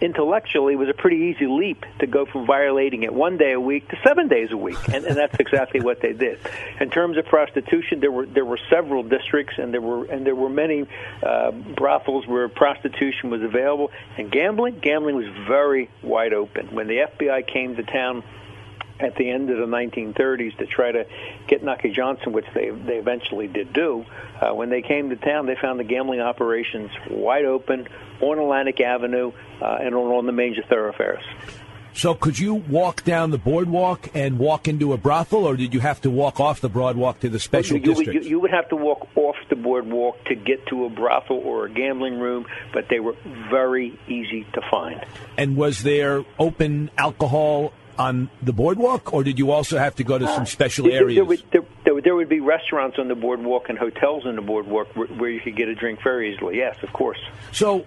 intellectually 0.02 0.74
was 0.74 0.88
a 0.88 0.94
pretty 0.94 1.16
easy 1.16 1.46
leap 1.46 1.86
to 2.00 2.06
go 2.06 2.26
from 2.26 2.44
violating 2.44 3.04
it 3.04 3.14
one 3.14 3.38
day 3.38 3.52
a 3.52 3.60
week 3.60 3.88
to 3.88 3.96
seven 4.04 4.26
days 4.26 4.50
a 4.50 4.56
week, 4.56 4.76
and, 4.92 5.04
and 5.04 5.16
that's 5.16 5.38
exactly 5.38 5.80
what 5.80 6.00
they 6.00 6.12
did. 6.12 6.38
In 6.80 6.90
terms 6.90 7.16
of 7.16 7.24
prostitution, 7.26 8.00
there 8.00 8.10
were 8.10 8.26
there 8.26 8.44
were 8.44 8.58
several 8.68 9.04
districts, 9.04 9.54
and 9.58 9.72
there 9.72 9.80
were 9.80 10.04
and 10.06 10.26
there 10.26 10.34
were 10.34 10.50
many 10.50 10.86
uh, 11.22 11.52
brothels 11.52 12.26
where 12.26 12.48
prostitution 12.48 13.30
was 13.30 13.42
available, 13.42 13.92
and 14.18 14.30
gambling 14.30 14.80
gambling 14.80 15.16
was 15.16 15.28
very 15.46 15.88
wide 16.02 16.32
open. 16.32 16.74
When 16.74 16.88
the 16.88 17.06
FBI 17.18 17.46
came 17.46 17.76
to 17.76 17.84
town 17.84 18.24
at 19.02 19.16
the 19.16 19.28
end 19.28 19.50
of 19.50 19.58
the 19.58 19.66
1930s 19.66 20.56
to 20.58 20.66
try 20.66 20.92
to 20.92 21.04
get 21.48 21.62
Nucky 21.62 21.90
Johnson, 21.90 22.32
which 22.32 22.46
they 22.54 22.70
they 22.70 22.96
eventually 22.98 23.48
did 23.48 23.72
do. 23.72 24.04
Uh, 24.40 24.54
when 24.54 24.70
they 24.70 24.82
came 24.82 25.10
to 25.10 25.16
town, 25.16 25.46
they 25.46 25.56
found 25.60 25.78
the 25.78 25.84
gambling 25.84 26.20
operations 26.20 26.90
wide 27.10 27.44
open 27.44 27.88
on 28.20 28.38
Atlantic 28.38 28.80
Avenue 28.80 29.32
uh, 29.60 29.78
and 29.80 29.94
on, 29.94 30.12
on 30.12 30.26
the 30.26 30.32
major 30.32 30.62
thoroughfares. 30.68 31.24
So 31.94 32.14
could 32.14 32.38
you 32.38 32.54
walk 32.54 33.04
down 33.04 33.30
the 33.30 33.38
boardwalk 33.38 34.08
and 34.14 34.38
walk 34.38 34.66
into 34.66 34.92
a 34.92 34.96
brothel, 34.96 35.44
or 35.44 35.56
did 35.56 35.74
you 35.74 35.80
have 35.80 36.00
to 36.02 36.10
walk 36.10 36.40
off 36.40 36.60
the 36.60 36.70
boardwalk 36.70 37.20
to 37.20 37.28
the 37.28 37.38
special 37.38 37.76
you, 37.76 37.82
you, 37.82 37.94
district? 37.94 38.24
you, 38.24 38.30
you 38.30 38.40
would 38.40 38.50
have 38.50 38.68
to 38.70 38.76
walk 38.76 39.06
off 39.14 39.36
the 39.50 39.56
boardwalk 39.56 40.24
to 40.24 40.34
get 40.34 40.66
to 40.68 40.86
a 40.86 40.90
brothel 40.90 41.36
or 41.36 41.66
a 41.66 41.70
gambling 41.70 42.18
room, 42.18 42.46
but 42.72 42.86
they 42.88 42.98
were 42.98 43.14
very 43.50 43.98
easy 44.08 44.46
to 44.54 44.62
find. 44.70 45.04
and 45.36 45.56
was 45.56 45.82
there 45.82 46.24
open 46.38 46.90
alcohol 46.96 47.72
on 47.98 48.30
the 48.42 48.52
boardwalk, 48.52 49.12
or 49.12 49.22
did 49.24 49.38
you 49.38 49.50
also 49.50 49.78
have 49.78 49.94
to 49.96 50.04
go 50.04 50.18
to 50.18 50.26
some 50.26 50.42
uh, 50.42 50.46
special 50.46 50.84
There- 50.84 50.92
there 50.94 51.02
areas? 51.04 51.26
would- 51.28 51.42
There, 51.52 51.62
there, 51.84 52.00
there 52.00 52.14
would 52.14 52.28
be 52.28 52.40
restaurants 52.40 52.98
on 52.98 53.08
the 53.08 53.14
boardwalk 53.14 53.68
and 53.68 53.78
hotels 53.78 54.24
on 54.26 54.36
the 54.36 54.42
boardwalk 54.42 54.94
where, 54.96 55.06
where 55.08 55.30
you 55.30 55.40
could 55.40 55.56
get 55.56 55.68
a 55.68 55.74
drink 55.74 56.00
very 56.02 56.34
easily. 56.34 56.56
Yes, 56.58 56.76
of 56.82 56.92
course. 56.92 57.18
So 57.52 57.84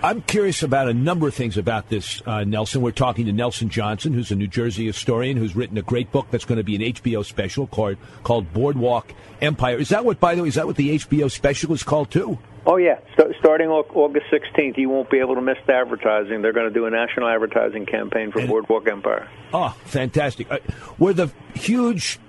I'm 0.00 0.22
curious 0.22 0.62
about 0.62 0.88
a 0.88 0.94
number 0.94 1.26
of 1.26 1.34
things 1.34 1.58
about 1.58 1.88
this, 1.88 2.22
uh, 2.24 2.44
Nelson. 2.44 2.82
We're 2.82 2.92
talking 2.92 3.26
to 3.26 3.32
Nelson 3.32 3.68
Johnson, 3.68 4.12
who's 4.12 4.30
a 4.30 4.36
New 4.36 4.46
Jersey 4.46 4.86
historian 4.86 5.36
who's 5.36 5.56
written 5.56 5.76
a 5.76 5.82
great 5.82 6.12
book 6.12 6.28
that's 6.30 6.44
going 6.44 6.58
to 6.58 6.62
be 6.64 6.76
an 6.76 6.82
HBO 6.94 7.24
special 7.24 7.66
called, 7.66 7.96
called 8.22 8.52
Boardwalk 8.52 9.12
Empire. 9.40 9.76
Is 9.76 9.88
that 9.88 10.04
what, 10.04 10.20
by 10.20 10.36
the 10.36 10.42
way, 10.42 10.48
is 10.48 10.54
that 10.54 10.66
what 10.68 10.76
the 10.76 10.94
HBO 10.96 11.28
special 11.28 11.72
is 11.72 11.82
called 11.82 12.12
too? 12.12 12.38
Oh 12.64 12.76
yeah, 12.76 12.98
St- 13.18 13.34
starting 13.40 13.68
Au- 13.68 13.86
August 13.94 14.26
16th, 14.30 14.76
you 14.78 14.88
won't 14.88 15.10
be 15.10 15.18
able 15.18 15.34
to 15.34 15.40
miss 15.40 15.58
the 15.66 15.74
advertising. 15.74 16.42
They're 16.42 16.52
going 16.52 16.68
to 16.68 16.74
do 16.74 16.86
a 16.86 16.90
national 16.90 17.26
advertising 17.28 17.86
campaign 17.86 18.30
for 18.30 18.46
Boardwalk 18.46 18.86
Empire. 18.88 19.28
Oh, 19.52 19.74
fantastic. 19.84 20.48
Uh, 20.50 20.58
were 20.98 21.12
the 21.14 21.32
huge 21.54 22.20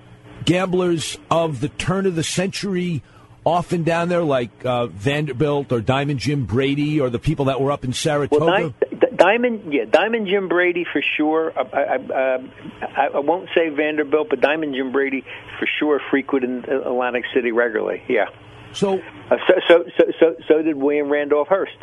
gamblers 0.45 1.17
of 1.29 1.59
the 1.59 1.69
turn 1.69 2.05
of 2.07 2.15
the 2.15 2.23
century 2.23 3.03
often 3.49 3.83
down 3.83 4.09
there, 4.09 4.23
like 4.23 4.51
uh, 4.65 4.87
Vanderbilt 4.87 5.71
or 5.71 5.81
Diamond 5.81 6.19
Jim 6.19 6.45
Brady 6.45 7.01
or 7.01 7.09
the 7.09 7.19
people 7.19 7.45
that 7.45 7.59
were 7.59 7.71
up 7.71 7.83
in 7.83 7.93
Saratoga? 7.93 8.45
Well, 8.45 8.69
Di- 8.69 8.95
Di- 8.95 9.15
Diamond, 9.15 9.73
yeah, 9.73 9.85
Diamond 9.85 10.27
Jim 10.27 10.47
Brady 10.47 10.85
for 10.91 11.01
sure. 11.17 11.51
I, 11.57 11.61
I, 11.61 12.37
I, 12.85 13.07
I, 13.15 13.19
won't 13.19 13.49
say 13.55 13.69
Vanderbilt, 13.69 14.29
but 14.29 14.39
Diamond 14.39 14.75
Jim 14.75 14.91
Brady 14.91 15.25
for 15.59 15.67
sure 15.79 15.99
frequented 16.09 16.69
Atlantic 16.69 17.25
City 17.33 17.51
regularly. 17.51 18.03
Yeah. 18.07 18.27
So, 18.73 18.99
uh, 19.29 19.37
so, 19.47 19.53
so, 19.67 19.85
so, 19.97 20.03
so, 20.19 20.35
so 20.47 20.61
did 20.61 20.75
William 20.75 21.09
Randolph 21.09 21.47
Hearst. 21.47 21.77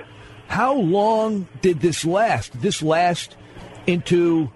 How 0.48 0.74
long 0.74 1.48
did 1.60 1.80
this 1.80 2.04
last? 2.04 2.52
Did 2.52 2.62
this 2.62 2.82
last 2.82 3.36
into 3.86 4.50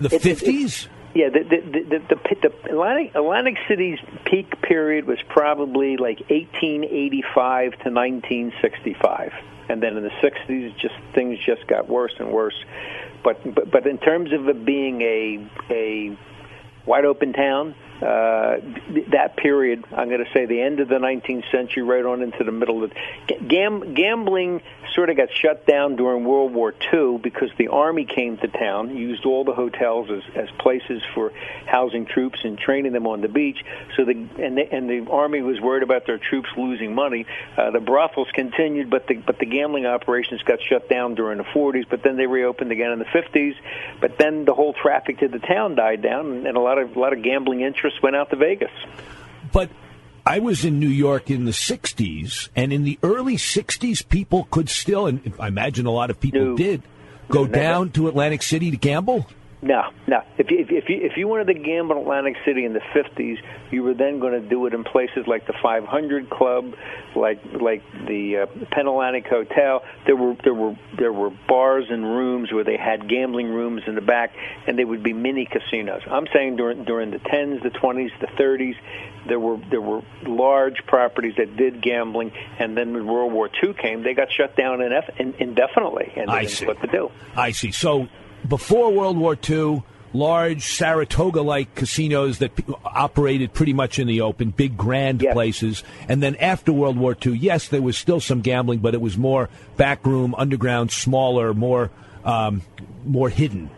the 0.00 0.10
fifties? 0.10 0.88
Yeah, 1.12 1.28
the 1.28 1.40
the, 1.40 1.60
the, 1.60 1.98
the, 1.98 2.34
the, 2.40 2.70
Atlantic 2.70 3.14
Atlantic 3.16 3.56
City's 3.66 3.98
peak 4.24 4.62
period 4.62 5.06
was 5.06 5.18
probably 5.28 5.96
like 5.96 6.20
1885 6.30 7.72
to 7.72 7.90
1965, 7.90 9.32
and 9.68 9.82
then 9.82 9.96
in 9.96 10.04
the 10.04 10.10
60s, 10.10 10.76
just 10.78 10.94
things 11.12 11.38
just 11.44 11.66
got 11.66 11.88
worse 11.88 12.14
and 12.20 12.30
worse. 12.30 12.54
But 13.24 13.42
but, 13.54 13.70
but 13.72 13.86
in 13.88 13.98
terms 13.98 14.32
of 14.32 14.48
it 14.48 14.64
being 14.64 15.02
a 15.02 15.48
a 15.68 16.16
wide 16.86 17.04
open 17.04 17.32
town, 17.32 17.74
uh, 18.02 18.56
that 19.10 19.36
period, 19.36 19.84
I'm 19.92 20.08
going 20.08 20.24
to 20.24 20.30
say 20.32 20.46
the 20.46 20.60
end 20.60 20.80
of 20.80 20.88
the 20.88 20.96
19th 20.96 21.50
century, 21.50 21.82
right 21.82 22.04
on 22.04 22.22
into 22.22 22.44
the 22.44 22.52
middle 22.52 22.82
of 22.82 22.92
it. 22.92 23.48
Gam- 23.48 23.94
gambling 23.94 24.62
sort 24.94 25.10
of 25.10 25.16
got 25.16 25.28
shut 25.32 25.66
down 25.66 25.96
during 25.96 26.24
World 26.24 26.52
War 26.52 26.74
II 26.92 27.18
because 27.18 27.50
the 27.58 27.68
Army 27.68 28.04
came 28.04 28.36
to 28.38 28.48
town, 28.48 28.96
used 28.96 29.24
all 29.24 29.44
the 29.44 29.52
hotels 29.52 30.10
as, 30.10 30.22
as 30.34 30.48
places 30.58 31.02
for 31.14 31.32
housing 31.66 32.06
troops 32.06 32.40
and 32.44 32.58
training 32.58 32.92
them 32.92 33.06
on 33.06 33.20
the 33.20 33.28
beach. 33.28 33.58
So 33.96 34.04
the 34.04 34.12
and 34.12 34.56
the, 34.56 34.72
and 34.72 34.88
the 34.88 35.10
Army 35.10 35.42
was 35.42 35.60
worried 35.60 35.82
about 35.82 36.06
their 36.06 36.18
troops 36.18 36.48
losing 36.56 36.94
money. 36.94 37.26
Uh, 37.56 37.70
the 37.70 37.80
brothels 37.80 38.28
continued, 38.32 38.90
but 38.90 39.06
the 39.06 39.14
but 39.14 39.38
the 39.38 39.46
gambling 39.46 39.86
operations 39.86 40.42
got 40.42 40.58
shut 40.62 40.88
down 40.88 41.14
during 41.14 41.38
the 41.38 41.44
40s. 41.44 41.88
But 41.88 42.02
then 42.02 42.16
they 42.16 42.26
reopened 42.26 42.72
again 42.72 42.92
in 42.92 42.98
the 42.98 43.04
50s. 43.04 43.54
But 44.00 44.18
then 44.18 44.44
the 44.44 44.54
whole 44.54 44.72
traffic 44.72 45.18
to 45.18 45.28
the 45.28 45.38
town 45.38 45.74
died 45.74 46.02
down, 46.02 46.46
and, 46.46 46.56
a 46.56 46.60
lot 46.60 46.78
of 46.78 46.96
a 46.96 46.98
lot 46.98 47.12
of 47.12 47.22
gambling 47.22 47.60
interests 47.90 48.02
went 48.02 48.16
out 48.16 48.30
to 48.30 48.36
Vegas. 48.36 48.70
But 49.52 49.70
I 50.26 50.38
was 50.38 50.64
in 50.64 50.78
New 50.78 50.88
York 50.88 51.30
in 51.30 51.44
the 51.44 51.52
'60s, 51.52 52.48
and 52.54 52.72
in 52.72 52.84
the 52.84 52.98
early 53.02 53.36
'60s, 53.36 54.06
people 54.08 54.46
could 54.50 54.68
still, 54.68 55.06
and 55.06 55.32
I 55.38 55.48
imagine 55.48 55.86
a 55.86 55.90
lot 55.90 56.10
of 56.10 56.20
people 56.20 56.56
did, 56.56 56.82
go 57.28 57.42
never. 57.42 57.54
down 57.54 57.90
to 57.92 58.08
Atlantic 58.08 58.42
City 58.42 58.70
to 58.70 58.76
gamble. 58.76 59.26
No, 59.62 59.90
no. 60.06 60.22
If 60.38 60.50
you, 60.50 60.60
if, 60.60 60.88
you 60.88 61.00
if 61.02 61.18
you 61.18 61.28
wanted 61.28 61.48
to 61.48 61.54
gamble 61.54 61.96
in 61.96 62.02
Atlantic 62.02 62.36
City 62.46 62.64
in 62.64 62.72
the 62.72 62.80
fifties, 62.94 63.38
you 63.70 63.82
were 63.82 63.92
then 63.92 64.18
going 64.18 64.32
to 64.32 64.40
do 64.40 64.64
it 64.66 64.72
in 64.72 64.84
places 64.84 65.26
like 65.26 65.46
the 65.46 65.52
500 65.62 66.30
Club, 66.30 66.74
like 67.14 67.40
like 67.52 67.82
the 68.06 68.38
uh, 68.38 68.46
Penn 68.70 68.86
Atlantic 68.86 69.26
Hotel. 69.26 69.82
There 70.06 70.16
were 70.16 70.34
there 70.42 70.54
were 70.54 70.76
there 70.96 71.12
were 71.12 71.28
bars 71.28 71.84
and 71.90 72.02
rooms 72.04 72.50
where 72.50 72.64
they 72.64 72.78
had 72.78 73.06
gambling 73.06 73.48
rooms 73.48 73.82
in 73.86 73.96
the 73.96 74.00
back, 74.00 74.32
and 74.66 74.78
they 74.78 74.84
would 74.84 75.02
be 75.02 75.12
mini 75.12 75.44
casinos. 75.44 76.02
I'm 76.10 76.26
saying 76.32 76.56
during 76.56 76.84
during 76.84 77.10
the 77.10 77.18
10s, 77.18 77.62
the 77.62 77.68
20s, 77.68 78.18
the 78.18 78.28
30s, 78.28 78.76
there 79.28 79.38
were 79.38 79.58
there 79.68 79.82
were 79.82 80.00
large 80.22 80.86
properties 80.86 81.34
that 81.36 81.54
did 81.58 81.82
gambling, 81.82 82.32
and 82.58 82.78
then 82.78 82.94
when 82.94 83.06
World 83.06 83.32
War 83.34 83.50
II 83.62 83.74
came, 83.74 84.02
they 84.04 84.14
got 84.14 84.32
shut 84.32 84.56
down 84.56 84.78
inef- 84.78 85.20
in, 85.20 85.34
indefinitely, 85.38 86.14
and 86.16 86.28
they 86.28 86.32
I 86.32 86.40
didn't 86.44 86.52
see. 86.52 86.66
what 86.66 86.80
to 86.80 86.86
do. 86.86 87.10
I 87.36 87.52
see. 87.52 87.72
So 87.72 88.08
before 88.48 88.92
World 88.92 89.16
War 89.16 89.36
II, 89.48 89.82
large 90.12 90.64
Saratoga-like 90.64 91.74
casinos 91.74 92.38
that 92.38 92.56
p- 92.56 92.64
operated 92.84 93.52
pretty 93.52 93.72
much 93.72 93.98
in 93.98 94.06
the 94.06 94.20
open, 94.22 94.50
big 94.50 94.76
grand 94.76 95.20
places, 95.20 95.84
and 96.08 96.22
then 96.22 96.36
after 96.36 96.72
World 96.72 96.96
War 96.96 97.16
II, 97.24 97.36
yes, 97.36 97.68
there 97.68 97.82
was 97.82 97.96
still 97.96 98.20
some 98.20 98.40
gambling, 98.40 98.80
but 98.80 98.94
it 98.94 99.00
was 99.00 99.16
more 99.16 99.48
backroom, 99.76 100.34
underground, 100.36 100.90
smaller, 100.90 101.54
more 101.54 101.90
um, 102.24 102.62
more 103.04 103.28
hidden. 103.30 103.70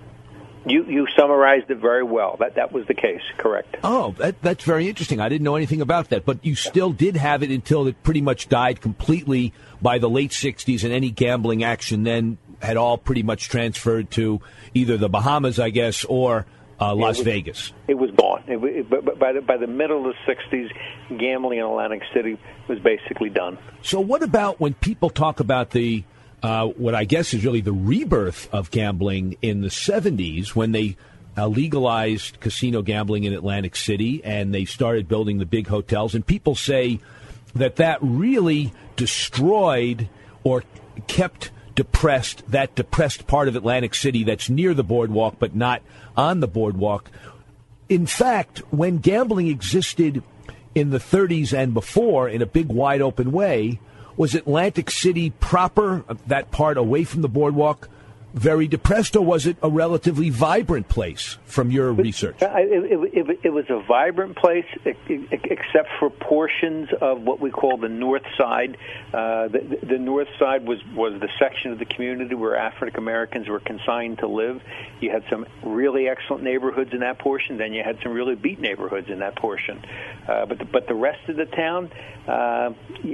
You 0.64 0.84
you 0.84 1.08
summarized 1.16 1.70
it 1.70 1.78
very 1.78 2.04
well. 2.04 2.36
That 2.38 2.54
that 2.54 2.72
was 2.72 2.86
the 2.86 2.94
case. 2.94 3.22
Correct. 3.36 3.76
Oh, 3.82 4.14
that, 4.18 4.40
that's 4.42 4.62
very 4.62 4.88
interesting. 4.88 5.20
I 5.20 5.28
didn't 5.28 5.42
know 5.42 5.56
anything 5.56 5.80
about 5.80 6.10
that, 6.10 6.24
but 6.24 6.44
you 6.44 6.54
still 6.54 6.92
did 6.92 7.16
have 7.16 7.42
it 7.42 7.50
until 7.50 7.88
it 7.88 8.00
pretty 8.04 8.20
much 8.20 8.48
died 8.48 8.80
completely 8.80 9.52
by 9.80 9.98
the 9.98 10.08
late 10.08 10.30
'60s, 10.30 10.84
and 10.84 10.92
any 10.92 11.10
gambling 11.10 11.64
action 11.64 12.04
then 12.04 12.38
had 12.62 12.76
all 12.76 12.96
pretty 12.96 13.22
much 13.22 13.48
transferred 13.48 14.10
to 14.12 14.40
either 14.74 14.96
the 14.96 15.08
Bahamas, 15.08 15.58
I 15.58 15.70
guess, 15.70 16.04
or 16.04 16.46
uh, 16.80 16.94
Las 16.94 17.18
was- 17.18 17.24
Vegas. 17.24 17.72
It 17.88 17.94
was 17.94 18.10
gone. 18.12 18.42
It, 18.46 18.58
it, 18.62 19.18
by 19.18 19.32
the 19.32 19.40
by 19.40 19.56
the 19.56 19.66
middle 19.66 20.08
of 20.08 20.14
the 20.26 20.34
'60s, 20.34 21.18
gambling 21.18 21.58
in 21.58 21.64
Atlantic 21.64 22.02
City 22.14 22.38
was 22.68 22.78
basically 22.80 23.30
done. 23.30 23.58
So, 23.82 24.00
what 24.00 24.22
about 24.22 24.60
when 24.60 24.74
people 24.74 25.10
talk 25.10 25.40
about 25.40 25.70
the 25.70 26.04
uh, 26.42 26.66
what 26.66 26.94
I 26.94 27.04
guess 27.04 27.34
is 27.34 27.44
really 27.44 27.60
the 27.60 27.72
rebirth 27.72 28.48
of 28.52 28.70
gambling 28.70 29.36
in 29.42 29.60
the 29.60 29.68
'70s 29.68 30.56
when 30.56 30.72
they 30.72 30.96
uh, 31.36 31.46
legalized 31.46 32.40
casino 32.40 32.82
gambling 32.82 33.24
in 33.24 33.32
Atlantic 33.32 33.76
City 33.76 34.22
and 34.24 34.52
they 34.52 34.64
started 34.64 35.06
building 35.06 35.38
the 35.38 35.46
big 35.46 35.68
hotels? 35.68 36.14
And 36.16 36.26
people 36.26 36.56
say 36.56 36.98
that 37.54 37.76
that 37.76 37.98
really 38.00 38.72
destroyed 38.96 40.08
or 40.42 40.64
kept 41.06 41.51
depressed 41.74 42.42
that 42.50 42.74
depressed 42.74 43.26
part 43.26 43.48
of 43.48 43.56
Atlantic 43.56 43.94
City 43.94 44.24
that's 44.24 44.50
near 44.50 44.74
the 44.74 44.84
boardwalk 44.84 45.36
but 45.38 45.54
not 45.54 45.82
on 46.16 46.40
the 46.40 46.48
boardwalk. 46.48 47.10
In 47.88 48.06
fact, 48.06 48.58
when 48.70 48.98
gambling 48.98 49.48
existed 49.48 50.22
in 50.74 50.90
the 50.90 50.98
30s 50.98 51.56
and 51.56 51.74
before 51.74 52.28
in 52.28 52.42
a 52.42 52.46
big 52.46 52.68
wide 52.68 53.02
open 53.02 53.32
way, 53.32 53.80
was 54.16 54.34
Atlantic 54.34 54.90
City 54.90 55.30
proper, 55.30 56.04
uh, 56.08 56.14
that 56.26 56.50
part 56.50 56.76
away 56.76 57.04
from 57.04 57.22
the 57.22 57.28
boardwalk, 57.28 57.88
very 58.34 58.66
depressed, 58.66 59.14
or 59.16 59.24
was 59.24 59.46
it 59.46 59.56
a 59.62 59.68
relatively 59.68 60.30
vibrant 60.30 60.88
place 60.88 61.38
from 61.44 61.70
your 61.70 61.92
research? 61.92 62.36
It, 62.40 62.92
it, 62.92 63.28
it, 63.28 63.38
it 63.44 63.50
was 63.50 63.66
a 63.68 63.80
vibrant 63.86 64.36
place, 64.36 64.64
except 64.86 65.88
for 65.98 66.08
portions 66.08 66.88
of 67.00 67.22
what 67.22 67.40
we 67.40 67.50
call 67.50 67.76
the 67.76 67.88
north 67.88 68.22
side. 68.38 68.78
Uh, 69.12 69.48
the, 69.48 69.78
the 69.82 69.98
north 69.98 70.28
side 70.38 70.66
was, 70.66 70.78
was 70.94 71.20
the 71.20 71.28
section 71.38 71.72
of 71.72 71.78
the 71.78 71.84
community 71.84 72.34
where 72.34 72.56
African 72.56 73.00
Americans 73.00 73.48
were 73.48 73.60
consigned 73.60 74.18
to 74.18 74.28
live. 74.28 74.62
You 75.00 75.10
had 75.10 75.24
some 75.28 75.46
really 75.62 76.08
excellent 76.08 76.42
neighborhoods 76.42 76.92
in 76.92 77.00
that 77.00 77.18
portion, 77.18 77.58
then 77.58 77.74
you 77.74 77.82
had 77.84 77.98
some 78.02 78.12
really 78.12 78.34
beat 78.34 78.60
neighborhoods 78.60 79.08
in 79.10 79.18
that 79.18 79.36
portion. 79.36 79.84
Uh, 80.26 80.46
but, 80.46 80.58
the, 80.58 80.64
but 80.64 80.86
the 80.88 80.94
rest 80.94 81.28
of 81.28 81.36
the 81.36 81.44
town, 81.44 81.90
uh, 82.26 82.70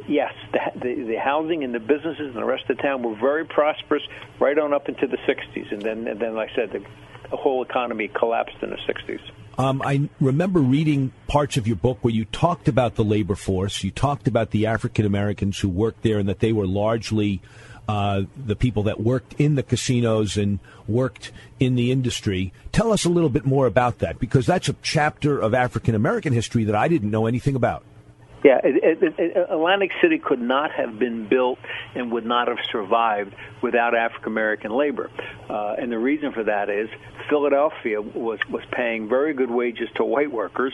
yes, 0.06 0.32
the, 0.52 0.60
the, 0.80 1.02
the 1.02 1.16
housing 1.16 1.64
and 1.64 1.74
the 1.74 1.80
businesses 1.80 2.26
and 2.28 2.36
the 2.36 2.44
rest 2.44 2.68
of 2.68 2.76
the 2.76 2.82
town 2.82 3.02
were 3.02 3.16
very 3.16 3.44
prosperous 3.44 4.02
right 4.38 4.58
on 4.58 4.72
up 4.72 4.88
into 4.88 5.07
the 5.11 5.18
60s, 5.18 5.72
and 5.72 5.82
then 5.82 6.06
and 6.06 6.20
then 6.20 6.34
like 6.34 6.50
I 6.52 6.54
said, 6.54 6.72
the, 6.72 6.84
the 7.30 7.36
whole 7.36 7.62
economy 7.62 8.09
collapsed 8.09 8.56
in 8.62 8.70
the 8.70 8.76
60s. 8.76 9.20
Um, 9.59 9.82
I 9.84 10.09
remember 10.20 10.61
reading 10.61 11.12
parts 11.26 11.56
of 11.56 11.66
your 11.66 11.76
book 11.76 11.98
where 12.02 12.14
you 12.14 12.26
talked 12.26 12.68
about 12.68 12.94
the 12.94 13.02
labor 13.02 13.34
force. 13.34 13.82
You 13.82 13.90
talked 13.90 14.28
about 14.28 14.52
the 14.52 14.66
African 14.66 15.04
Americans 15.04 15.59
who 15.59 15.68
worked 15.68 16.02
there 16.02 16.18
and 16.18 16.28
that 16.28 16.38
they 16.38 16.52
were 16.52 16.66
largely 16.66 17.42
uh, 17.88 18.22
the 18.36 18.54
people 18.54 18.84
that 18.84 19.00
worked 19.00 19.34
in 19.40 19.56
the 19.56 19.62
casinos 19.62 20.36
and 20.36 20.61
worked 20.86 21.32
in 21.59 21.74
the 21.74 21.90
industry. 21.90 22.52
Tell 22.70 22.92
us 22.92 23.04
a 23.04 23.09
little 23.09 23.30
bit 23.30 23.46
more 23.46 23.66
about 23.66 23.98
that 23.98 24.20
because 24.20 24.46
that's 24.46 24.68
a 24.68 24.76
chapter 24.82 25.40
of 25.40 25.54
African 25.54 25.94
American 25.94 26.32
history 26.32 26.64
that 26.64 26.74
I 26.74 26.86
didn't 26.86 27.11
know 27.11 27.26
anything 27.26 27.56
about. 27.56 27.82
Yeah, 28.45 28.61
it, 28.62 29.03
it, 29.03 29.14
it, 29.18 29.36
Atlantic 29.51 29.91
City 30.01 30.18
could 30.18 30.41
not 30.41 30.70
have 30.70 30.99
been 30.99 31.26
built 31.26 31.59
and 31.95 32.12
would 32.12 32.24
not 32.24 32.47
have 32.47 32.59
survived 32.70 33.34
without 33.62 33.97
African 33.97 34.32
American 34.32 34.70
labor, 34.70 35.11
uh, 35.49 35.74
and 35.78 35.91
the 35.91 35.99
reason 35.99 36.32
for 36.32 36.45
that 36.45 36.70
is 36.70 36.89
Philadelphia 37.28 38.01
was 38.01 38.39
was 38.49 38.62
paying 38.70 39.09
very 39.09 39.34
good 39.34 39.51
wages 39.51 39.89
to 39.97 40.05
white 40.05 40.30
workers, 40.30 40.72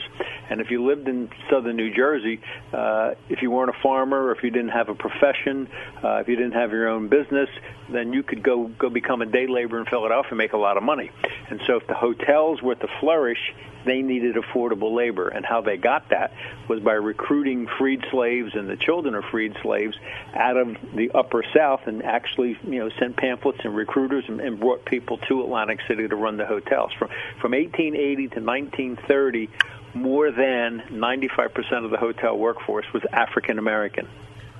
and 0.49 0.61
if 0.61 0.69
you 0.69 0.85
lived 0.85 1.07
in 1.07 1.29
southern 1.49 1.75
New 1.75 1.93
Jersey, 1.93 2.39
uh, 2.71 3.15
if 3.29 3.41
you 3.41 3.49
weren't 3.49 3.71
a 3.71 3.81
farmer 3.81 4.25
or 4.25 4.31
if 4.31 4.43
you 4.43 4.51
didn't 4.51 4.69
have 4.69 4.89
a 4.89 4.95
profession, 4.95 5.67
uh, 6.03 6.17
if 6.17 6.27
you 6.27 6.35
didn't 6.35 6.53
have 6.53 6.71
your 6.71 6.87
own 6.87 7.07
business, 7.07 7.49
then 7.89 8.13
you 8.13 8.21
could 8.21 8.43
go 8.43 8.67
go 8.67 8.89
become 8.89 9.21
a 9.21 9.25
day 9.25 9.47
laborer 9.47 9.79
in 9.79 9.85
Philadelphia 9.85 10.31
and 10.31 10.37
make 10.37 10.53
a 10.53 10.57
lot 10.57 10.77
of 10.77 10.83
money. 10.83 11.09
And 11.49 11.61
so, 11.65 11.77
if 11.77 11.87
the 11.87 11.93
hotels 11.93 12.61
were 12.61 12.75
to 12.75 12.87
flourish, 12.99 13.53
they 13.85 14.01
needed 14.01 14.35
affordable 14.35 14.93
labor, 14.93 15.27
and 15.27 15.45
how 15.45 15.61
they 15.61 15.77
got 15.77 16.09
that 16.09 16.33
was 16.67 16.79
by 16.79 16.93
recruiting 16.93 17.54
freed 17.77 18.03
slaves 18.11 18.51
and 18.53 18.69
the 18.69 18.75
children 18.75 19.15
of 19.15 19.23
freed 19.31 19.55
slaves 19.61 19.95
out 20.33 20.57
of 20.57 20.75
the 20.93 21.11
upper 21.11 21.43
South, 21.55 21.81
and 21.87 22.03
actually, 22.03 22.57
you 22.63 22.79
know, 22.79 22.89
sent 22.99 23.15
pamphlets 23.17 23.59
and 23.63 23.75
recruiters 23.75 24.25
and, 24.27 24.39
and 24.41 24.59
brought 24.59 24.85
people 24.85 25.17
to 25.29 25.41
Atlantic 25.41 25.79
City 25.87 26.07
to 26.07 26.15
run 26.15 26.37
the 26.37 26.45
hotels. 26.45 26.91
From 26.99 27.09
from 27.41 27.51
1880 27.51 28.15
to 28.29 28.41
1930, 28.41 29.49
more 29.93 30.31
than 30.31 30.81
95% 30.89 31.85
of 31.85 31.91
the 31.91 31.97
hotel 31.97 32.37
workforce 32.37 32.85
was 32.93 33.03
African 33.11 33.57
American. 33.57 34.07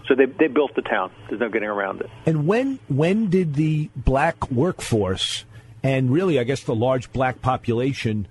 So 0.07 0.15
they 0.15 0.25
they 0.25 0.47
built 0.47 0.75
the 0.75 0.81
town. 0.81 1.11
There's 1.27 1.41
no 1.41 1.49
getting 1.49 1.69
around 1.69 2.01
it. 2.01 2.09
And 2.25 2.47
when 2.47 2.79
when 2.87 3.29
did 3.29 3.55
the 3.55 3.89
black 3.95 4.49
workforce 4.51 5.45
and 5.83 6.11
really, 6.11 6.39
I 6.39 6.43
guess, 6.43 6.63
the 6.63 6.75
large 6.75 7.11
black 7.13 7.41
population 7.41 8.27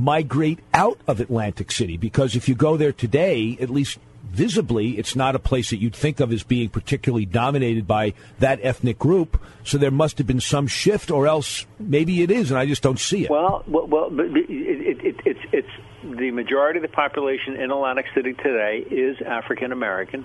migrate 0.00 0.60
out 0.72 0.98
of 1.06 1.20
Atlantic 1.20 1.70
City? 1.70 1.96
Because 1.96 2.34
if 2.34 2.48
you 2.48 2.54
go 2.54 2.76
there 2.76 2.92
today, 2.92 3.56
at 3.60 3.70
least 3.70 3.98
visibly, 4.30 4.98
it's 4.98 5.16
not 5.16 5.34
a 5.34 5.38
place 5.38 5.70
that 5.70 5.78
you'd 5.78 5.94
think 5.94 6.20
of 6.20 6.32
as 6.32 6.42
being 6.42 6.68
particularly 6.68 7.26
dominated 7.26 7.86
by 7.86 8.14
that 8.38 8.60
ethnic 8.62 8.98
group. 8.98 9.40
So 9.64 9.76
there 9.76 9.90
must 9.90 10.18
have 10.18 10.26
been 10.26 10.40
some 10.40 10.66
shift, 10.66 11.10
or 11.10 11.26
else 11.26 11.66
maybe 11.78 12.22
it 12.22 12.30
is, 12.30 12.50
and 12.50 12.58
I 12.58 12.66
just 12.66 12.82
don't 12.82 12.98
see 12.98 13.24
it. 13.24 13.30
Well, 13.30 13.64
well, 13.66 13.86
well 13.86 14.20
it, 14.20 14.48
it, 14.48 15.04
it, 15.04 15.16
it's 15.24 15.40
it's 15.52 15.68
the 16.02 16.30
majority 16.30 16.78
of 16.78 16.82
the 16.82 16.88
population 16.88 17.56
in 17.56 17.70
Atlantic 17.70 18.06
City 18.14 18.32
today 18.32 18.84
is 18.90 19.16
African 19.24 19.72
American, 19.72 20.24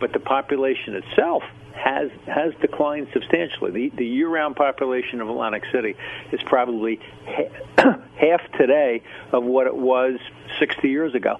but 0.00 0.12
the 0.12 0.18
population 0.18 0.94
itself 0.94 1.42
has 1.74 2.10
has 2.26 2.54
declined 2.60 3.08
substantially. 3.12 3.70
The, 3.70 3.96
the 3.96 4.06
year-round 4.06 4.56
population 4.56 5.20
of 5.20 5.28
Atlantic 5.28 5.64
City 5.72 5.96
is 6.32 6.40
probably 6.46 7.00
ha- 7.26 7.98
half 8.16 8.40
today 8.58 9.02
of 9.32 9.44
what 9.44 9.66
it 9.66 9.74
was 9.74 10.18
60 10.58 10.88
years 10.88 11.14
ago. 11.14 11.38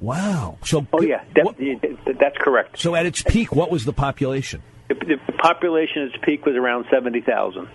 Wow. 0.00 0.58
So 0.64 0.86
Oh 0.92 1.02
yeah, 1.02 1.24
that, 1.34 2.16
that's 2.20 2.36
correct. 2.38 2.78
So 2.78 2.94
at 2.94 3.06
its 3.06 3.22
peak, 3.22 3.54
what 3.54 3.70
was 3.70 3.84
the 3.84 3.92
population? 3.92 4.62
The, 4.88 4.94
the 4.94 5.32
population 5.32 6.02
at 6.02 6.14
its 6.14 6.24
peak 6.24 6.44
was 6.44 6.56
around 6.56 6.86
70,000. 6.90 7.68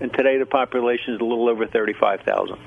And 0.00 0.12
today 0.12 0.38
the 0.38 0.46
population 0.46 1.14
is 1.14 1.20
a 1.20 1.24
little 1.24 1.48
over 1.48 1.66
35,000. 1.66 2.58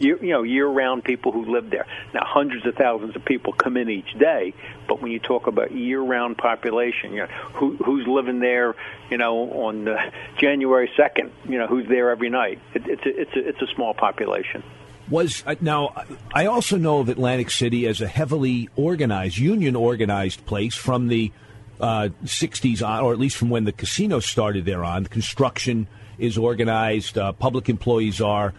Year, 0.00 0.18
you 0.20 0.30
know, 0.30 0.42
year-round 0.42 1.04
people 1.04 1.30
who 1.30 1.52
live 1.52 1.70
there. 1.70 1.86
Now, 2.12 2.24
hundreds 2.24 2.66
of 2.66 2.74
thousands 2.74 3.14
of 3.14 3.24
people 3.24 3.52
come 3.52 3.76
in 3.76 3.88
each 3.88 4.18
day, 4.18 4.54
but 4.88 5.00
when 5.00 5.12
you 5.12 5.18
talk 5.20 5.46
about 5.46 5.72
year-round 5.72 6.38
population, 6.38 7.12
you 7.12 7.20
know, 7.20 7.26
who, 7.52 7.76
who's 7.76 8.06
living 8.06 8.40
there, 8.40 8.74
you 9.10 9.18
know, 9.18 9.66
on 9.66 9.86
uh, 9.86 10.10
January 10.38 10.90
second, 10.96 11.30
you 11.44 11.58
know, 11.58 11.66
who's 11.66 11.86
there 11.86 12.10
every 12.10 12.30
night? 12.30 12.58
It, 12.74 12.88
it's 12.88 13.06
a, 13.06 13.20
it's 13.20 13.36
a, 13.36 13.48
it's 13.48 13.62
a 13.62 13.74
small 13.74 13.94
population 13.94 14.64
was 15.08 15.42
uh, 15.44 15.56
now 15.60 15.92
I 16.32 16.46
also 16.46 16.76
know 16.76 17.00
of 17.00 17.08
Atlantic 17.08 17.50
City 17.50 17.88
as 17.88 18.00
a 18.00 18.06
heavily 18.06 18.68
organized, 18.76 19.38
union 19.38 19.74
organized 19.74 20.46
place 20.46 20.76
from 20.76 21.08
the 21.08 21.32
uh, 21.80 22.10
60s 22.24 22.86
on, 22.86 23.00
or 23.00 23.12
at 23.12 23.18
least 23.18 23.36
from 23.36 23.50
when 23.50 23.64
the 23.64 23.72
casino 23.72 24.20
started 24.20 24.64
there 24.64 24.84
on. 24.84 25.06
Construction 25.06 25.88
is 26.18 26.38
organized, 26.38 27.18
uh, 27.18 27.32
public 27.32 27.68
employees 27.68 28.20
are. 28.20 28.54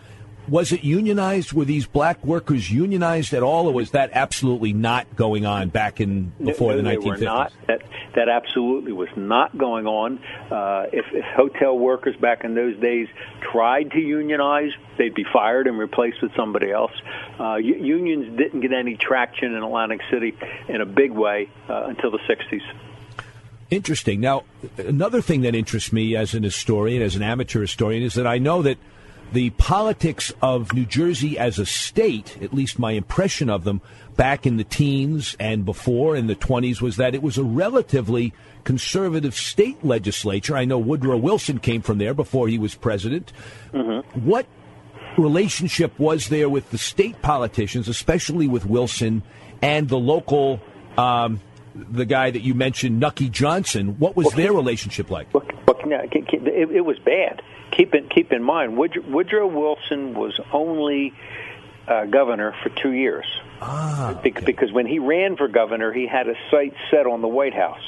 Was 0.52 0.74
it 0.74 0.84
unionized? 0.84 1.54
Were 1.54 1.64
these 1.64 1.88
black 1.88 2.26
workers 2.26 2.70
unionized 2.70 3.34
at 3.34 3.42
all, 3.42 3.68
or 3.68 3.74
was 3.74 3.92
that 3.92 4.10
absolutely 4.12 4.74
not 4.74 5.16
going 5.16 5.46
on 5.46 5.70
back 5.70 6.02
in 6.02 6.34
before 6.44 6.74
no, 6.74 6.82
the 6.82 6.84
1950s? 6.84 7.06
Were 7.06 7.18
not. 7.26 7.54
That 7.68 7.82
that 8.16 8.28
absolutely 8.28 8.92
was 8.92 9.08
not 9.16 9.58
going 9.58 9.88
on. 9.88 10.20
Uh, 10.52 10.88
if, 10.92 11.06
if 11.14 11.24
hotel 11.38 11.80
workers 11.80 12.18
back 12.18 12.44
in 12.44 12.54
those 12.54 12.78
days 12.82 13.08
tried 13.40 13.92
to 13.92 14.00
unionize, 14.00 14.72
they'd 14.98 15.16
be 15.16 15.26
fired 15.32 15.68
and 15.68 15.80
replaced 15.80 16.22
with 16.22 16.36
somebody 16.36 16.70
else. 16.70 16.92
Uh, 17.40 17.56
unions 17.56 18.38
didn't 18.38 18.60
get 18.60 18.74
any 18.74 18.98
traction 18.98 19.56
in 19.56 19.64
Atlantic 19.64 20.02
City 20.12 20.36
in 20.68 20.82
a 20.82 20.86
big 20.86 21.12
way 21.12 21.50
uh, 21.70 21.86
until 21.86 22.12
the 22.12 22.20
60s. 22.30 22.62
Interesting. 23.70 24.20
Now, 24.20 24.44
another 24.78 25.22
thing 25.22 25.42
that 25.42 25.56
interests 25.56 25.94
me 25.94 26.18
as 26.18 26.34
an 26.34 26.44
historian, 26.44 27.02
as 27.02 27.16
an 27.16 27.24
amateur 27.24 27.62
historian, 27.62 28.04
is 28.04 28.16
that 28.16 28.28
I 28.28 28.38
know 28.38 28.62
that 28.64 28.78
the 29.32 29.50
politics 29.52 30.34
of 30.42 30.74
New 30.74 30.86
Jersey 30.86 31.38
as 31.38 31.58
a 31.60 31.66
state, 31.66 32.38
at 32.42 32.54
least 32.54 32.80
my 32.80 32.92
impression 32.92 33.50
of 33.50 33.64
them 33.64 33.82
back 34.18 34.46
in 34.46 34.58
the 34.58 34.64
teens 34.64 35.36
and 35.40 35.66
before 35.66 36.16
in 36.16 36.28
the 36.28 36.36
20s, 36.36 36.82
was 36.82 36.98
that 36.98 37.16
it 37.16 37.24
was 37.24 37.38
a 37.38 37.44
relatively 37.44 38.34
conservative 38.64 39.36
state 39.36 39.84
legislature. 39.84 40.56
I 40.56 40.66
know 40.66 40.78
Woodrow 40.78 41.18
Wilson 41.18 41.60
came 41.60 41.82
from 41.82 41.98
there 41.98 42.14
before 42.14 42.48
he 42.48 42.60
was 42.60 42.76
president. 42.76 43.32
Mm-hmm. 43.74 44.26
What 44.26 44.46
relationship 45.18 45.98
was 46.00 46.30
there 46.30 46.50
with 46.50 46.70
the 46.72 46.78
state 46.78 47.22
politicians, 47.22 47.88
especially 47.88 48.48
with 48.48 48.66
Wilson 48.66 49.24
and 49.62 49.88
the 49.88 49.98
local, 49.98 50.60
um, 50.98 51.40
the 51.76 52.06
guy 52.06 52.32
that 52.32 52.42
you 52.42 52.54
mentioned, 52.54 53.00
Nucky 53.00 53.30
Johnson? 53.30 54.00
What 54.00 54.16
was 54.16 54.32
their 54.34 54.54
relationship 54.54 55.10
like? 55.10 55.34
Look, 55.34 55.52
look, 55.68 55.86
it, 56.48 56.72
it 56.72 56.82
was 56.82 57.00
bad 57.00 57.42
keep 57.72 57.96
in 57.96 58.08
keep 58.10 58.32
in 58.32 58.44
mind 58.44 58.78
Woodrow, 58.78 59.04
Woodrow 59.04 59.48
Wilson 59.48 60.14
was 60.14 60.40
only 60.54 61.14
uh, 61.88 62.06
governor 62.06 62.54
for 62.64 62.70
two 62.70 62.92
years. 62.92 63.26
Ah, 63.62 64.18
okay. 64.18 64.32
Because 64.44 64.72
when 64.72 64.88
he 64.88 65.00
ran 65.00 65.38
for 65.38 65.48
governor, 65.48 65.92
he 65.94 66.08
had 66.08 66.28
a 66.28 66.34
sight 66.50 66.74
set 66.90 67.06
on 67.06 67.22
the 67.22 67.28
White 67.28 67.54
House. 67.54 67.84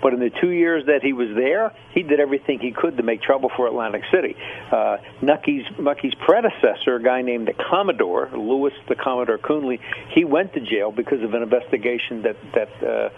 But 0.00 0.12
in 0.12 0.20
the 0.20 0.30
two 0.30 0.50
years 0.50 0.86
that 0.86 1.02
he 1.02 1.12
was 1.12 1.28
there, 1.34 1.72
he 1.92 2.02
did 2.02 2.20
everything 2.20 2.60
he 2.60 2.70
could 2.70 2.96
to 2.98 3.02
make 3.02 3.22
trouble 3.22 3.50
for 3.56 3.66
Atlantic 3.66 4.02
City. 4.12 4.36
Uh, 4.70 4.98
Nucky's, 5.22 5.64
Nucky's 5.78 6.14
predecessor, 6.14 6.96
a 6.96 7.02
guy 7.02 7.22
named 7.22 7.48
the 7.48 7.54
Commodore, 7.54 8.30
Louis 8.32 8.72
the 8.88 8.94
Commodore 8.94 9.38
Kuehnle, 9.38 9.80
he 10.10 10.24
went 10.24 10.52
to 10.54 10.60
jail 10.60 10.92
because 10.92 11.22
of 11.22 11.34
an 11.34 11.42
investigation 11.42 12.22
that 12.22 12.36
that 12.54 12.82
uh, 12.82 13.08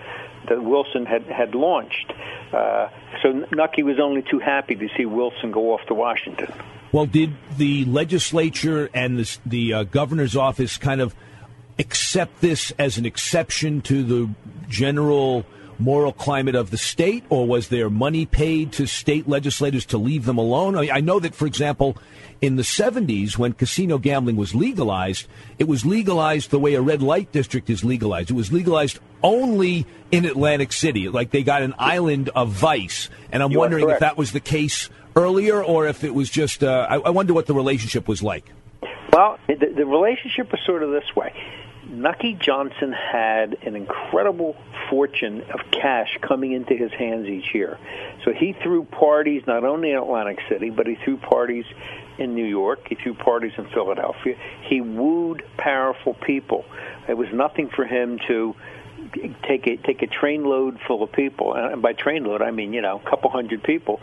that 0.49 0.63
Wilson 0.63 1.05
had 1.05 1.25
had 1.25 1.55
launched. 1.55 2.13
Uh, 2.53 2.89
so 3.23 3.45
Nucky 3.53 3.83
was 3.83 3.99
only 4.01 4.23
too 4.23 4.39
happy 4.39 4.75
to 4.77 4.89
see 4.97 5.05
Wilson 5.05 5.51
go 5.51 5.75
off 5.75 5.85
to 5.89 5.95
Washington. 5.95 6.53
Well, 6.93 7.07
did 7.07 7.35
the 7.57 7.85
legislature 7.85 8.89
and 8.95 9.19
the, 9.19 9.39
the 9.45 9.73
uh, 9.75 9.83
governor's 9.85 10.37
office 10.37 10.77
kind 10.77 11.01
of 11.01 11.15
accept 11.79 12.41
this 12.41 12.73
as 12.79 12.99
an 12.99 13.07
exception 13.07 13.83
to 13.83 14.03
the 14.03 14.31
general 14.69 15.45
moral 15.79 16.13
climate 16.13 16.55
of 16.55 16.71
the 16.71 16.77
state, 16.77 17.25
or 17.29 17.47
was 17.47 17.69
there 17.69 17.89
money 17.89 18.27
paid 18.27 18.73
to 18.73 18.87
state 18.87 19.29
legislators 19.29 19.87
to 19.87 19.99
leave 19.99 20.25
them 20.25 20.39
alone? 20.39 20.77
I, 20.77 20.81
mean, 20.81 20.91
I 20.91 21.01
know 21.01 21.21
that, 21.21 21.35
for 21.35 21.47
example, 21.47 21.97
in 22.41 22.57
the 22.57 22.63
70s, 22.63 23.39
when 23.39 23.53
casino 23.53 23.99
gambling 23.99 24.37
was 24.37 24.55
legalized, 24.55 25.27
it 25.59 25.69
was 25.69 25.87
legalized 25.87 26.51
the 26.51 26.59
way 26.59 26.75
a 26.75 26.81
red 26.81 27.03
light 27.03 27.33
district 27.33 27.71
is 27.71 27.85
legalized. 27.85 28.31
It 28.31 28.35
was 28.35 28.53
legalized 28.53 28.99
only 29.23 29.87
in 30.11 30.25
Atlantic 30.25 30.73
City, 30.73 31.09
like 31.09 31.31
they 31.31 31.43
got 31.43 31.63
an 31.63 31.75
island 31.79 32.29
of 32.35 32.51
vice. 32.51 33.09
And 33.33 33.43
I'm 33.43 33.53
You 33.53 33.59
wondering 33.59 33.89
if 33.89 34.01
that 34.01 34.17
was 34.17 34.33
the 34.33 34.41
case 34.41 34.89
earlier, 35.19 35.63
or 35.63 35.87
if 35.87 36.05
it 36.05 36.15
was 36.15 36.31
just. 36.31 36.63
Uh, 36.63 36.87
I, 36.89 36.97
I 36.97 37.11
wonder 37.11 37.35
what 37.35 37.47
the 37.47 37.55
relationship 37.55 38.09
was 38.09 38.23
like. 38.23 38.45
Well, 39.13 39.39
the, 39.49 39.55
the 39.55 39.87
relationship 39.87 40.53
was 40.53 40.61
sort 40.65 40.83
of 40.83 40.91
this 40.91 41.17
way. 41.17 41.33
Nucky 41.89 42.35
Johnson 42.35 42.93
had 42.93 43.57
an 43.63 43.75
incredible 43.75 44.57
fortune 44.91 45.43
of 45.51 45.61
cash 45.73 46.19
coming 46.21 46.53
into 46.53 46.75
his 46.75 46.93
hands 46.93 47.27
each 47.27 47.55
year. 47.55 47.79
So 48.25 48.33
he 48.33 48.55
threw 48.63 48.85
parties 48.85 49.43
not 49.47 49.65
only 49.65 49.93
in 49.93 49.97
Atlantic 49.97 50.39
City, 50.51 50.69
but 50.71 50.87
he 50.87 50.97
threw 51.05 51.17
parties 51.17 51.65
in 52.19 52.35
New 52.35 52.45
York. 52.45 52.87
He 52.89 52.95
threw 52.95 53.15
parties 53.15 53.53
in 53.57 53.69
Philadelphia. 53.71 54.37
He 54.69 54.81
wooed 54.83 55.43
powerful 55.57 56.15
people. 56.15 56.65
It 57.09 57.17
was 57.17 57.29
nothing 57.33 57.71
for 57.75 57.87
him 57.87 58.19
to 58.29 58.55
take 59.45 59.67
a 59.67 59.77
take 59.77 60.03
a 60.03 60.07
train 60.07 60.45
load 60.45 60.79
full 60.87 61.03
of 61.03 61.13
people, 61.13 61.55
and 61.55 61.81
by 61.81 61.93
train 61.95 62.25
load 62.25 62.43
I 62.43 62.51
mean 62.51 62.73
you 62.75 62.83
know 62.83 63.01
a 63.05 63.11
couple 63.11 63.31
hundred 63.31 63.63
people, 63.63 64.01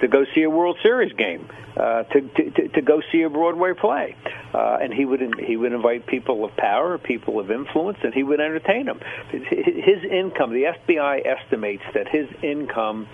to 0.00 0.08
go 0.08 0.24
see 0.34 0.42
a 0.42 0.50
World 0.50 0.78
Series 0.82 1.12
game, 1.12 1.48
uh, 1.76 2.04
to, 2.04 2.20
to 2.20 2.68
to 2.68 2.82
go 2.82 3.00
see 3.12 3.22
a 3.22 3.30
Broadway 3.30 3.72
play, 3.72 4.16
uh, 4.54 4.78
and 4.80 4.92
he 4.92 5.04
would 5.04 5.38
he 5.40 5.56
would 5.56 5.72
invite 5.72 6.06
people 6.06 6.44
of 6.44 6.56
power, 6.56 6.98
people 6.98 7.38
of 7.38 7.50
influence, 7.50 7.98
and 8.02 8.12
he 8.12 8.22
would 8.22 8.40
entertain 8.40 8.86
them. 8.86 9.00
His 9.30 10.04
income, 10.04 10.52
the 10.52 10.64
FBI 10.64 11.26
estimates 11.26 11.84
that 11.94 12.08
his 12.08 12.28
income 12.42 13.06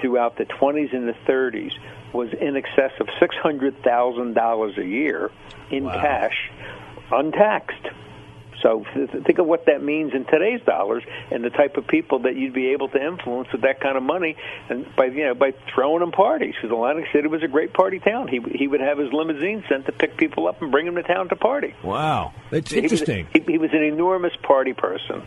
throughout 0.00 0.36
the 0.36 0.44
20s 0.44 0.94
and 0.94 1.08
the 1.08 1.16
30s 1.26 1.72
was 2.12 2.32
in 2.32 2.56
excess 2.56 2.92
of 3.00 3.08
six 3.20 3.34
hundred 3.36 3.82
thousand 3.82 4.34
dollars 4.34 4.78
a 4.78 4.84
year 4.84 5.30
in 5.70 5.84
cash, 5.84 6.50
untaxed. 7.10 7.86
So 8.62 8.84
th- 8.94 9.10
think 9.24 9.38
of 9.38 9.46
what 9.46 9.66
that 9.66 9.82
means 9.82 10.12
in 10.14 10.24
today's 10.24 10.60
dollars, 10.62 11.04
and 11.30 11.44
the 11.44 11.50
type 11.50 11.76
of 11.76 11.86
people 11.86 12.20
that 12.20 12.34
you'd 12.36 12.52
be 12.54 12.68
able 12.72 12.88
to 12.88 13.00
influence 13.04 13.48
with 13.52 13.62
that 13.62 13.80
kind 13.80 13.96
of 13.96 14.02
money, 14.02 14.36
and 14.68 14.84
by 14.96 15.06
you 15.06 15.26
know 15.26 15.34
by 15.34 15.52
throwing 15.74 16.00
them 16.00 16.10
parties. 16.12 16.54
Because 16.56 16.70
Atlantic 16.72 17.06
City 17.12 17.28
was 17.28 17.42
a 17.42 17.48
great 17.48 17.72
party 17.72 17.98
town. 18.00 18.28
He 18.28 18.40
he 18.54 18.66
would 18.66 18.80
have 18.80 18.98
his 18.98 19.12
limousine 19.12 19.64
sent 19.68 19.86
to 19.86 19.92
pick 19.92 20.16
people 20.16 20.48
up 20.48 20.60
and 20.62 20.70
bring 20.72 20.86
them 20.86 20.96
to 20.96 21.02
town 21.02 21.28
to 21.28 21.36
party. 21.36 21.74
Wow, 21.82 22.32
that's 22.50 22.70
He 22.70 22.80
was- 22.80 22.92
interesting. 22.92 23.26
He, 23.32 23.40
he 23.52 23.58
was 23.58 23.70
an 23.72 23.82
enormous 23.82 24.32
party 24.42 24.72
person. 24.72 25.22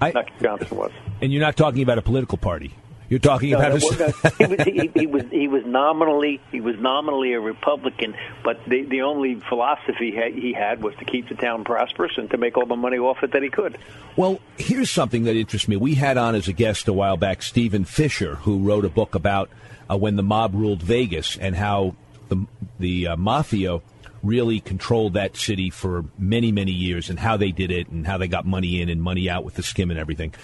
I- 0.00 0.12
Johnson 0.42 0.76
was. 0.76 0.92
And 1.22 1.32
you're 1.32 1.40
not 1.42 1.56
talking 1.56 1.82
about 1.82 1.98
a 1.98 2.02
political 2.02 2.36
party. 2.38 2.72
You're 3.08 3.20
talking 3.20 3.50
No, 3.50 3.58
about 3.58 3.72
his. 3.72 3.82
he, 4.38 4.46
was, 4.46 4.62
he, 4.64 4.90
he 4.94 5.06
was 5.06 5.22
he 5.30 5.48
was 5.48 5.64
nominally 5.64 6.40
he 6.50 6.60
was 6.60 6.76
nominally 6.78 7.34
a 7.34 7.40
Republican, 7.40 8.16
but 8.42 8.58
the 8.66 8.82
the 8.82 9.02
only 9.02 9.36
philosophy 9.48 10.10
he, 10.10 10.40
he 10.40 10.52
had 10.52 10.82
was 10.82 10.94
to 10.96 11.04
keep 11.04 11.28
the 11.28 11.36
town 11.36 11.62
prosperous 11.64 12.18
and 12.18 12.28
to 12.30 12.36
make 12.36 12.56
all 12.56 12.66
the 12.66 12.74
money 12.76 12.98
off 12.98 13.22
it 13.22 13.32
that 13.32 13.42
he 13.42 13.48
could. 13.48 13.78
Well, 14.16 14.40
here's 14.58 14.90
something 14.90 15.24
that 15.24 15.36
interests 15.36 15.68
me. 15.68 15.76
We 15.76 15.94
had 15.94 16.16
on 16.16 16.34
as 16.34 16.48
a 16.48 16.52
guest 16.52 16.88
a 16.88 16.92
while 16.92 17.16
back 17.16 17.42
Stephen 17.42 17.84
Fischer, 17.84 18.36
who 18.36 18.58
wrote 18.58 18.84
a 18.84 18.88
book 18.90 19.14
about 19.14 19.50
uh, 19.88 19.96
when 19.96 20.16
the 20.16 20.22
mob 20.24 20.54
ruled 20.54 20.82
Vegas 20.82 21.36
and 21.36 21.54
how 21.54 21.94
the 22.28 22.44
the 22.80 23.08
uh, 23.08 23.16
mafia 23.16 23.80
really 24.24 24.58
controlled 24.58 25.12
that 25.12 25.36
city 25.36 25.70
for 25.70 26.06
many 26.18 26.50
many 26.50 26.72
years 26.72 27.08
and 27.08 27.20
how 27.20 27.36
they 27.36 27.52
did 27.52 27.70
it 27.70 27.88
and 27.88 28.04
how 28.04 28.18
they 28.18 28.26
got 28.26 28.44
money 28.44 28.80
in 28.80 28.88
and 28.88 29.00
money 29.00 29.30
out 29.30 29.44
with 29.44 29.54
the 29.54 29.62
skim 29.62 29.90
and 29.92 30.00
everything. 30.00 30.34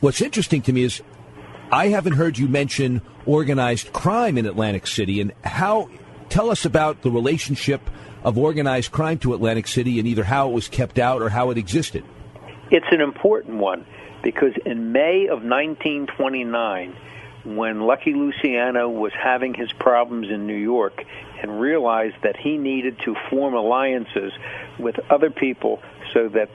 What's 0.00 0.22
interesting 0.22 0.62
to 0.62 0.72
me 0.72 0.84
is 0.84 1.02
I 1.72 1.88
haven't 1.88 2.14
heard 2.14 2.36
you 2.36 2.48
mention 2.48 3.00
organized 3.26 3.92
crime 3.92 4.36
in 4.38 4.46
Atlantic 4.46 4.86
City 4.86 5.20
and 5.20 5.32
how. 5.44 5.88
Tell 6.28 6.50
us 6.50 6.64
about 6.64 7.02
the 7.02 7.10
relationship 7.10 7.80
of 8.22 8.38
organized 8.38 8.92
crime 8.92 9.18
to 9.18 9.34
Atlantic 9.34 9.66
City 9.66 9.98
and 9.98 10.06
either 10.06 10.22
how 10.22 10.48
it 10.50 10.52
was 10.52 10.68
kept 10.68 10.98
out 10.98 11.22
or 11.22 11.28
how 11.28 11.50
it 11.50 11.58
existed. 11.58 12.04
It's 12.70 12.86
an 12.92 13.00
important 13.00 13.56
one 13.56 13.84
because 14.22 14.52
in 14.64 14.92
May 14.92 15.24
of 15.24 15.42
1929, 15.42 16.96
when 17.44 17.80
Lucky 17.80 18.12
Luciano 18.12 18.88
was 18.88 19.12
having 19.12 19.54
his 19.54 19.72
problems 19.72 20.28
in 20.30 20.46
New 20.46 20.56
York 20.56 21.04
and 21.42 21.60
realized 21.60 22.16
that 22.22 22.36
he 22.36 22.58
needed 22.58 22.98
to 23.04 23.16
form 23.28 23.54
alliances 23.54 24.32
with 24.78 25.00
other 25.10 25.30
people 25.30 25.82
so 26.12 26.28
that 26.28 26.50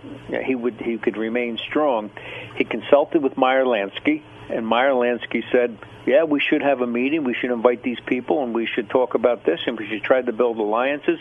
he 0.46 0.56
would 0.56 0.80
he 0.80 0.98
could 0.98 1.18
remain 1.18 1.58
strong, 1.58 2.12
he 2.56 2.64
consulted 2.64 3.24
with 3.24 3.36
Meyer 3.36 3.66
Lansky, 3.66 4.22
and 4.50 4.66
Meyer 4.66 4.92
Lansky 4.92 5.44
said, 5.52 5.78
"Yeah, 6.06 6.24
we 6.24 6.40
should 6.40 6.62
have 6.62 6.82
a 6.82 6.88
meeting. 6.88 7.24
We 7.24 7.34
should 7.34 7.52
invite 7.52 7.84
these 7.84 8.00
people, 8.06 8.44
and 8.44 8.54
we 8.54 8.66
should 8.66 8.90
talk 8.90 9.16
about 9.16 9.44
this, 9.44 9.62
and 9.66 9.78
we 9.78 9.88
should 9.88 10.04
try 10.04 10.22
to 10.22 10.32
build 10.32 10.58
alliances." 10.58 11.20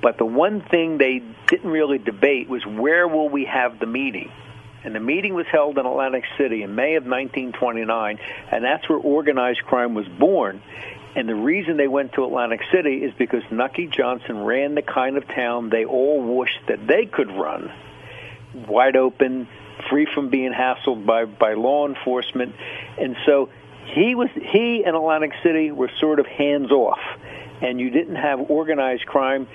But 0.00 0.18
the 0.18 0.24
one 0.24 0.60
thing 0.60 0.98
they 0.98 1.22
didn't 1.48 1.70
really 1.70 1.98
debate 1.98 2.48
was 2.48 2.64
where 2.64 3.08
will 3.08 3.28
we 3.28 3.46
have 3.46 3.78
the 3.78 3.86
meeting? 3.86 4.30
And 4.84 4.94
the 4.94 5.00
meeting 5.00 5.34
was 5.34 5.46
held 5.48 5.76
in 5.76 5.86
Atlantic 5.86 6.24
City 6.38 6.62
in 6.62 6.74
May 6.74 6.94
of 6.94 7.04
1929, 7.04 8.18
and 8.50 8.64
that's 8.64 8.88
where 8.88 8.98
organized 8.98 9.64
crime 9.64 9.94
was 9.94 10.06
born. 10.06 10.62
And 11.16 11.28
the 11.28 11.34
reason 11.34 11.76
they 11.76 11.88
went 11.88 12.12
to 12.12 12.24
Atlantic 12.24 12.60
City 12.70 13.02
is 13.02 13.12
because 13.18 13.42
Nucky 13.50 13.86
Johnson 13.86 14.44
ran 14.44 14.76
the 14.76 14.82
kind 14.82 15.16
of 15.16 15.26
town 15.26 15.68
they 15.68 15.84
all 15.84 16.20
wished 16.22 16.60
that 16.68 16.86
they 16.86 17.06
could 17.06 17.30
run 17.32 17.72
wide 18.54 18.96
open, 18.96 19.48
free 19.90 20.06
from 20.14 20.28
being 20.28 20.52
hassled 20.52 21.06
by, 21.06 21.24
by 21.24 21.54
law 21.54 21.86
enforcement. 21.86 22.54
And 22.98 23.16
so 23.26 23.48
he 23.86 24.14
was 24.14 24.28
he 24.34 24.84
and 24.84 24.94
Atlantic 24.94 25.32
City 25.42 25.70
were 25.70 25.90
sort 25.98 26.20
of 26.20 26.26
hands 26.26 26.70
off. 26.70 27.00
And 27.60 27.80
you 27.80 27.90
didn't 27.90 28.16
have 28.16 28.50
organized 28.50 29.06
crime, 29.06 29.48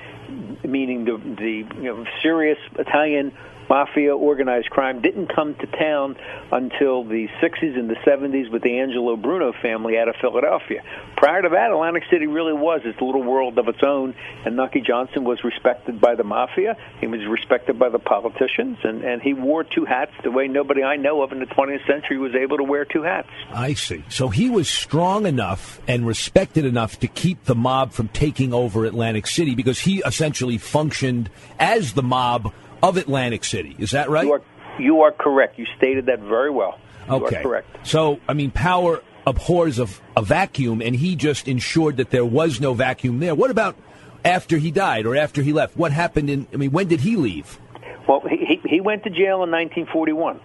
meaning 0.63 1.05
the 1.05 1.17
the 1.17 1.65
you 1.77 1.83
know, 1.83 2.05
serious 2.21 2.57
Italian 2.77 3.31
mafia 3.69 4.15
organized 4.15 4.69
crime 4.69 5.01
didn't 5.01 5.33
come 5.33 5.55
to 5.55 5.67
town 5.67 6.15
until 6.51 7.03
the 7.03 7.27
60s 7.41 7.77
and 7.77 7.89
the 7.89 7.95
70s 8.05 8.51
with 8.51 8.61
the 8.61 8.79
Angelo 8.79 9.15
Bruno 9.15 9.53
family 9.61 9.97
out 9.97 10.07
of 10.07 10.15
Philadelphia. 10.21 10.83
Prior 11.17 11.41
to 11.41 11.49
that, 11.49 11.71
Atlantic 11.71 12.03
City 12.11 12.27
really 12.27 12.53
was 12.53 12.81
its 12.83 12.99
little 13.01 13.23
world 13.23 13.57
of 13.57 13.67
its 13.67 13.81
own, 13.85 14.15
and 14.45 14.55
Nucky 14.55 14.81
Johnson 14.81 15.23
was 15.23 15.43
respected 15.43 15.99
by 16.01 16.15
the 16.15 16.23
mafia. 16.23 16.77
He 16.99 17.07
was 17.07 17.25
respected 17.25 17.79
by 17.79 17.89
the 17.89 17.99
politicians, 17.99 18.77
and, 18.83 19.03
and 19.03 19.21
he 19.21 19.33
wore 19.33 19.63
two 19.63 19.85
hats 19.85 20.11
the 20.23 20.31
way 20.31 20.47
nobody 20.47 20.83
I 20.83 20.97
know 20.97 21.21
of 21.21 21.31
in 21.31 21.39
the 21.39 21.45
20th 21.45 21.85
century 21.87 22.17
was 22.17 22.35
able 22.35 22.57
to 22.57 22.63
wear 22.63 22.85
two 22.85 23.03
hats. 23.03 23.29
I 23.51 23.73
see. 23.73 24.03
So 24.09 24.29
he 24.29 24.49
was 24.49 24.67
strong 24.67 25.25
enough 25.25 25.79
and 25.87 26.05
respected 26.05 26.65
enough 26.65 26.99
to 26.99 27.07
keep 27.07 27.45
the 27.45 27.55
mob 27.55 27.93
from 27.93 28.07
taking 28.09 28.53
over 28.53 28.85
Atlantic 28.85 29.27
City 29.27 29.55
because 29.55 29.79
he 29.79 30.01
essentially 30.05 30.57
functioned 30.57 31.29
as 31.59 31.93
the 31.93 32.03
mob 32.03 32.53
of 32.83 32.97
Atlantic 32.97 33.45
City. 33.45 33.75
Is 33.79 33.91
that 33.91 34.09
right? 34.09 34.25
You 34.25 34.33
are, 34.33 34.41
you 34.77 35.01
are 35.01 35.11
correct. 35.11 35.57
You 35.57 35.65
stated 35.77 36.07
that 36.07 36.19
very 36.19 36.51
well. 36.51 36.77
You 37.07 37.15
okay. 37.15 37.37
are 37.37 37.41
correct. 37.41 37.87
So, 37.87 38.19
I 38.27 38.33
mean, 38.33 38.51
power 38.51 39.01
abhors 39.25 39.79
of 39.79 40.01
a 40.15 40.21
vacuum, 40.21 40.81
and 40.81 40.95
he 40.95 41.15
just 41.15 41.47
ensured 41.47 41.97
that 41.97 42.11
there 42.11 42.25
was 42.25 42.59
no 42.59 42.73
vacuum 42.73 43.19
there. 43.19 43.33
What 43.33 43.49
about 43.49 43.77
after 44.25 44.57
he 44.57 44.69
died 44.69 45.05
or 45.05 45.15
after 45.15 45.41
he 45.41 45.53
left? 45.53 45.77
What 45.77 45.91
happened 45.91 46.29
in, 46.29 46.45
I 46.53 46.57
mean, 46.57 46.71
when 46.71 46.87
did 46.87 46.99
he 46.99 47.15
leave? 47.15 47.57
Well, 48.07 48.21
he, 48.29 48.37
he 48.45 48.61
he 48.69 48.81
went 48.81 49.03
to 49.03 49.09
jail 49.09 49.43
in 49.43 49.51
1941, 49.51 50.41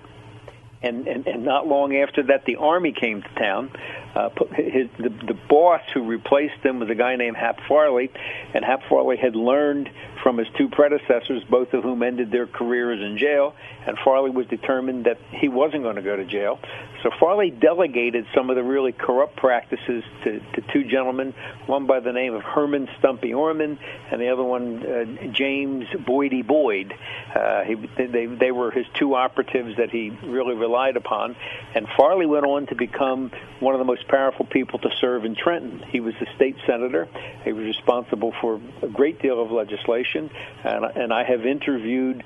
and, 0.82 1.08
and 1.08 1.26
and 1.26 1.44
not 1.44 1.66
long 1.66 1.96
after 1.96 2.22
that, 2.24 2.44
the 2.44 2.56
army 2.56 2.92
came 2.92 3.22
to 3.22 3.28
town. 3.34 3.72
Uh, 4.14 4.30
his 4.54 4.88
the, 4.98 5.10
the 5.10 5.38
boss 5.48 5.82
who 5.94 6.04
replaced 6.04 6.58
him 6.64 6.80
was 6.80 6.90
a 6.90 6.94
guy 6.94 7.16
named 7.16 7.36
Hap 7.36 7.60
Farley, 7.68 8.10
and 8.54 8.64
Hap 8.64 8.82
Farley 8.88 9.16
had 9.16 9.36
learned 9.36 9.90
from 10.22 10.38
his 10.38 10.48
two 10.56 10.68
predecessors, 10.68 11.44
both 11.44 11.72
of 11.74 11.84
whom 11.84 12.02
ended 12.02 12.30
their 12.30 12.46
careers 12.46 13.00
in 13.00 13.18
jail, 13.18 13.54
and 13.86 13.96
Farley 14.04 14.30
was 14.30 14.46
determined 14.46 15.04
that 15.04 15.18
he 15.30 15.48
wasn't 15.48 15.82
going 15.82 15.96
to 15.96 16.02
go 16.02 16.16
to 16.16 16.24
jail. 16.24 16.58
So 17.02 17.10
Farley 17.20 17.50
delegated 17.50 18.26
some 18.34 18.50
of 18.50 18.56
the 18.56 18.62
really 18.62 18.92
corrupt 18.92 19.36
practices 19.36 20.02
to, 20.24 20.40
to 20.40 20.60
two 20.72 20.84
gentlemen, 20.84 21.32
one 21.66 21.86
by 21.86 22.00
the 22.00 22.12
name 22.12 22.34
of 22.34 22.42
Herman 22.42 22.88
Stumpy 22.98 23.32
Orman, 23.32 23.78
and 24.10 24.20
the 24.20 24.30
other 24.30 24.42
one 24.42 24.84
uh, 24.84 25.26
James 25.32 25.86
Boydie 25.86 26.44
Boyd. 26.44 26.94
Uh, 27.34 27.62
he, 27.62 27.74
they, 27.74 28.26
they 28.26 28.50
were 28.50 28.70
his 28.72 28.86
two 28.94 29.14
operatives 29.14 29.76
that 29.76 29.90
he 29.90 30.10
really 30.24 30.54
relied 30.54 30.96
upon, 30.96 31.36
and 31.74 31.86
Farley 31.96 32.26
went 32.26 32.46
on 32.46 32.66
to 32.66 32.74
become 32.74 33.30
one 33.60 33.74
of 33.74 33.78
the 33.78 33.84
most 33.84 33.97
powerful 34.08 34.46
people 34.46 34.78
to 34.80 34.90
serve 35.00 35.24
in 35.24 35.34
Trenton. 35.34 35.82
He 35.90 36.00
was 36.00 36.14
the 36.20 36.26
state 36.36 36.56
senator. 36.66 37.08
He 37.44 37.52
was 37.52 37.64
responsible 37.64 38.32
for 38.40 38.60
a 38.82 38.88
great 38.88 39.20
deal 39.20 39.42
of 39.42 39.50
legislation, 39.50 40.30
and, 40.64 40.84
and 40.84 41.12
I 41.12 41.24
have 41.24 41.46
interviewed 41.46 42.24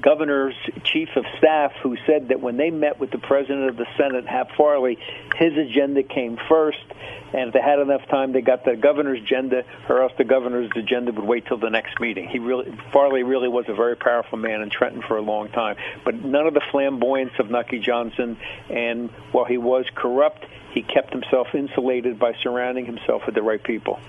governor's 0.00 0.54
chief 0.84 1.08
of 1.16 1.24
staff 1.38 1.72
who 1.82 1.96
said 2.06 2.28
that 2.28 2.40
when 2.40 2.56
they 2.56 2.70
met 2.70 2.98
with 3.00 3.10
the 3.10 3.18
president 3.18 3.68
of 3.68 3.76
the 3.76 3.86
Senate, 3.96 4.26
Hap 4.26 4.54
Farley, 4.56 4.98
his 5.36 5.56
agenda 5.56 6.02
came 6.02 6.38
first, 6.48 6.84
and 7.32 7.48
if 7.48 7.54
they 7.54 7.60
had 7.60 7.78
enough 7.78 8.06
time, 8.08 8.32
they 8.32 8.42
got 8.42 8.64
the 8.64 8.76
governor's 8.76 9.22
agenda, 9.22 9.64
or 9.88 10.02
else 10.02 10.12
the 10.18 10.24
governor's 10.24 10.70
agenda 10.76 11.12
would 11.12 11.24
wait 11.24 11.46
till 11.46 11.56
the 11.56 11.70
next 11.70 11.98
meeting. 12.00 12.28
He 12.28 12.38
really, 12.38 12.76
Farley 12.92 13.22
really 13.22 13.48
was 13.48 13.64
a 13.68 13.74
very 13.74 13.96
powerful 13.96 14.38
man 14.38 14.60
in 14.62 14.70
Trenton 14.70 15.02
for 15.02 15.16
a 15.16 15.22
long 15.22 15.48
time, 15.48 15.76
but 16.04 16.14
none 16.14 16.46
of 16.46 16.54
the 16.54 16.62
flamboyance 16.70 17.32
of 17.38 17.50
Nucky 17.50 17.78
Johnson, 17.78 18.36
and 18.68 19.10
while 19.32 19.44
he 19.44 19.56
was 19.56 19.86
corrupt, 19.94 20.44
he 20.72 20.82
kept 20.82 21.12
himself 21.12 21.48
insulated 21.54 22.18
by 22.18 22.32
surrounding 22.42 22.86
himself 22.86 23.22
with 23.26 23.34
the 23.34 23.42
right 23.42 23.62
people. 23.62 24.00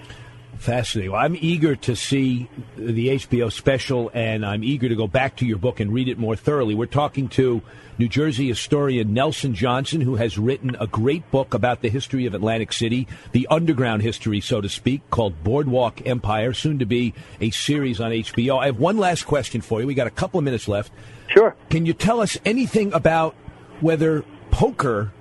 Fascinating. 0.57 1.11
Well, 1.11 1.21
I'm 1.21 1.35
eager 1.39 1.75
to 1.75 1.95
see 1.95 2.47
the 2.77 3.09
HBO 3.09 3.51
special, 3.51 4.09
and 4.13 4.45
I'm 4.45 4.63
eager 4.63 4.87
to 4.87 4.95
go 4.95 5.07
back 5.07 5.35
to 5.37 5.45
your 5.45 5.57
book 5.57 5.79
and 5.79 5.91
read 5.91 6.07
it 6.07 6.17
more 6.17 6.35
thoroughly. 6.35 6.73
We're 6.73 6.85
talking 6.85 7.27
to 7.29 7.61
New 7.97 8.07
Jersey 8.07 8.47
historian 8.47 9.13
Nelson 9.13 9.55
Johnson, 9.55 9.99
who 9.99 10.15
has 10.15 10.37
written 10.37 10.77
a 10.79 10.87
great 10.87 11.29
book 11.31 11.53
about 11.53 11.81
the 11.81 11.89
history 11.89 12.25
of 12.25 12.33
Atlantic 12.33 12.71
City, 12.71 13.07
the 13.33 13.47
underground 13.49 14.03
history, 14.03 14.39
so 14.39 14.61
to 14.61 14.69
speak, 14.69 15.09
called 15.09 15.43
Boardwalk 15.43 16.05
Empire, 16.07 16.53
soon 16.53 16.79
to 16.79 16.85
be 16.85 17.13
a 17.41 17.49
series 17.49 17.99
on 17.99 18.11
HBO. 18.11 18.59
I 18.59 18.67
have 18.67 18.79
one 18.79 18.97
last 18.97 19.23
question 19.25 19.59
for 19.59 19.81
you. 19.81 19.87
We 19.87 19.95
got 19.95 20.07
a 20.07 20.11
couple 20.11 20.37
of 20.37 20.43
minutes 20.43 20.67
left. 20.67 20.93
Sure. 21.27 21.55
Can 21.69 21.85
you 21.85 21.93
tell 21.93 22.21
us 22.21 22.37
anything 22.45 22.93
about 22.93 23.35
whether 23.81 24.23
poker 24.51 25.11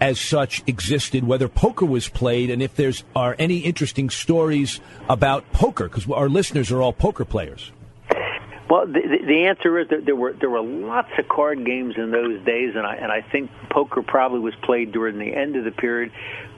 as 0.00 0.20
such 0.20 0.62
existed, 0.66 1.24
whether 1.24 1.48
poker 1.48 1.84
was 1.84 2.08
played, 2.08 2.50
and 2.50 2.62
if 2.62 2.74
there's 2.76 3.04
are 3.16 3.34
any 3.38 3.58
interesting 3.58 4.10
stories 4.10 4.80
about 5.08 5.50
poker, 5.52 5.88
because 5.88 6.08
our 6.10 6.28
listeners 6.28 6.70
are 6.70 6.80
all 6.82 6.92
poker 6.92 7.24
players. 7.24 7.72
Well, 8.70 8.86
the, 8.86 9.00
the 9.26 9.46
answer 9.46 9.78
is 9.78 9.88
that 9.88 10.04
there 10.04 10.14
were 10.14 10.34
there 10.34 10.50
were 10.50 10.60
lots 10.60 11.08
of 11.18 11.26
card 11.28 11.64
games 11.64 11.94
in 11.96 12.10
those 12.10 12.44
days, 12.44 12.74
and 12.76 12.86
I 12.86 12.96
and 12.96 13.10
I 13.10 13.22
think 13.22 13.50
poker 13.70 14.02
probably 14.02 14.40
was 14.40 14.54
played 14.62 14.92
during 14.92 15.18
the 15.18 15.34
end 15.34 15.56
of 15.56 15.64
the 15.64 15.70
period. 15.70 16.12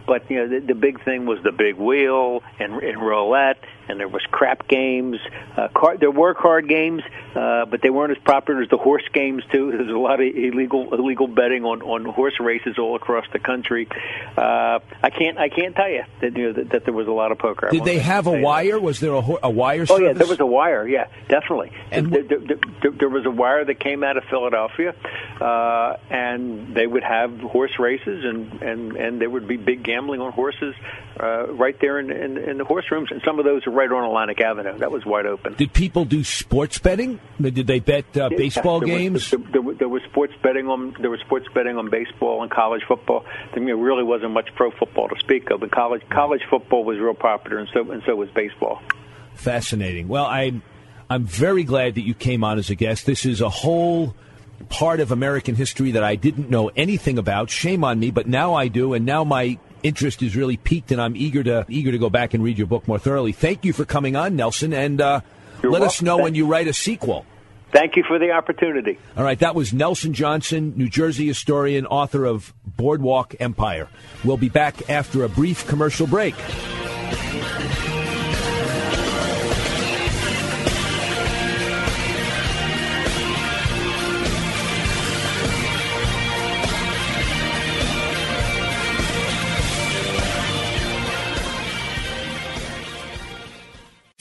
But 0.07 0.29
you 0.29 0.39
know, 0.39 0.49
the, 0.49 0.67
the 0.67 0.75
big 0.75 1.05
thing 1.05 1.27
was 1.27 1.39
the 1.45 1.53
big 1.53 1.77
wheel 1.77 2.43
and, 2.59 2.73
and 2.83 3.01
roulette, 3.01 3.59
and 3.91 3.99
there 4.01 4.09
was 4.09 4.23
crap 4.31 4.69
games. 4.69 5.19
Uh, 5.57 5.69
card, 5.75 6.01
there 6.01 6.11
were 6.11 6.33
card 6.35 6.69
games, 6.69 7.03
uh, 7.35 7.65
but 7.67 7.83
they 7.83 7.91
weren't 7.91 8.13
as 8.17 8.23
popular 8.25 8.63
as 8.63 8.69
the 8.71 8.77
horse 8.79 9.03
games 9.13 9.43
too. 9.53 9.71
There's 9.77 9.89
a 9.91 9.99
lot 9.99 10.21
of 10.21 10.27
illegal 10.35 10.95
illegal 10.95 11.27
betting 11.27 11.65
on 11.65 11.83
on 11.83 12.05
horse 12.05 12.39
races 12.41 12.79
all 12.79 12.95
across 12.97 13.25
the 13.33 13.39
country. 13.39 13.89
Uh, 14.37 14.79
I 15.03 15.11
can't 15.11 15.39
I 15.39 15.49
can't 15.49 15.75
tell 15.75 15.89
you 15.91 16.05
that 16.21 16.37
you 16.37 16.47
know 16.47 16.53
that, 16.55 16.71
that 16.71 16.85
there 16.85 16.95
was 16.95 17.09
a 17.09 17.13
lot 17.13 17.33
of 17.33 17.39
poker. 17.39 17.67
I 17.69 17.71
Did 17.71 17.85
they 17.85 17.99
have 17.99 18.27
a 18.27 18.31
say 18.31 18.37
that. 18.37 18.43
wire? 18.45 18.79
Was 18.81 19.01
there 19.01 19.13
a, 19.15 19.23
a 19.43 19.51
wire 19.51 19.85
Oh 19.91 19.99
yeah, 19.99 20.13
there 20.13 20.27
was 20.29 20.41
a 20.41 20.47
wire. 20.47 20.87
Yeah, 20.87 21.09
definitely. 21.29 21.73
And 21.91 22.13
there, 22.13 22.23
there, 22.23 22.39
there, 22.39 22.57
there- 22.83 22.91
there 23.01 23.09
was 23.09 23.25
a 23.27 23.31
wire 23.31 23.65
that 23.65 23.81
came 23.81 24.05
out 24.05 24.17
of 24.17 24.25
Philadelphia, 24.25 24.95
uh, 25.41 25.97
and 26.11 26.75
they 26.75 26.87
would 26.87 27.03
have 27.03 27.39
horse 27.41 27.79
races, 27.79 28.25
and 28.25 28.63
and 28.63 28.97
and 28.97 29.21
there 29.21 29.31
would 29.31 29.49
be 29.49 29.57
big 29.57 29.83
gambling 29.83 30.21
on 30.21 30.33
horses 30.33 30.75
uh, 31.19 31.47
right 31.53 31.77
there 31.81 31.99
in, 31.99 32.11
in 32.11 32.37
in 32.37 32.59
the 32.59 32.65
horse 32.65 32.85
rooms, 32.91 33.11
and 33.11 33.23
some 33.25 33.39
of 33.39 33.45
those 33.45 33.67
are 33.67 33.71
right 33.81 33.91
on 33.91 34.05
Atlantic 34.05 34.41
Avenue. 34.41 34.79
That 34.79 34.91
was 34.91 35.05
wide 35.07 35.27
open. 35.27 35.55
Did 35.55 35.73
people 35.73 36.05
do 36.05 36.23
sports 36.25 36.79
betting? 36.79 37.19
Did 37.41 37.67
they 37.67 37.81
bet 37.81 38.05
uh, 38.17 38.29
Yeah, 38.31 38.37
baseball 38.37 38.81
there 38.81 38.89
was- 38.89 39.29
games? 39.29 39.31
there, 39.53 39.63
there 39.75 39.89
was 39.89 40.03
sports 40.11 40.35
betting 40.43 40.69
on 40.69 40.95
there 41.01 41.11
was 41.11 41.21
sports 41.21 41.47
betting 41.55 41.77
on 41.77 41.89
baseball 41.91 42.43
and 42.43 42.51
college 42.51 42.83
football. 42.87 43.25
There 43.55 43.77
really 43.77 44.05
wasn't 44.05 44.33
much 44.33 44.49
pro 44.55 44.71
football 44.71 45.09
to 45.09 45.19
speak 45.19 45.51
of, 45.51 45.61
but 45.61 45.71
college 45.73 46.03
college 46.11 46.43
football 46.49 46.85
was 46.85 46.99
real 46.99 47.15
popular, 47.15 47.59
and 47.59 47.69
so 47.73 47.91
and 47.91 48.03
so 48.07 48.15
was 48.17 48.29
baseball. 48.31 48.83
Fascinating. 49.35 50.09
Well, 50.09 50.27
I'm 50.27 50.63
I'm 51.09 51.25
very 51.25 51.65
glad 51.65 51.95
that 51.97 52.03
you 52.03 52.15
came 52.15 52.45
on 52.45 52.59
as 52.59 52.71
a 52.71 52.75
guest. 52.75 53.07
This 53.07 53.25
is 53.25 53.41
a 53.41 53.49
whole 53.49 54.15
part 54.69 55.01
of 55.01 55.11
American 55.11 55.55
history 55.55 55.93
that 55.93 56.05
I 56.05 56.15
didn't 56.17 56.51
know 56.51 56.69
anything 56.77 57.19
about. 57.19 57.51
Shame 57.51 57.83
on 57.83 57.99
me, 57.99 58.11
but 58.11 58.29
now 58.29 58.55
I 58.55 58.69
do, 58.69 58.93
and 58.95 59.07
now 59.07 59.25
my 59.25 59.59
interest 59.83 60.23
is 60.23 60.37
really 60.37 60.57
piqued, 60.57 60.93
and 60.93 61.01
I'm 61.01 61.17
eager 61.17 61.43
to 61.43 61.65
eager 61.69 61.93
to 61.93 61.99
go 61.99 62.11
back 62.11 62.35
and 62.35 62.43
read 62.43 62.59
your 62.59 62.67
book 62.67 62.87
more 62.89 62.99
thoroughly. 62.99 63.33
Thank 63.33 63.65
you 63.65 63.73
for 63.73 63.85
coming 63.85 64.17
on, 64.17 64.37
Nelson, 64.37 64.73
and 64.73 65.01
uh, 65.01 65.21
let 65.63 65.83
us 65.83 66.03
know 66.03 66.19
when 66.19 66.35
you 66.35 66.47
write 66.47 66.69
a 66.69 66.73
sequel. 66.73 67.27
Thank 67.73 67.97
you 67.97 68.03
for 68.07 68.19
the 68.19 68.33
opportunity. 68.33 68.99
All 69.17 69.23
right, 69.23 69.39
that 69.39 69.55
was 69.55 69.73
Nelson 69.73 70.13
Johnson, 70.13 70.75
New 70.77 70.89
Jersey 70.89 71.27
historian, 71.27 71.87
author 71.87 72.25
of 72.25 72.53
Boardwalk 72.67 73.37
Empire. 73.39 73.89
We'll 74.25 74.37
be 74.37 74.49
back 74.49 74.91
after 74.91 75.25
a 75.25 75.29
brief 75.29 75.67
commercial 75.69 76.09
break. 76.09 76.35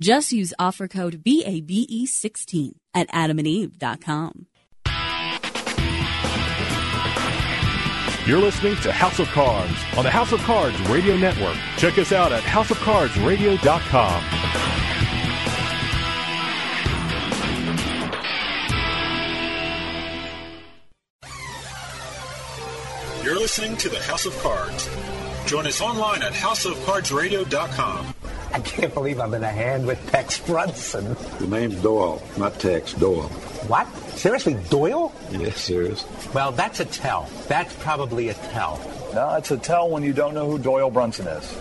Just 0.00 0.32
use 0.32 0.54
offer 0.58 0.88
code 0.88 1.22
BABE16 1.22 2.72
at 2.94 3.08
adamandeve.com. 3.10 4.46
You're 8.26 8.38
listening 8.38 8.76
to 8.76 8.92
House 8.92 9.18
of 9.18 9.28
Cards 9.28 9.74
on 9.96 10.04
the 10.04 10.10
House 10.10 10.32
of 10.32 10.40
Cards 10.40 10.80
Radio 10.88 11.16
Network. 11.16 11.56
Check 11.76 11.98
us 11.98 12.12
out 12.12 12.32
at 12.32 12.42
houseofcardsradio.com. 12.42 14.24
You're 23.24 23.38
listening 23.38 23.76
to 23.78 23.88
the 23.88 24.00
House 24.00 24.26
of 24.26 24.36
Cards. 24.38 24.88
Join 25.46 25.66
us 25.66 25.80
online 25.80 26.22
at 26.22 26.32
houseofcardsradio.com. 26.32 28.14
I 28.52 28.60
can't 28.60 28.92
believe 28.92 29.20
I'm 29.20 29.32
in 29.34 29.42
a 29.44 29.48
hand 29.50 29.86
with 29.86 30.04
Tex 30.10 30.38
Brunson. 30.40 31.16
The 31.38 31.46
name's 31.46 31.80
Doyle, 31.82 32.22
not 32.36 32.58
Tex, 32.58 32.92
Doyle. 32.94 33.28
What? 33.68 33.86
Seriously, 34.16 34.56
Doyle? 34.68 35.12
Yes, 35.30 35.60
serious. 35.60 36.04
Well, 36.34 36.50
that's 36.52 36.80
a 36.80 36.84
tell. 36.84 37.28
That's 37.48 37.74
probably 37.76 38.28
a 38.28 38.34
tell. 38.34 38.80
No, 39.14 39.34
it's 39.36 39.50
a 39.50 39.56
tell 39.56 39.88
when 39.88 40.02
you 40.02 40.12
don't 40.12 40.34
know 40.34 40.50
who 40.50 40.58
Doyle 40.58 40.90
Brunson 40.90 41.26
is. 41.28 41.60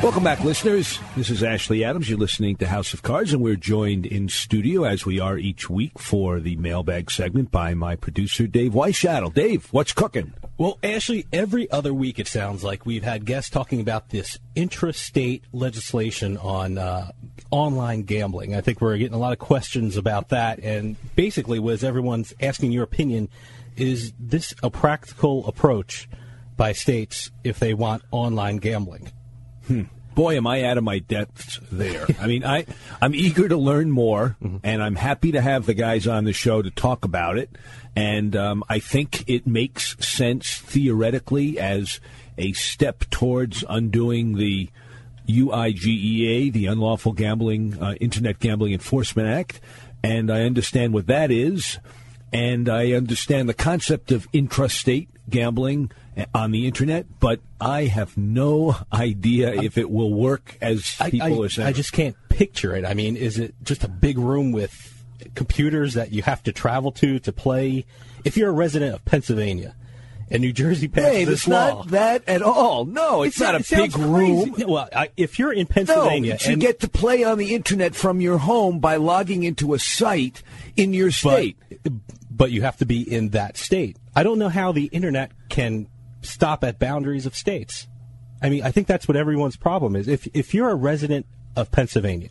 Welcome 0.00 0.22
back, 0.22 0.44
listeners. 0.44 1.00
This 1.16 1.28
is 1.28 1.42
Ashley 1.42 1.82
Adams. 1.82 2.08
You're 2.08 2.20
listening 2.20 2.54
to 2.58 2.68
House 2.68 2.94
of 2.94 3.02
Cards, 3.02 3.32
and 3.32 3.42
we're 3.42 3.56
joined 3.56 4.06
in 4.06 4.28
studio, 4.28 4.84
as 4.84 5.04
we 5.04 5.18
are 5.18 5.36
each 5.36 5.68
week, 5.68 5.98
for 5.98 6.38
the 6.38 6.54
mailbag 6.54 7.10
segment 7.10 7.50
by 7.50 7.74
my 7.74 7.96
producer, 7.96 8.46
Dave 8.46 8.72
Weishattle. 8.72 9.34
Dave, 9.34 9.66
what's 9.72 9.92
cooking? 9.92 10.34
Well, 10.56 10.78
Ashley, 10.84 11.26
every 11.32 11.68
other 11.72 11.92
week 11.92 12.20
it 12.20 12.28
sounds 12.28 12.62
like 12.62 12.86
we've 12.86 13.02
had 13.02 13.24
guests 13.24 13.50
talking 13.50 13.80
about 13.80 14.10
this 14.10 14.38
intrastate 14.54 15.42
legislation 15.52 16.36
on 16.36 16.78
uh, 16.78 17.10
online 17.50 18.02
gambling. 18.02 18.54
I 18.54 18.60
think 18.60 18.80
we're 18.80 18.98
getting 18.98 19.14
a 19.14 19.18
lot 19.18 19.32
of 19.32 19.40
questions 19.40 19.96
about 19.96 20.28
that, 20.28 20.60
and 20.60 20.94
basically, 21.16 21.58
was 21.58 21.82
everyone's 21.82 22.32
asking 22.40 22.70
your 22.70 22.84
opinion, 22.84 23.28
is 23.76 24.12
this 24.20 24.54
a 24.62 24.70
practical 24.70 25.44
approach 25.48 26.08
by 26.56 26.72
states 26.72 27.32
if 27.42 27.58
they 27.58 27.74
want 27.74 28.04
online 28.12 28.58
gambling. 28.58 29.10
Hmm. 29.68 29.82
Boy, 30.14 30.36
am 30.36 30.48
I 30.48 30.64
out 30.64 30.78
of 30.78 30.82
my 30.82 30.98
depths 30.98 31.60
there. 31.70 32.04
I 32.20 32.26
mean, 32.26 32.44
I 32.44 32.66
I'm 33.00 33.14
eager 33.14 33.48
to 33.48 33.56
learn 33.56 33.92
more, 33.92 34.36
and 34.64 34.82
I'm 34.82 34.96
happy 34.96 35.30
to 35.30 35.40
have 35.40 35.64
the 35.64 35.74
guys 35.74 36.08
on 36.08 36.24
the 36.24 36.32
show 36.32 36.60
to 36.60 36.72
talk 36.72 37.04
about 37.04 37.38
it. 37.38 37.50
And 37.94 38.34
um, 38.34 38.64
I 38.68 38.80
think 38.80 39.22
it 39.28 39.46
makes 39.46 39.96
sense 40.04 40.58
theoretically 40.58 41.60
as 41.60 42.00
a 42.36 42.52
step 42.52 43.04
towards 43.10 43.64
undoing 43.68 44.36
the 44.36 44.70
UIGEA, 45.28 46.52
the 46.52 46.66
Unlawful 46.66 47.12
Gambling 47.12 47.80
uh, 47.80 47.94
Internet 48.00 48.40
Gambling 48.40 48.72
Enforcement 48.72 49.28
Act, 49.28 49.60
and 50.02 50.32
I 50.32 50.42
understand 50.42 50.94
what 50.94 51.06
that 51.06 51.30
is, 51.30 51.78
and 52.32 52.68
I 52.68 52.92
understand 52.92 53.48
the 53.48 53.54
concept 53.54 54.10
of 54.10 54.30
intrastate 54.32 55.08
gambling 55.28 55.90
on 56.34 56.50
the 56.50 56.66
internet, 56.66 57.06
but 57.20 57.40
I 57.60 57.84
have 57.84 58.16
no 58.16 58.76
idea 58.92 59.52
if 59.62 59.78
it 59.78 59.90
will 59.90 60.12
work 60.12 60.56
as 60.60 60.96
people 61.10 61.42
I, 61.42 61.46
are 61.46 61.48
saying. 61.48 61.68
I 61.68 61.72
just 61.72 61.92
can't 61.92 62.16
picture 62.28 62.74
it. 62.74 62.84
I 62.84 62.94
mean, 62.94 63.16
is 63.16 63.38
it 63.38 63.54
just 63.62 63.84
a 63.84 63.88
big 63.88 64.18
room 64.18 64.52
with 64.52 65.04
computers 65.34 65.94
that 65.94 66.12
you 66.12 66.22
have 66.22 66.42
to 66.44 66.52
travel 66.52 66.92
to 66.92 67.18
to 67.20 67.32
play? 67.32 67.84
If 68.24 68.36
you're 68.36 68.50
a 68.50 68.52
resident 68.52 68.94
of 68.94 69.04
Pennsylvania 69.04 69.74
and 70.30 70.42
New 70.42 70.52
Jersey 70.52 70.88
passes 70.88 71.10
Hey, 71.10 71.24
this 71.24 71.40
it's 71.40 71.48
law, 71.48 71.74
not 71.76 71.88
that 71.88 72.28
at 72.28 72.42
all. 72.42 72.84
No, 72.84 73.22
it's 73.22 73.40
It 73.40 73.44
not 73.44 73.54
a 73.54 73.58
big 73.76 73.92
crazy. 73.92 74.04
room. 74.50 74.54
Well, 74.68 74.88
I, 74.94 75.10
if 75.16 75.38
you're 75.38 75.52
in 75.52 75.66
Pennsylvania, 75.66 76.36
no, 76.40 76.46
you 76.46 76.52
and- 76.54 76.60
get 76.60 76.80
to 76.80 76.88
play 76.88 77.24
on 77.24 77.38
the 77.38 77.54
internet 77.54 77.94
from 77.94 78.20
your 78.20 78.38
home 78.38 78.78
by 78.80 78.96
logging 78.96 79.42
into 79.44 79.72
a 79.74 79.78
site 79.78 80.42
in 80.76 80.92
your 80.92 81.10
state. 81.10 81.56
But, 81.82 81.92
but 82.30 82.50
you 82.50 82.62
have 82.62 82.76
to 82.78 82.86
be 82.86 83.00
in 83.00 83.30
that 83.30 83.56
state. 83.56 83.96
I 84.14 84.22
don't 84.22 84.38
know 84.38 84.48
how 84.48 84.72
the 84.72 84.84
internet 84.86 85.30
can 85.48 85.86
stop 86.28 86.62
at 86.64 86.78
boundaries 86.78 87.26
of 87.26 87.34
states. 87.34 87.86
I 88.42 88.48
mean, 88.50 88.62
I 88.62 88.70
think 88.70 88.86
that's 88.86 89.08
what 89.08 89.16
everyone's 89.16 89.56
problem 89.56 89.96
is. 89.96 90.06
If 90.08 90.28
if 90.34 90.54
you're 90.54 90.70
a 90.70 90.74
resident 90.76 91.26
of 91.56 91.70
Pennsylvania, 91.72 92.30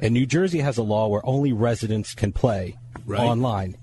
and 0.00 0.14
New 0.14 0.26
Jersey 0.26 0.60
has 0.60 0.78
a 0.78 0.82
law 0.82 1.08
where 1.08 1.24
only 1.24 1.52
residents 1.52 2.14
can 2.14 2.32
play 2.32 2.76
Right. 3.04 3.20
online, 3.20 3.76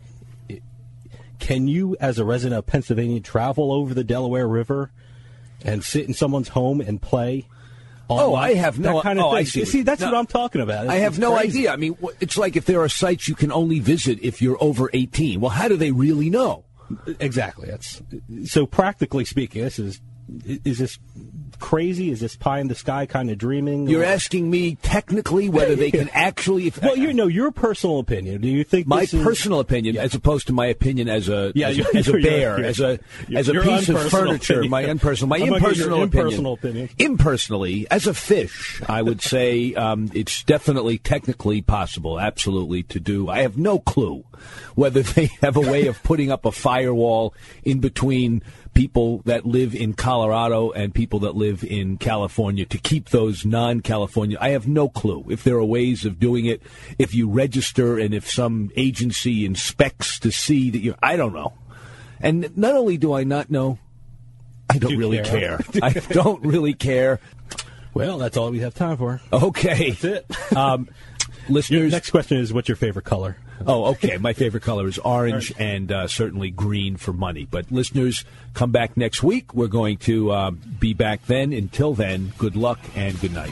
can 1.39 1.67
you, 1.67 1.95
as 1.99 2.17
a 2.19 2.25
resident 2.25 2.59
of 2.59 2.65
Pennsylvania, 2.65 3.19
travel 3.19 3.71
over 3.71 3.93
the 3.93 4.03
Delaware 4.03 4.47
River 4.47 4.91
and 5.63 5.83
sit 5.83 6.07
in 6.07 6.13
someone's 6.13 6.49
home 6.49 6.81
and 6.81 7.01
play? 7.01 7.47
Oh. 8.09 8.35
I 8.35 8.53
have 8.53 8.77
no. 8.79 8.95
that 8.95 9.03
kind 9.03 9.19
of 9.19 9.25
oh, 9.25 9.29
thing. 9.31 9.37
I 9.39 9.43
see. 9.43 9.65
See, 9.65 9.81
that's 9.81 10.01
No, 10.01 10.07
what 10.11 10.15
I'm 10.15 10.27
talking 10.27 10.61
about. 10.61 10.87
I 10.87 10.95
have 10.97 11.17
no 11.17 11.35
crazy. 11.35 11.59
idea. 11.59 11.73
I 11.73 11.75
mean, 11.75 11.97
it's 12.19 12.37
like 12.37 12.55
if 12.55 12.65
there 12.65 12.81
are 12.81 12.89
sites 12.89 13.27
you 13.27 13.33
can 13.33 13.51
only 13.51 13.79
visit 13.79 14.19
if 14.21 14.41
you're 14.43 14.61
over 14.63 14.89
18. 14.93 15.41
Well, 15.41 15.49
how 15.49 15.67
do 15.67 15.75
they 15.75 15.91
really 15.91 16.29
know? 16.29 16.64
Exactly. 17.19 17.69
That's 17.69 18.01
so. 18.45 18.65
Practically 18.65 19.25
speaking, 19.25 19.63
this 19.63 19.79
is 19.79 20.01
is 20.45 20.79
this 20.79 20.97
crazy? 21.59 22.09
Is 22.09 22.19
this 22.19 22.35
pie 22.35 22.59
in 22.59 22.67
the 22.67 22.75
sky 22.75 23.05
kind 23.05 23.29
of 23.29 23.37
dreaming? 23.37 23.87
You're 23.87 24.01
Or- 24.01 24.05
asking 24.05 24.49
me 24.49 24.75
technically 24.81 25.49
whether 25.49 25.75
they 25.75 25.91
can 25.91 26.09
actually. 26.13 26.67
If, 26.67 26.81
well, 26.81 26.97
you 26.97 27.13
know 27.13 27.27
your 27.27 27.51
personal 27.51 27.99
opinion. 27.99 28.41
Do 28.41 28.47
you 28.47 28.63
think 28.63 28.87
my 28.87 29.01
this 29.01 29.13
is- 29.13 29.23
personal 29.23 29.59
opinion, 29.59 29.97
as 29.97 30.15
opposed 30.15 30.47
to 30.47 30.53
my 30.53 30.65
opinion 30.67 31.07
as 31.09 31.29
a 31.29 31.51
Yeah, 31.55 31.69
as, 31.69 31.79
a, 31.79 31.95
as 31.97 32.07
a 32.07 32.13
bear, 32.13 32.63
as 32.63 32.79
a 32.79 32.99
as 33.33 33.47
a 33.49 33.53
piece 33.53 33.89
of 33.89 34.09
furniture. 34.09 34.53
opinion. 34.61 34.71
My 34.71 34.83
unpersonal, 34.85 35.27
my 35.27 35.37
I'm 35.37 35.47
gonna 35.49 35.59
get 35.61 35.77
your 35.77 36.01
impersonal 36.03 36.53
opinion. 36.53 36.85
opinion. 36.85 37.11
Impersonally, 37.11 37.87
as 37.91 38.07
a 38.07 38.13
fish, 38.13 38.81
I 38.87 39.01
would 39.01 39.21
say 39.35 39.73
um, 39.75 40.09
it's 40.13 40.43
definitely 40.43 40.97
technically 40.97 41.61
possible, 41.61 42.19
absolutely 42.19 42.83
to 42.83 42.99
do. 42.99 43.29
I 43.29 43.41
have 43.43 43.57
no 43.57 43.79
clue 43.79 44.23
whether 44.75 45.01
they 45.03 45.27
have 45.41 45.55
a 45.55 45.61
way 45.61 45.87
of 45.87 46.01
putting 46.03 46.31
up 46.31 46.45
a 46.45 46.51
firewall 46.51 47.33
in 47.63 47.79
between 47.79 48.41
people 48.75 49.21
that 49.25 49.45
live 49.45 49.73
in 49.73 49.93
Colorado 49.93 50.69
and 50.71 50.93
people 50.93 51.19
that 51.21 51.35
live 51.35 51.63
in 51.63 51.97
California 51.97 52.65
to 52.65 52.77
keep 52.77 53.09
those 53.09 53.45
non-California. 53.45 54.37
I 54.39 54.49
have 54.49 54.67
no 54.67 54.89
clue 54.89 55.25
if 55.29 55.43
there 55.43 55.55
are 55.55 55.65
ways 55.65 56.05
of 56.05 56.19
doing 56.19 56.45
it. 56.45 56.61
If 56.99 57.15
you 57.15 57.27
register 57.27 57.97
and 57.97 58.13
if 58.13 58.29
some 58.29 58.69
agency 58.75 59.45
inspects 59.45 60.19
to 60.19 60.31
see 60.31 60.69
that 60.69 60.79
you, 60.79 60.93
I 61.01 61.15
don't 61.15 61.33
know. 61.33 61.53
And 62.19 62.55
not 62.55 62.75
only 62.75 62.97
do 62.97 63.13
I 63.13 63.23
not 63.23 63.49
know, 63.49 63.79
I 64.69 64.77
don't 64.77 64.97
really 64.97 65.21
care. 65.23 65.57
care. 65.57 65.81
I 65.81 65.89
don't 66.09 66.45
really 66.45 66.73
care. 66.73 67.19
Well, 67.93 68.17
that's 68.17 68.35
all 68.35 68.51
we 68.51 68.59
have 68.59 68.75
time 68.75 68.97
for. 68.97 69.21
Okay. 69.31 69.91
That's 69.91 70.03
it. 70.03 70.55
Um, 70.55 70.89
listeners, 71.49 71.93
Next 71.93 72.11
question 72.11 72.37
is, 72.39 72.51
what's 72.51 72.67
your 72.67 72.75
favorite 72.75 73.05
color? 73.05 73.37
Oh, 73.65 73.85
okay. 73.85 74.17
My 74.17 74.33
favorite 74.33 74.63
color 74.63 74.87
is 74.87 74.97
orange 74.99 75.53
and 75.57 75.91
uh, 75.91 76.07
certainly 76.07 76.51
green 76.51 76.97
for 76.97 77.13
money. 77.13 77.47
But 77.49 77.71
listeners, 77.71 78.25
come 78.53 78.71
back 78.71 78.97
next 78.97 79.23
week. 79.23 79.53
We're 79.53 79.67
going 79.67 79.97
to 79.99 80.31
uh, 80.31 80.51
be 80.51 80.93
back 80.93 81.25
then. 81.27 81.53
Until 81.53 81.93
then, 81.93 82.33
good 82.37 82.55
luck 82.55 82.79
and 82.95 83.19
good 83.19 83.33
night. 83.33 83.51